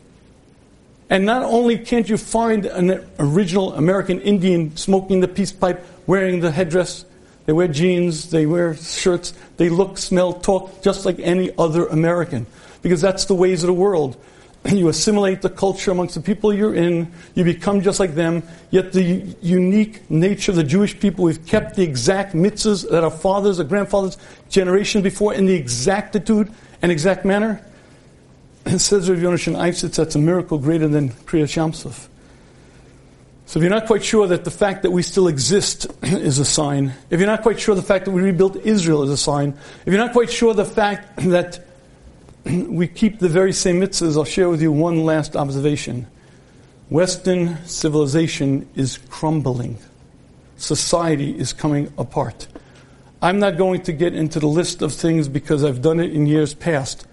And 1.11 1.27
not 1.27 1.43
only 1.43 1.77
can't 1.77 2.09
you 2.09 2.17
find 2.17 2.67
an 2.67 3.05
original 3.19 3.75
American 3.75 4.21
Indian 4.21 4.77
smoking 4.77 5.21
the 5.21 5.29
peace 5.29 5.51
pipe, 5.51 5.85
wearing 6.07 6.39
the 6.39 6.53
headdress, 6.53 7.05
they 7.47 7.53
wear 7.53 7.67
jeans, 7.67 8.31
they 8.31 8.47
wear 8.47 8.77
shirts, 8.77 9.35
they 9.57 9.69
look, 9.69 9.99
smell, 9.99 10.35
talk 10.35 10.83
just 10.83 11.05
like 11.05 11.19
any 11.19 11.51
other 11.59 11.87
American. 11.87 12.47
Because 12.81 13.01
that's 13.01 13.25
the 13.25 13.35
ways 13.35 13.65
of 13.65 13.67
the 13.67 13.75
world. 13.75 14.17
you 14.71 14.89
assimilate 14.89 15.43
the 15.43 15.51
culture 15.51 15.91
amongst 15.91 16.15
the 16.15 16.21
people 16.21 16.53
you're 16.53 16.75
in, 16.75 17.11
you 17.35 17.45
become 17.45 17.81
just 17.81 18.01
like 18.01 18.15
them, 18.15 18.43
yet 18.71 18.93
the 18.93 19.35
unique 19.41 20.09
nature 20.11 20.53
of 20.53 20.57
the 20.57 20.65
Jewish 20.65 20.99
people, 20.99 21.25
we've 21.25 21.47
kept 21.47 21.77
the 21.77 21.83
exact 21.83 22.35
mitzvahs 22.35 22.89
that 22.91 23.03
our 23.03 23.11
fathers, 23.11 23.59
our 23.59 23.65
grandfathers, 23.65 24.19
generations 24.49 25.03
before, 25.03 25.35
in 25.35 25.47
the 25.47 25.55
exactitude 25.55 26.53
and 26.83 26.93
exact 26.93 27.25
manner. 27.25 27.65
It 28.67 28.79
says 28.81 29.09
Rav 29.09 29.19
Yonasan 29.19 29.57
Eibeshitz, 29.57 29.97
that's 29.97 30.15
a 30.15 30.19
miracle 30.19 30.59
greater 30.59 30.89
than 30.89 31.11
Krias 31.11 31.55
Yam 31.57 31.73
Suf. 31.73 32.09
So 33.47 33.59
if 33.59 33.65
you're 33.65 33.71
not 33.71 33.87
quite 33.87 34.05
sure 34.05 34.29
that 34.29 34.45
the 34.45 34.51
fact 34.51 34.83
that 34.83 34.93
we 34.93 35.03
still 35.03 35.27
exist 35.27 35.87
is 36.03 36.39
a 36.39 36.45
sign, 36.45 36.93
if 37.09 37.19
you're 37.19 37.27
not 37.27 37.43
quite 37.43 37.59
sure 37.59 37.75
the 37.75 37.83
fact 37.83 38.05
that 38.05 38.13
we 38.13 38.23
rebuilt 38.23 38.57
Israel 38.57 39.03
is 39.03 39.11
a 39.11 39.17
sign, 39.17 39.59
if 39.87 39.93
you're 39.93 39.97
not 40.05 40.13
quite 40.13 40.31
sure 40.31 40.55
the 40.55 40.65
fact 40.65 41.17
that 41.17 41.67
we 42.69 42.87
keep 42.87 43.19
the 43.19 43.29
very 43.29 43.53
same 43.53 43.81
mitzvahs, 43.81 44.17
I'll 44.17 44.25
share 44.25 44.49
with 44.49 44.63
you 44.63 44.73
one 44.73 45.05
last 45.05 45.37
observation. 45.37 46.07
Western 46.89 47.65
civilization 47.67 48.69
is 48.75 48.99
crumbling. 49.09 49.79
Society 50.57 51.39
is 51.39 51.53
coming 51.53 51.93
apart. 51.97 52.49
I'm 53.23 53.39
not 53.39 53.57
going 53.57 53.83
to 53.83 53.93
get 53.93 54.15
into 54.15 54.41
the 54.41 54.47
list 54.47 54.83
of 54.83 54.93
things 54.93 55.29
because 55.29 55.65
I've 55.65 55.83
done 55.83 56.01
it 56.01 56.13
in 56.13 56.27
years 56.27 56.55
past, 56.55 57.07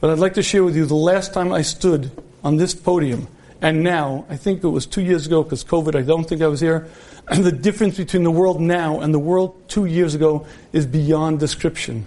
but 0.00 0.10
I'd 0.10 0.18
like 0.18 0.34
to 0.34 0.42
share 0.42 0.62
with 0.64 0.76
you 0.76 0.86
the 0.86 0.94
last 0.94 1.32
time 1.32 1.52
I 1.52 1.62
stood 1.62 2.10
on 2.44 2.56
this 2.56 2.74
podium 2.74 3.28
and 3.62 3.82
now, 3.82 4.26
I 4.28 4.36
think 4.36 4.62
it 4.62 4.68
was 4.68 4.86
two 4.86 5.02
years 5.02 5.26
ago 5.26 5.42
because 5.42 5.64
COVID, 5.64 5.94
I 5.94 6.02
don't 6.02 6.24
think 6.24 6.42
I 6.42 6.46
was 6.46 6.60
here, 6.60 6.88
and 7.28 7.44
the 7.44 7.52
difference 7.52 7.96
between 7.96 8.22
the 8.22 8.30
world 8.30 8.60
now 8.60 9.00
and 9.00 9.14
the 9.14 9.18
world 9.18 9.68
two 9.68 9.86
years 9.86 10.14
ago 10.14 10.46
is 10.72 10.86
beyond 10.86 11.40
description. 11.40 12.06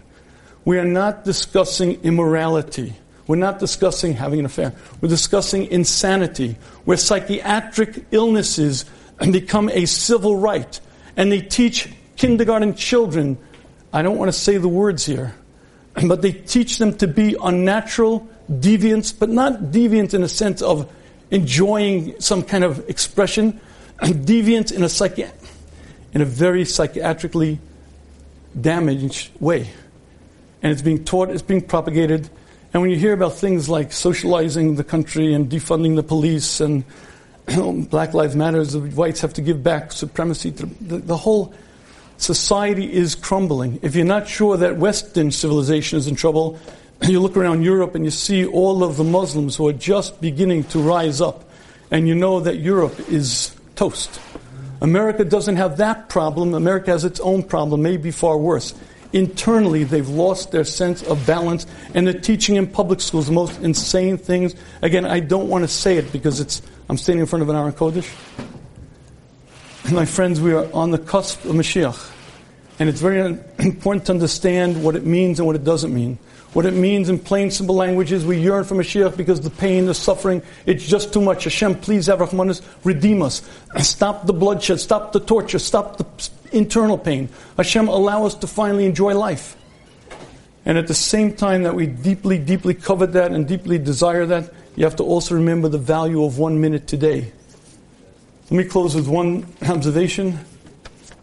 We 0.66 0.78
are 0.78 0.86
not 0.86 1.24
discussing 1.24 2.02
immorality. 2.04 2.94
We're 3.28 3.38
not 3.38 3.60
discussing 3.60 4.14
having 4.14 4.40
an 4.40 4.46
affair. 4.46 4.74
We're 5.02 5.10
discussing 5.10 5.68
insanity, 5.68 6.58
where 6.86 6.98
psychiatric 6.98 8.06
illnesses 8.12 8.86
become 9.20 9.70
a 9.70 9.86
civil 9.86 10.36
right. 10.36 10.80
And 11.16 11.32
they 11.32 11.42
teach 11.42 11.90
kindergarten 12.16 12.76
children, 12.76 13.38
I 13.94 14.02
don't 14.02 14.18
want 14.18 14.30
to 14.30 14.38
say 14.38 14.58
the 14.58 14.68
words 14.68 15.06
here, 15.06 15.36
but 16.08 16.22
they 16.22 16.32
teach 16.32 16.78
them 16.78 16.98
to 16.98 17.08
be 17.08 17.36
unnatural, 17.42 18.28
deviants, 18.50 19.18
but 19.18 19.30
not 19.30 19.72
deviant 19.72 20.14
in 20.14 20.24
a 20.24 20.30
sense 20.30 20.62
of 20.62 20.92
enjoying 21.32 22.20
some 22.20 22.44
kind 22.44 22.64
of 22.64 22.88
expression, 22.90 23.60
deviant 24.00 24.72
in 24.72 24.82
a 24.82 24.88
psychi- 24.88 25.32
in 26.14 26.22
a 26.22 26.26
very 26.26 26.64
psychiatrically 26.64 27.60
damaged 28.60 29.30
way 29.40 29.70
and 30.62 30.72
it's 30.72 30.82
being 30.82 31.04
taught, 31.04 31.30
it's 31.30 31.42
being 31.42 31.62
propagated. 31.62 32.30
And 32.74 32.82
when 32.82 32.92
you 32.92 32.98
hear 32.98 33.14
about 33.14 33.36
things 33.36 33.70
like 33.70 33.92
socializing 33.92 34.76
the 34.76 34.84
country 34.84 35.34
and 35.34 35.50
defunding 35.50 35.96
the 35.96 36.04
police 36.04 36.60
and 36.60 36.84
Black 37.90 38.14
Lives 38.14 38.36
Matter, 38.36 38.64
the 38.64 38.80
whites 38.80 39.22
have 39.22 39.34
to 39.34 39.42
give 39.42 39.64
back 39.64 39.92
supremacy 39.92 40.52
to 40.52 40.66
the, 40.66 40.98
the 40.98 41.18
whole 41.18 41.54
society 42.18 42.92
is 42.92 43.16
crumbling. 43.16 43.80
If 43.82 43.96
you're 43.96 44.06
not 44.06 44.28
sure 44.28 44.58
that 44.58 44.78
Western 44.78 45.32
civilization 45.32 45.98
is 45.98 46.08
in 46.08 46.16
trouble, 46.16 46.60
you 47.04 47.20
look 47.20 47.38
around 47.38 47.64
Europe 47.64 47.96
and 47.96 48.06
you 48.06 48.12
see 48.12 48.46
all 48.46 48.84
of 48.84 48.98
the 48.98 49.04
Muslims 49.04 49.56
who 49.56 49.68
are 49.68 49.74
just 49.74 50.20
beginning 50.22 50.66
to 50.66 50.80
rise 50.80 51.22
up, 51.22 51.50
and 51.90 52.08
you 52.08 52.14
know 52.14 52.40
that 52.42 52.58
Europe 52.58 53.00
is 53.10 53.56
toast. 53.76 54.20
America 54.82 55.26
doesn't 55.26 55.56
have 55.56 55.78
that 55.78 56.08
problem. 56.08 56.54
America 56.54 56.92
has 56.92 57.04
its 57.04 57.20
own 57.20 57.42
problem, 57.44 57.82
maybe 57.82 58.12
far 58.12 58.38
worse 58.38 58.76
internally 59.14 59.84
they've 59.84 60.10
lost 60.10 60.52
their 60.52 60.64
sense 60.64 61.04
of 61.04 61.26
balance 61.26 61.66
and 61.94 62.06
they're 62.06 62.20
teaching 62.20 62.56
in 62.56 62.68
public 62.68 63.02
schools 63.02 63.28
the 63.28 63.32
most 63.32 63.60
insane 63.62 64.18
things. 64.18 64.56
Again, 64.82 65.06
I 65.06 65.20
don't 65.20 65.50
want 65.50 65.64
to 65.64 65.68
say 65.68 65.98
it 65.98 66.12
because 66.12 66.40
it's 66.40 66.62
I'm 66.90 66.98
standing 66.98 67.22
in 67.22 67.28
front 67.28 67.44
of 67.44 67.50
an 67.50 67.56
Aron 67.56 67.74
Kodesh. 67.74 68.10
My 69.92 70.06
friends, 70.06 70.42
we 70.42 70.54
are 70.54 70.72
on 70.74 70.92
the 70.92 70.98
cusp 70.98 71.46
of 71.46 71.56
Mashiach. 71.56 72.16
And 72.80 72.90
it's 72.90 73.02
very 73.02 73.20
important 73.60 74.06
to 74.06 74.12
understand 74.14 74.84
what 74.84 74.96
it 74.96 75.06
means 75.06 75.40
and 75.40 75.46
what 75.46 75.56
it 75.56 75.64
doesn't 75.64 75.94
mean. 75.94 76.18
What 76.54 76.66
it 76.66 76.74
means 76.74 77.10
in 77.10 77.20
plain, 77.20 77.52
simple 77.52 77.76
language 77.76 78.12
is 78.12 78.26
we 78.26 78.40
yearn 78.40 78.64
for 78.64 78.74
Mashiach 78.76 79.16
because 79.16 79.42
the 79.42 79.52
pain, 79.52 79.86
the 79.86 79.94
suffering, 79.94 80.42
it's 80.66 80.88
just 80.88 81.14
too 81.14 81.22
much. 81.22 81.44
Hashem, 81.44 81.76
please 81.76 82.08
have 82.08 82.20
Rahmanis, 82.20 82.64
redeem 82.84 83.22
us. 83.22 83.48
Stop 83.78 84.26
the 84.26 84.34
bloodshed, 84.34 84.80
stop 84.80 85.12
the 85.12 85.20
torture, 85.20 85.60
stop 85.60 85.98
the 85.98 86.06
internal 86.52 86.98
pain. 86.98 87.30
Hashem, 87.58 87.88
allow 87.88 88.26
us 88.26 88.36
to 88.36 88.48
finally 88.48 88.86
enjoy 88.86 89.14
life. 89.16 89.56
And 90.66 90.78
at 90.78 90.88
the 90.88 90.94
same 90.94 91.36
time 91.36 91.64
that 91.64 91.74
we 91.74 91.88
deeply, 91.88 92.38
deeply 92.38 92.74
covet 92.74 93.14
that 93.14 93.32
and 93.32 93.48
deeply 93.48 93.78
desire 93.78 94.26
that, 94.28 94.54
you 94.76 94.84
have 94.84 94.96
to 94.98 95.04
also 95.04 95.36
remember 95.36 95.68
the 95.68 95.78
value 95.78 96.24
of 96.24 96.38
one 96.38 96.62
minute 96.62 96.88
today. 96.88 97.32
Let 98.50 98.58
me 98.58 98.64
close 98.64 98.96
with 98.96 99.08
one 99.08 99.48
observation, 99.68 100.40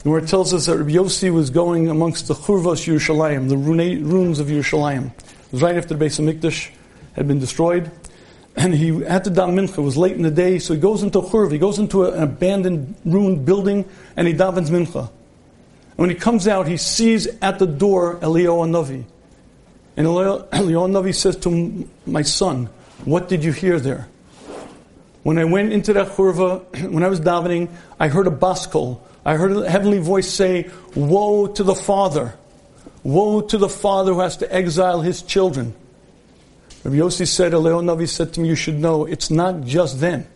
where 0.03 0.19
it 0.19 0.29
tells 0.29 0.55
us 0.55 0.67
that 0.67 0.77
Rabbi 0.79 0.93
Yossi 0.93 1.33
was 1.33 1.51
going 1.51 1.89
amongst 1.89 2.29
the 2.29 2.35
Churvas 2.35 2.87
Yerushalayim, 2.87 3.49
the 3.49 3.57
ruins 3.57 4.39
of 4.39 4.49
Yerushalayim. 4.49 5.07
It 5.07 5.53
was 5.53 5.63
right 5.63 5.77
after 5.77 5.95
the 5.95 6.05
Beis 6.05 6.19
Hamikdash 6.21 6.71
had 7.15 7.27
been 7.29 7.39
destroyed. 7.39 7.91
And 8.59 8.75
he 8.75 9.03
had 9.05 9.25
to 9.25 9.31
daven 9.31 9.55
mincha. 9.55 9.79
It 9.79 9.83
was 9.83 9.99
late 9.99 10.17
in 10.17 10.23
the 10.23 10.31
day, 10.31 10.59
so 10.59 10.73
he 10.73 10.81
goes 10.81 11.03
into 11.03 11.21
Churv. 11.21 11.53
He 11.53 11.59
goes 11.59 11.79
into 11.79 12.05
an 12.05 12.23
abandoned, 12.23 12.95
ruined 13.05 13.45
building, 13.45 13.85
and 14.17 14.27
he 14.27 14.33
davens 14.33 14.71
mincha. 14.71 15.11
When 15.97 16.11
he 16.11 16.15
comes 16.15 16.47
out, 16.47 16.69
he 16.69 16.77
sees 16.77 17.27
at 17.41 17.59
the 17.59 17.67
door 17.67 18.17
Eliyahu 18.17 18.69
Navi. 18.71 19.05
And 19.97 20.07
Eliyahu 20.07 20.51
Navi 20.53 21.15
says 21.15 21.37
to 21.39 21.89
My 22.07 22.23
son, 22.23 22.69
what 23.05 23.29
did 23.29 23.45
you 23.45 23.53
hear 23.53 23.81
there? 23.81 24.09
When 25.23 25.39
I 25.39 25.45
went 25.45 25.73
into 25.73 25.93
that 25.95 26.09
churva, 26.09 26.91
when 26.93 27.03
I 27.03 27.09
was 27.09 27.21
davening, 27.21 27.69
I 27.99 28.09
heard 28.09 28.27
a 28.27 28.31
baskol. 28.31 29.01
I 29.25 29.37
heard 29.37 29.53
a 29.57 29.69
heavenly 29.69 29.99
voice 29.99 30.33
say, 30.33 30.71
Woe 30.95 31.47
to 31.49 31.63
the 31.63 31.75
father! 31.75 32.35
Woe 33.03 33.41
to 33.41 33.59
the 33.59 33.69
father 33.69 34.15
who 34.15 34.21
has 34.21 34.37
to 34.39 34.55
exile 34.55 35.01
his 35.01 35.23
children. 35.23 35.75
Rabbi 36.85 36.97
Yossi 36.97 37.27
said, 37.27 37.53
Eliyahu 37.53 37.85
Navi 37.85 38.09
said 38.09 38.35
to 38.35 38.41
me, 38.41 38.49
You 38.49 38.55
should 38.55 38.79
know, 38.79 39.07
it's 39.07 39.31
not 39.31 39.63
just 39.65 40.01
then. 40.01 40.27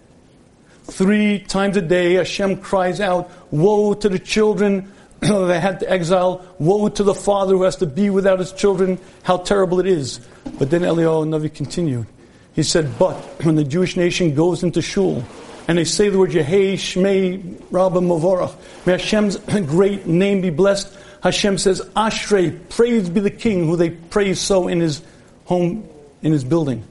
Three 0.85 1.39
times 1.39 1.77
a 1.77 1.83
day, 1.83 2.15
Hashem 2.15 2.57
cries 2.57 3.01
out, 3.01 3.31
Woe 3.53 3.95
to 3.95 4.09
the 4.09 4.19
children 4.19 4.91
they 5.47 5.61
had 5.61 5.81
to 5.81 5.91
exile. 5.91 6.45
Woe 6.59 6.89
to 6.89 7.03
the 7.03 7.15
father 7.15 7.55
who 7.55 7.63
has 7.65 7.77
to 7.77 7.87
be 7.87 8.09
without 8.09 8.39
his 8.39 8.53
children. 8.53 8.99
How 9.23 9.37
terrible 9.37 9.81
it 9.81 9.87
is. 9.87 10.21
But 10.59 10.71
then 10.71 10.83
Eliyahu 10.83 11.29
Navi 11.29 11.53
continued. 11.53 12.07
He 12.55 12.63
said, 12.63 12.99
But 12.99 13.15
when 13.45 13.57
the 13.57 13.65
Jewish 13.65 13.97
nation 13.97 14.35
goes 14.35 14.63
into 14.63 14.81
shul 14.81 15.25
and 15.69 15.77
they 15.77 15.85
say 15.85 16.09
the 16.09 16.19
word 16.19 16.31
Yehei 16.31 16.75
Shmei 16.75 17.63
Rabba 17.71 18.01
Mavorach, 18.01 18.55
may 18.87 18.93
Hashem's 18.93 19.37
great 19.67 20.07
name 20.07 20.41
be 20.41 20.51
blessed. 20.51 20.97
Hashem 21.23 21.59
says, 21.59 21.83
Ashrei, 21.95 22.59
praise 22.71 23.11
be 23.11 23.21
the 23.21 23.31
king 23.31 23.67
who 23.67 23.77
they 23.77 23.91
praise 23.91 24.41
so 24.41 24.69
in 24.69 24.81
his 24.81 25.03
home, 25.45 25.87
in 26.23 26.33
his 26.33 26.45
building. 26.45 26.83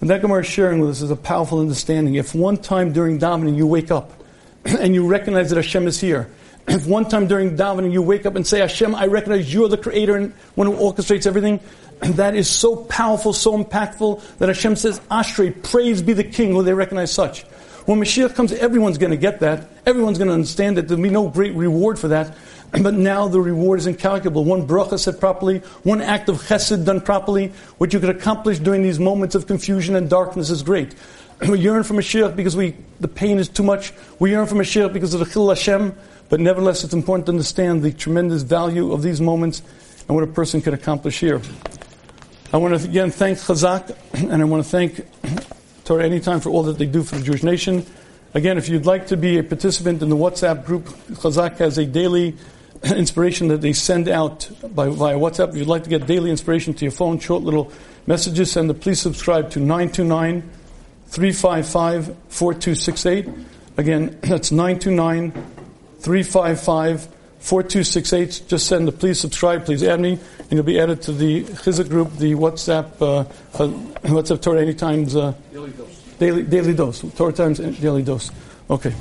And 0.00 0.10
that 0.10 0.22
Gemara 0.22 0.40
is 0.40 0.46
sharing 0.46 0.80
with 0.80 0.90
us 0.90 1.02
is 1.02 1.10
a 1.10 1.16
powerful 1.16 1.60
understanding. 1.60 2.16
If 2.16 2.34
one 2.34 2.56
time 2.56 2.92
during 2.92 3.18
davening 3.18 3.56
you 3.56 3.66
wake 3.66 3.90
up 3.90 4.12
and 4.64 4.94
you 4.94 5.06
recognize 5.06 5.50
that 5.50 5.56
Hashem 5.56 5.86
is 5.86 6.00
here, 6.00 6.28
if 6.68 6.86
one 6.86 7.08
time 7.08 7.26
during 7.26 7.56
davening 7.56 7.92
you 7.92 8.02
wake 8.02 8.26
up 8.26 8.34
and 8.34 8.46
say, 8.46 8.60
Hashem, 8.60 8.94
I 8.94 9.06
recognize 9.06 9.52
you're 9.52 9.68
the 9.68 9.78
creator 9.78 10.16
and 10.16 10.32
one 10.54 10.66
who 10.66 10.74
orchestrates 10.74 11.26
everything, 11.26 11.60
that 12.00 12.34
is 12.34 12.48
so 12.48 12.76
powerful, 12.76 13.32
so 13.32 13.62
impactful 13.62 14.38
that 14.38 14.48
Hashem 14.48 14.76
says, 14.76 15.00
Ashrei, 15.10 15.62
praise 15.62 16.02
be 16.02 16.12
the 16.12 16.24
king 16.24 16.52
who 16.52 16.62
they 16.62 16.74
recognize 16.74 17.12
such. 17.12 17.42
When 17.86 18.00
Mashiach 18.00 18.34
comes, 18.34 18.52
everyone's 18.52 18.98
going 18.98 19.12
to 19.12 19.16
get 19.16 19.40
that. 19.40 19.68
Everyone's 19.86 20.18
going 20.18 20.26
to 20.26 20.34
understand 20.34 20.76
that 20.76 20.88
there'll 20.88 21.02
be 21.02 21.08
no 21.08 21.28
great 21.28 21.54
reward 21.54 21.98
for 21.98 22.08
that. 22.08 22.36
But 22.82 22.94
now 22.94 23.28
the 23.28 23.40
reward 23.40 23.78
is 23.78 23.86
incalculable. 23.86 24.44
One 24.44 24.66
bracha 24.66 24.98
said 24.98 25.20
properly, 25.20 25.60
one 25.84 26.02
act 26.02 26.28
of 26.28 26.42
chesed 26.42 26.84
done 26.84 27.00
properly, 27.00 27.52
what 27.78 27.92
you 27.92 28.00
could 28.00 28.10
accomplish 28.10 28.58
during 28.58 28.82
these 28.82 28.98
moments 28.98 29.36
of 29.36 29.46
confusion 29.46 29.94
and 29.94 30.10
darkness 30.10 30.50
is 30.50 30.62
great. 30.62 30.94
We 31.48 31.60
yearn 31.60 31.84
for 31.84 31.94
Mashiach 31.94 32.34
because 32.34 32.56
we, 32.56 32.74
the 32.98 33.08
pain 33.08 33.38
is 33.38 33.48
too 33.48 33.62
much. 33.62 33.92
We 34.18 34.30
yearn 34.30 34.46
for 34.46 34.56
Mashiach 34.56 34.92
because 34.92 35.14
of 35.14 35.20
the 35.20 35.26
Chillul 35.26 35.54
Hashem. 35.54 35.94
But 36.28 36.40
nevertheless, 36.40 36.82
it's 36.82 36.94
important 36.94 37.26
to 37.26 37.32
understand 37.32 37.82
the 37.82 37.92
tremendous 37.92 38.42
value 38.42 38.92
of 38.92 39.02
these 39.02 39.20
moments 39.20 39.62
and 40.08 40.14
what 40.14 40.24
a 40.24 40.26
person 40.26 40.60
can 40.60 40.74
accomplish 40.74 41.20
here. 41.20 41.40
I 42.52 42.58
want 42.58 42.78
to 42.78 42.88
again 42.88 43.10
thank 43.10 43.38
Chazak, 43.38 43.96
and 44.30 44.40
I 44.40 44.44
want 44.44 44.64
to 44.64 44.68
thank 44.68 45.06
Torah 45.84 46.04
Anytime 46.04 46.40
for 46.40 46.50
all 46.50 46.62
that 46.64 46.78
they 46.78 46.86
do 46.86 47.02
for 47.02 47.16
the 47.16 47.24
Jewish 47.24 47.42
nation. 47.42 47.84
Again, 48.34 48.58
if 48.58 48.68
you'd 48.68 48.86
like 48.86 49.06
to 49.08 49.16
be 49.16 49.38
a 49.38 49.42
participant 49.42 50.02
in 50.02 50.08
the 50.08 50.16
WhatsApp 50.16 50.64
group, 50.64 50.84
Chazak 50.84 51.58
has 51.58 51.78
a 51.78 51.86
daily 51.86 52.36
inspiration 52.84 53.48
that 53.48 53.60
they 53.60 53.72
send 53.72 54.08
out 54.08 54.50
by, 54.74 54.88
via 54.88 55.16
WhatsApp. 55.16 55.50
If 55.50 55.56
you'd 55.56 55.68
like 55.68 55.84
to 55.84 55.90
get 55.90 56.06
daily 56.06 56.30
inspiration 56.30 56.74
to 56.74 56.84
your 56.84 56.92
phone, 56.92 57.18
short 57.18 57.42
little 57.42 57.72
messages, 58.06 58.52
send 58.52 58.68
them. 58.68 58.78
Please 58.78 59.00
subscribe 59.00 59.50
to 59.50 59.60
929 59.60 60.42
355 61.08 62.16
4268. 62.28 63.28
Again, 63.78 64.18
that's 64.22 64.50
929 64.50 65.55
355 66.00 67.08
4268. 67.38 68.42
Just 68.48 68.66
send 68.66 68.88
the 68.88 68.92
please 68.92 69.20
subscribe, 69.20 69.64
please 69.64 69.82
add 69.82 70.00
me, 70.00 70.12
and 70.38 70.52
you'll 70.52 70.62
be 70.64 70.80
added 70.80 71.02
to 71.02 71.12
the 71.12 71.44
Chizuk 71.44 71.88
group, 71.88 72.12
the 72.16 72.34
WhatsApp, 72.34 73.00
uh, 73.00 73.18
uh, 73.18 73.68
WhatsApp 74.08 74.40
Torah 74.42 74.62
Anytime's 74.62 75.14
uh, 75.14 75.32
Daily 75.52 75.70
dose. 75.70 76.02
daily, 76.18 76.42
daily 76.42 76.74
dose. 76.74 77.00
Torah 77.14 77.32
Times 77.32 77.58
Daily 77.58 78.02
Dose. 78.02 78.30
Okay. 78.68 78.92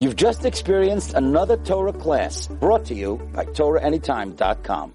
You've 0.00 0.16
just 0.16 0.44
experienced 0.44 1.14
another 1.14 1.56
Torah 1.58 1.94
class 1.94 2.46
brought 2.46 2.84
to 2.86 2.94
you 2.94 3.16
by 3.32 3.46
TorahAnytime.com. 3.46 4.90